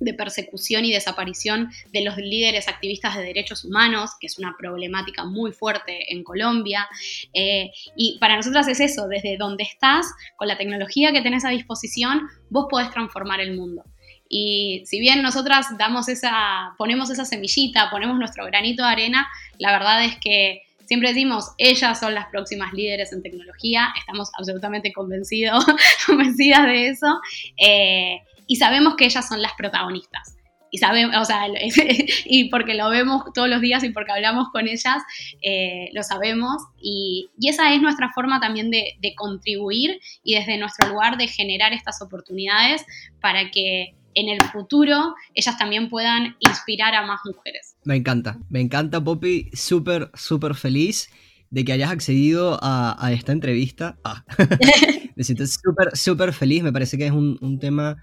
[0.00, 5.24] de persecución y desaparición de los líderes activistas de derechos humanos, que es una problemática
[5.24, 6.88] muy fuerte en Colombia.
[7.32, 10.06] Eh, y para nosotras es eso, desde donde estás,
[10.36, 13.84] con la tecnología que tenés a disposición, vos podés transformar el mundo.
[14.28, 19.26] Y si bien nosotras damos esa, ponemos esa semillita, ponemos nuestro granito de arena,
[19.58, 24.92] la verdad es que siempre decimos, ellas son las próximas líderes en tecnología, estamos absolutamente
[24.92, 25.64] convencidos,
[26.06, 27.20] convencidas de eso.
[27.56, 30.34] Eh, y sabemos que ellas son las protagonistas.
[30.70, 31.46] Y sabemos, o sea,
[32.24, 35.02] y porque lo vemos todos los días y porque hablamos con ellas,
[35.42, 36.56] eh, lo sabemos.
[36.82, 42.02] Y, esa es nuestra forma también de, contribuir y desde nuestro lugar de generar estas
[42.02, 42.84] oportunidades
[43.20, 47.76] para que en el futuro ellas también puedan inspirar a más mujeres.
[47.84, 51.08] Me encanta, me encanta Poppy, súper, súper feliz
[51.50, 53.96] de que hayas accedido a, esta entrevista.
[54.04, 54.24] Ah.
[55.16, 57.96] me siento súper, súper feliz, me parece que es un, un tema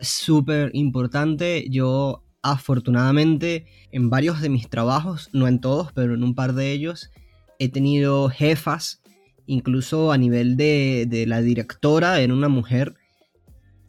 [0.00, 1.66] súper importante.
[1.70, 6.72] Yo afortunadamente en varios de mis trabajos, no en todos, pero en un par de
[6.72, 7.10] ellos,
[7.58, 9.02] he tenido jefas,
[9.46, 12.94] incluso a nivel de, la directora, era una mujer,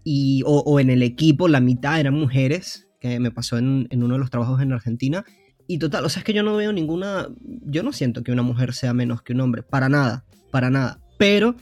[0.04, 4.16] y, o, en el equipo la mitad eran mujeres, que me pasó en, en uno
[4.16, 5.24] de los trabajos en Argentina.
[5.68, 7.30] Y total, o sea, es que yo no veo ninguna,
[7.66, 11.00] yo no siento que una mujer sea menos que un hombre, para nada, para nada.
[11.18, 11.56] Pero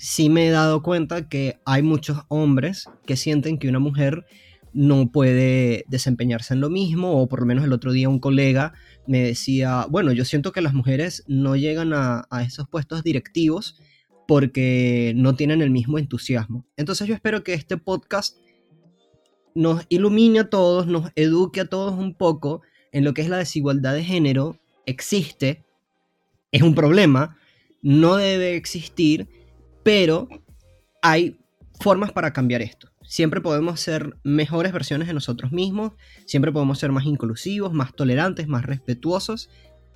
[0.00, 4.26] sí me he dado cuenta que hay muchos hombres que sienten que una mujer
[4.72, 8.74] no puede desempeñarse en lo mismo, o por lo menos el otro día un colega
[9.06, 13.76] me decía, bueno, yo siento que las mujeres no llegan a, a esos puestos directivos
[14.28, 16.64] porque no tienen el mismo entusiasmo.
[16.76, 18.36] Entonces yo espero que este podcast
[19.54, 22.62] nos ilumine a todos, nos eduque a todos un poco
[22.92, 24.60] en lo que es la desigualdad de género.
[24.86, 25.64] Existe,
[26.52, 27.36] es un problema,
[27.82, 29.28] no debe existir,
[29.88, 30.28] pero
[31.00, 31.40] hay
[31.80, 32.90] formas para cambiar esto.
[33.04, 35.92] Siempre podemos ser mejores versiones de nosotros mismos,
[36.26, 39.48] siempre podemos ser más inclusivos, más tolerantes, más respetuosos.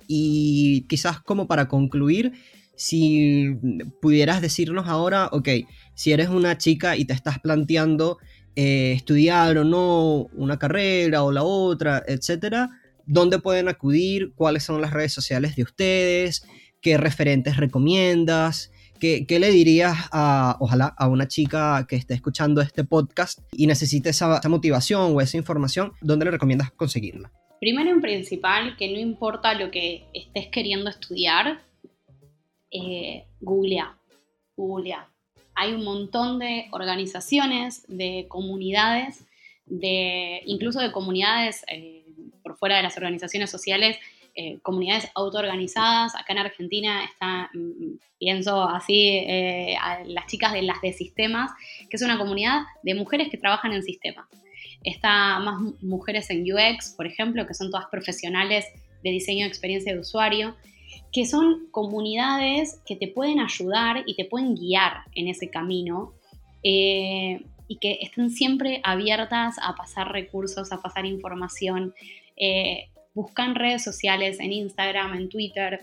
[0.07, 2.33] Y quizás como para concluir,
[2.75, 3.55] si
[4.01, 5.49] pudieras decirnos ahora, ok,
[5.93, 8.17] si eres una chica y te estás planteando
[8.55, 12.71] eh, estudiar o no una carrera o la otra, etcétera,
[13.05, 14.33] ¿dónde pueden acudir?
[14.33, 16.47] ¿Cuáles son las redes sociales de ustedes?
[16.81, 18.71] ¿Qué referentes recomiendas?
[19.03, 24.11] ¿Qué, le dirías a, ojalá, a una chica que esté escuchando este podcast y necesite
[24.11, 25.91] esa, motivación o esa información?
[25.99, 27.29] ¿Dónde le recomiendas conseguirla?
[27.59, 31.61] Primero en principal, que no importa lo que estés queriendo estudiar,
[32.71, 33.97] eh, googlea.
[35.55, 39.25] Hay un montón de organizaciones, de comunidades,
[39.65, 42.05] de, incluso de comunidades eh,
[42.41, 43.97] por fuera de las organizaciones sociales,
[44.35, 46.15] eh, comunidades autoorganizadas.
[46.15, 51.51] Acá en Argentina está, mm, pienso así, eh, a las chicas de las de sistemas,
[51.89, 54.25] que es una comunidad de mujeres que trabajan en sistemas.
[54.83, 58.65] Está más mujeres en UX, por ejemplo, que son todas profesionales
[59.03, 60.55] de diseño de experiencia de usuario
[61.13, 66.13] que son comunidades que te pueden ayudar y te pueden guiar en ese camino
[66.63, 71.93] eh, y que estén siempre abiertas a pasar recursos, a pasar información.
[72.35, 75.81] Eh, buscan redes sociales en Instagram, en Twitter.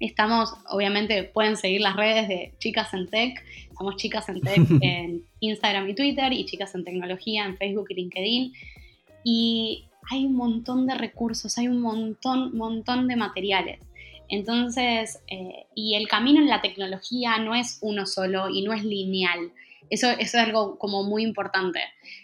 [0.00, 3.42] Estamos, obviamente, pueden seguir las redes de Chicas en Tech.
[3.76, 7.94] Somos Chicas en Tech en Instagram y Twitter y Chicas en Tecnología en Facebook y
[7.94, 8.52] LinkedIn.
[9.24, 13.78] Y hay un montón de recursos, hay un montón, montón de materiales.
[14.28, 18.82] Entonces, eh, y el camino en la tecnología no es uno solo y no es
[18.82, 19.52] lineal.
[19.90, 21.80] Eso, es algo como muy importante.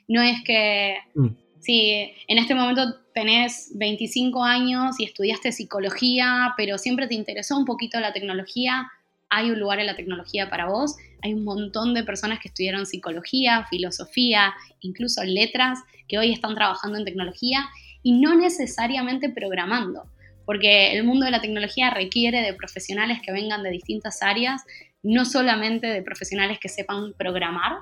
[0.08, 1.26] No es que mm.
[1.60, 7.64] si en este momento tenés 25 años y estudiaste psicología, pero siempre te interesó un
[7.64, 8.86] poquito la tecnología,
[9.28, 10.94] hay un lugar en la tecnología para vos.
[11.22, 16.96] Hay un montón de personas que estudiaron psicología, filosofía, incluso letras, que hoy están trabajando
[16.96, 17.68] en tecnología
[18.04, 20.04] y no necesariamente programando
[20.46, 24.64] porque el mundo de la tecnología requiere de profesionales que vengan de distintas áreas,
[25.02, 27.72] no solamente de profesionales que sepan programar.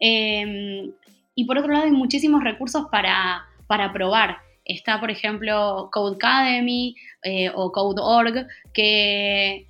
[0.00, 0.92] Em,
[1.34, 4.43] y por otro lado, hay muchísimos recursos para, para probar.
[4.64, 9.66] Está, por ejemplo, Codecademy eh, o Code.org, que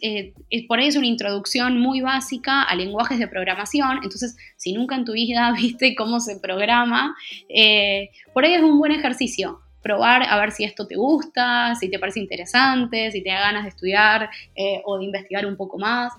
[0.00, 3.98] eh, es, por ahí es una introducción muy básica a lenguajes de programación.
[4.02, 7.14] Entonces, si nunca en tu vida viste cómo se programa,
[7.48, 11.88] eh, por ahí es un buen ejercicio probar a ver si esto te gusta, si
[11.88, 15.78] te parece interesante, si te da ganas de estudiar eh, o de investigar un poco
[15.78, 16.12] más.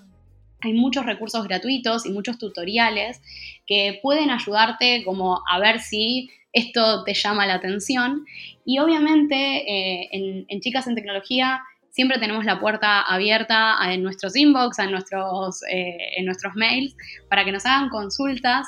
[0.62, 3.22] Hay muchos recursos gratuitos y muchos tutoriales
[3.66, 8.26] que pueden ayudarte como a ver si esto te llama la atención.
[8.66, 14.80] Y obviamente eh, en, Chicas en Tecnología siempre tenemos la puerta abierta en nuestros inbox,
[14.80, 16.96] en nuestros, eh, en nuestros mails,
[17.30, 18.68] para que nos hagan consultas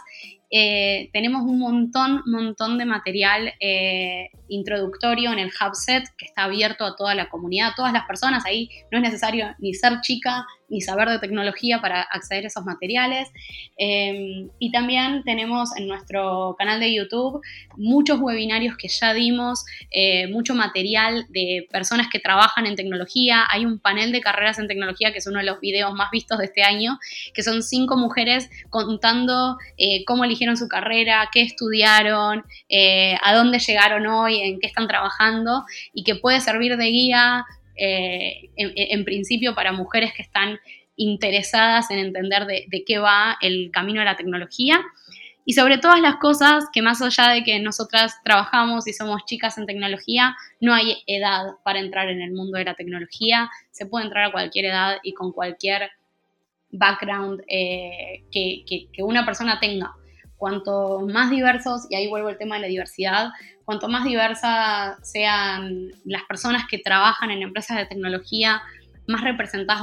[0.51, 3.53] eh, tenemos un montón, montón de material
[4.47, 8.43] introductorio en el HubSet que está abierto a toda la comunidad, a todas las personas.
[8.47, 12.65] Ahí no es necesario ni ser chica ni saber de tecnología para acceder a esos
[12.65, 13.29] materiales.
[13.77, 17.41] Em, y también tenemos en nuestro canal de YouTube
[17.77, 23.45] muchos webinarios que ya dimos, eh, mucho material de personas que trabajan en tecnología.
[23.49, 26.37] Hay un panel de carreras en tecnología que es uno de los videos más vistos
[26.37, 26.99] de este año,
[27.33, 33.59] que son cinco mujeres contando eh, cómo eligieron su carrera, qué estudiaron, eh, a dónde
[33.59, 35.63] llegaron hoy, en qué están trabajando
[35.93, 37.45] y que puede servir de guía
[37.79, 40.59] eh, en, principio para mujeres que están
[40.95, 44.81] interesadas en entender de, qué va el camino de la tecnología.
[45.45, 49.57] Y sobre todas las cosas que más allá de que nosotras trabajamos y somos chicas
[49.57, 53.49] en tecnología, no hay edad para entrar en el mundo de la tecnología.
[53.71, 55.89] Se puede entrar a cualquier edad y con cualquier
[56.71, 59.95] background eh, que, que, una persona tenga.
[60.39, 63.29] Cuanto más diversos, y ahí vuelvo al tema de la diversidad,
[63.65, 68.63] cuanto más diversas sean las personas que trabajan en empresas de tecnología,
[69.09, 69.81] más representadas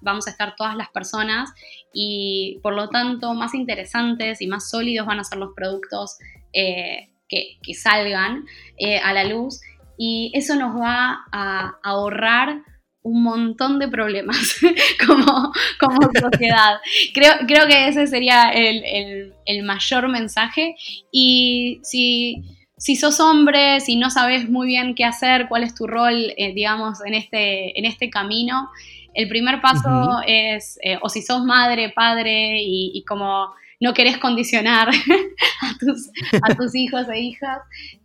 [0.00, 1.50] vamos a, estar, todas las personas
[1.92, 6.16] y por lo tanto más interesantes y más sólidos van a ser los productos
[6.52, 8.46] eh, que, salgan
[8.78, 9.60] eh, a la luz.
[9.98, 12.62] Y eso nos va a ahorrar
[13.02, 14.56] un montón de problemas
[15.06, 16.78] como, como sociedad.
[17.14, 19.32] Creo, creo que ese sería el,
[19.64, 20.74] mayor mensaje.
[21.10, 22.42] Y si,
[22.76, 26.52] si, sos hombre, si no sabes muy bien qué hacer, cuál es tu rol, eh,
[26.54, 28.68] digamos, en este, en este camino,
[29.14, 33.48] el primer paso es, eh, o si sos madre, padre y como
[33.80, 34.88] no querés condicionar
[35.62, 36.10] a tus,
[36.42, 37.60] a tus hijos e hijas,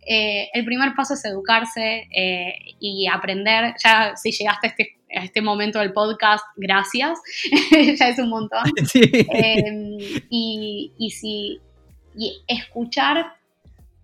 [0.06, 3.74] eh, el primer paso es educarse eh, y aprender.
[3.82, 7.18] Ya si llegaste a este, a este momento del podcast, gracias,
[7.98, 8.62] ya es un montón.
[8.94, 9.98] Em,
[10.30, 11.58] y, y, si,
[12.16, 13.34] y escuchar,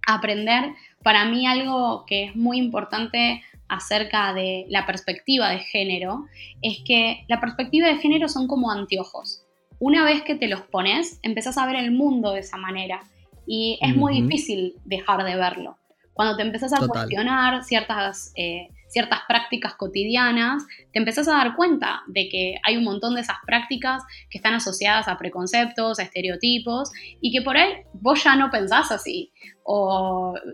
[0.06, 0.72] aprender,
[1.02, 6.26] para mí algo que es muy importante acerca de la perspectiva de género
[6.60, 9.44] es que la perspectiva de género son como anteojos
[9.80, 13.02] una vez que te los pones, empezás a ver el mundo de esa manera.
[13.46, 15.78] Y es muy difícil dejar de verlo.
[16.12, 22.02] Cuando te empezás a cuestionar ciertas, eh, ciertas prácticas cotidianas, te empezás a dar cuenta
[22.08, 26.90] de que hay un montón de esas prácticas que están asociadas a preconceptos, a estereotipos,
[27.20, 29.32] y que por ahí vos ya no pensás así,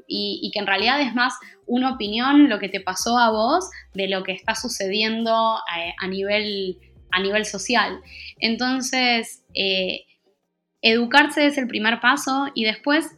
[0.06, 1.34] y, que en realidad es más
[1.66, 6.06] una opinión lo que te pasó a vos de lo que está sucediendo eh, a
[6.06, 6.78] nivel
[7.10, 8.00] a nivel social.
[8.38, 10.04] Entonces, eh,
[10.82, 13.10] educarse es el primer paso y después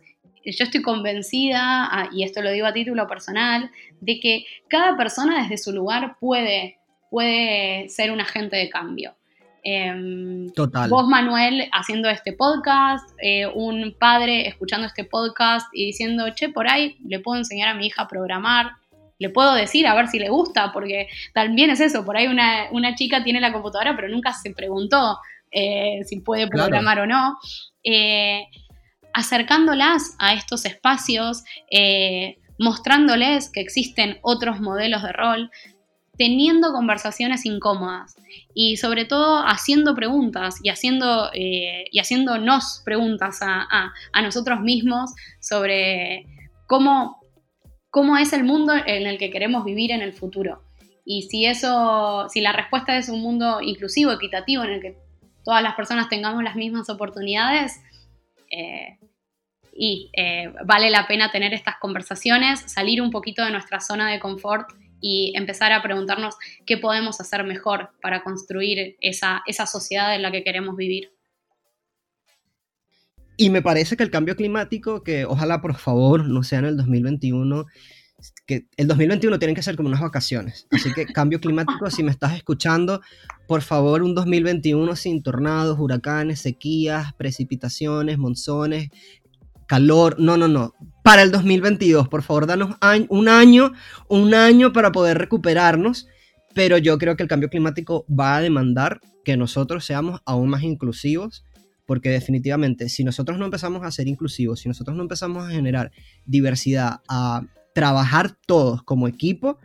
[0.44, 3.70] yo estoy convencida, ah, y esto lo digo a título personal,
[4.00, 6.78] de que cada persona desde su lugar puede,
[7.10, 9.14] puede ser un agente de cambio.
[9.62, 10.88] Em, Total.
[10.88, 16.68] Vos, Manuel, haciendo este podcast, eh, un padre escuchando este podcast y diciendo, che, por
[16.68, 18.72] ahí le puedo enseñar a mi hija a programar,
[19.18, 22.94] le puedo decir a ver si le gusta, porque también es eso, por ahí una,
[22.94, 25.18] chica tiene la computadora pero nunca se preguntó
[25.50, 27.38] eh, si puede programar o no.
[27.82, 28.44] Eh,
[29.12, 35.50] acercándolas a estos espacios, eh, mostrándoles que existen otros modelos de rol,
[36.16, 38.16] teniendo conversaciones incómodas
[38.54, 46.26] y sobre todo haciendo preguntas y, haciendo, y haciéndonos preguntas a, a nosotros mismos sobre
[46.66, 47.18] cómo
[47.98, 50.62] cómo es el mundo en el que queremos vivir en el futuro.
[51.04, 54.96] Y si eso, si la respuesta es un mundo inclusivo, equitativo, en el que
[55.44, 57.80] todas las personas tengamos las mismas oportunidades,
[58.52, 58.98] eh,
[59.72, 64.20] y eh, vale la pena tener estas conversaciones, salir un poquito de nuestra zona de
[64.20, 64.70] confort
[65.00, 70.30] y empezar a preguntarnos qué podemos hacer mejor para construir esa, esa sociedad en la
[70.30, 71.17] que queremos vivir.
[73.40, 76.76] Y me parece que el cambio climático, que ojalá por favor no sea en el
[76.76, 77.66] 2021,
[78.46, 80.66] que el 2021 tiene que ser como unas vacaciones.
[80.72, 83.00] Así que cambio climático, si me estás escuchando,
[83.46, 88.88] por favor un 2021 sin tornados, huracanes, sequías, precipitaciones, monzones,
[89.68, 90.16] calor.
[90.18, 90.74] No, no, no.
[91.04, 92.76] Para el 2022, por favor, danos
[93.08, 93.72] un año,
[94.08, 96.08] un año para poder recuperarnos.
[96.56, 100.64] Pero yo creo que el cambio climático va a demandar que nosotros seamos aún más
[100.64, 101.44] inclusivos
[101.88, 105.90] porque definitivamente si nosotros no empezamos a ser inclusivos, si nosotros no empezamos a generar
[106.26, 109.58] diversidad, a trabajar todos como equipo,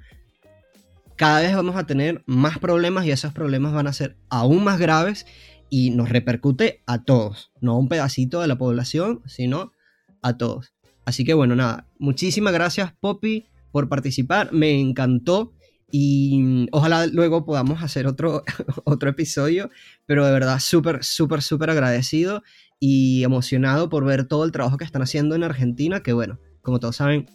[1.17, 4.79] cada vez vamos a tener más problemas y esos problemas van a ser aún más
[4.79, 5.25] graves
[5.69, 9.73] y nos repercute a todos, no a un pedacito de la población, sino
[10.21, 10.73] a todos.
[11.03, 15.51] Así que bueno, nada, muchísimas gracias Poppy por participar, me encantó
[15.95, 18.43] y ojalá luego podamos hacer otro,
[18.83, 19.69] otro episodio,
[20.07, 22.41] pero de verdad súper, súper, súper agradecido
[22.79, 26.79] y emocionado por ver todo el trabajo que están haciendo en Argentina, que bueno, como
[26.79, 27.27] todos saben,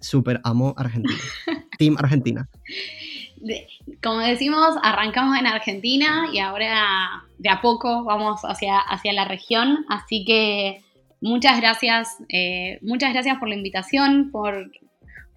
[0.00, 1.18] súper amo Argentina.
[1.78, 2.46] Team Argentina.
[4.02, 9.86] como decimos, arrancamos en Argentina y ahora de a poco vamos hacia, hacia la región,
[9.88, 10.84] así que
[11.22, 14.70] muchas gracias, eh, muchas gracias por la invitación, por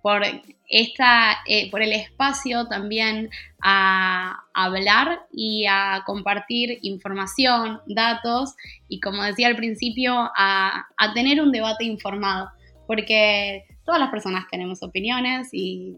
[0.01, 0.23] por,
[0.69, 3.29] esta, eh, por el espacio también
[3.61, 8.55] a, hablar y a compartir información, datos
[8.87, 12.49] y como decía al principio, a, a tener un debate informado,
[12.87, 15.97] porque todas las personas tenemos opiniones y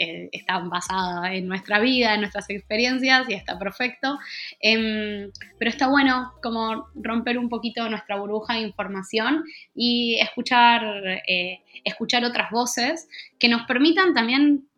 [0.00, 4.16] eh, está basada en nuestra vida, en nuestras experiencias y está perfecto.
[4.60, 9.42] Em, pero está bueno como romper un poquito nuestra burbuja de información
[9.74, 10.82] y escuchar,
[11.26, 13.08] eh, escuchar otras voces
[13.40, 14.68] que nos permitan también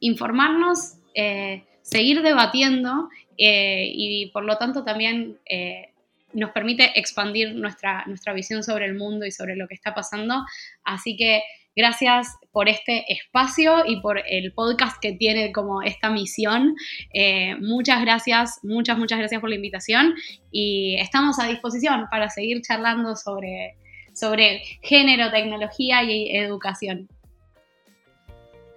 [0.00, 5.38] informarnos, eh, seguir debatiendo y por lo tanto también
[6.32, 10.44] nos permite expandir nuestra, nuestra visión sobre el mundo y sobre lo que está pasando.
[10.84, 11.42] Así que
[11.76, 16.76] Gracias por este espacio y por el podcast que tiene como esta misión.
[17.12, 20.14] Eh, muchas gracias, muchas, muchas gracias por la invitación
[20.52, 23.76] y estamos a disposición para seguir charlando sobre,
[24.14, 27.08] sobre género, tecnología y educación.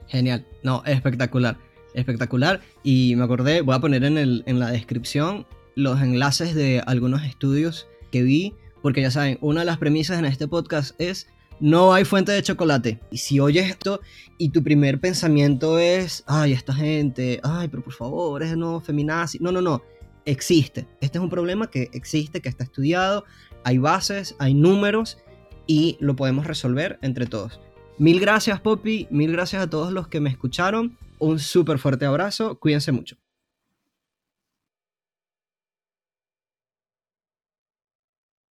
[0.07, 1.55] Genial, no, espectacular.
[1.93, 2.61] Espectacular.
[2.83, 5.45] Y me acordé, voy a poner en, el, en la descripción
[5.75, 10.25] los enlaces de algunos estudios que vi, porque ya saben, una de las premisas en
[10.25, 11.27] este podcast es
[11.59, 12.99] no hay fuente de chocolate.
[13.11, 14.01] Y si oyes esto
[14.37, 19.39] y tu primer pensamiento es, ay, esta gente, ay, pero por favor, es no feminazi.
[19.39, 19.81] No, no, no.
[20.25, 20.87] Existe.
[21.01, 23.23] Este es un problema que existe, que está estudiado.
[23.63, 25.17] Hay bases, hay números
[25.65, 27.59] y lo podemos resolver entre todos.
[27.97, 29.07] Mil gracias, Poppy.
[29.09, 30.97] Mil gracias a todos los que me escucharon.
[31.19, 32.59] Un súper fuerte abrazo.
[32.59, 33.17] Cuídense mucho.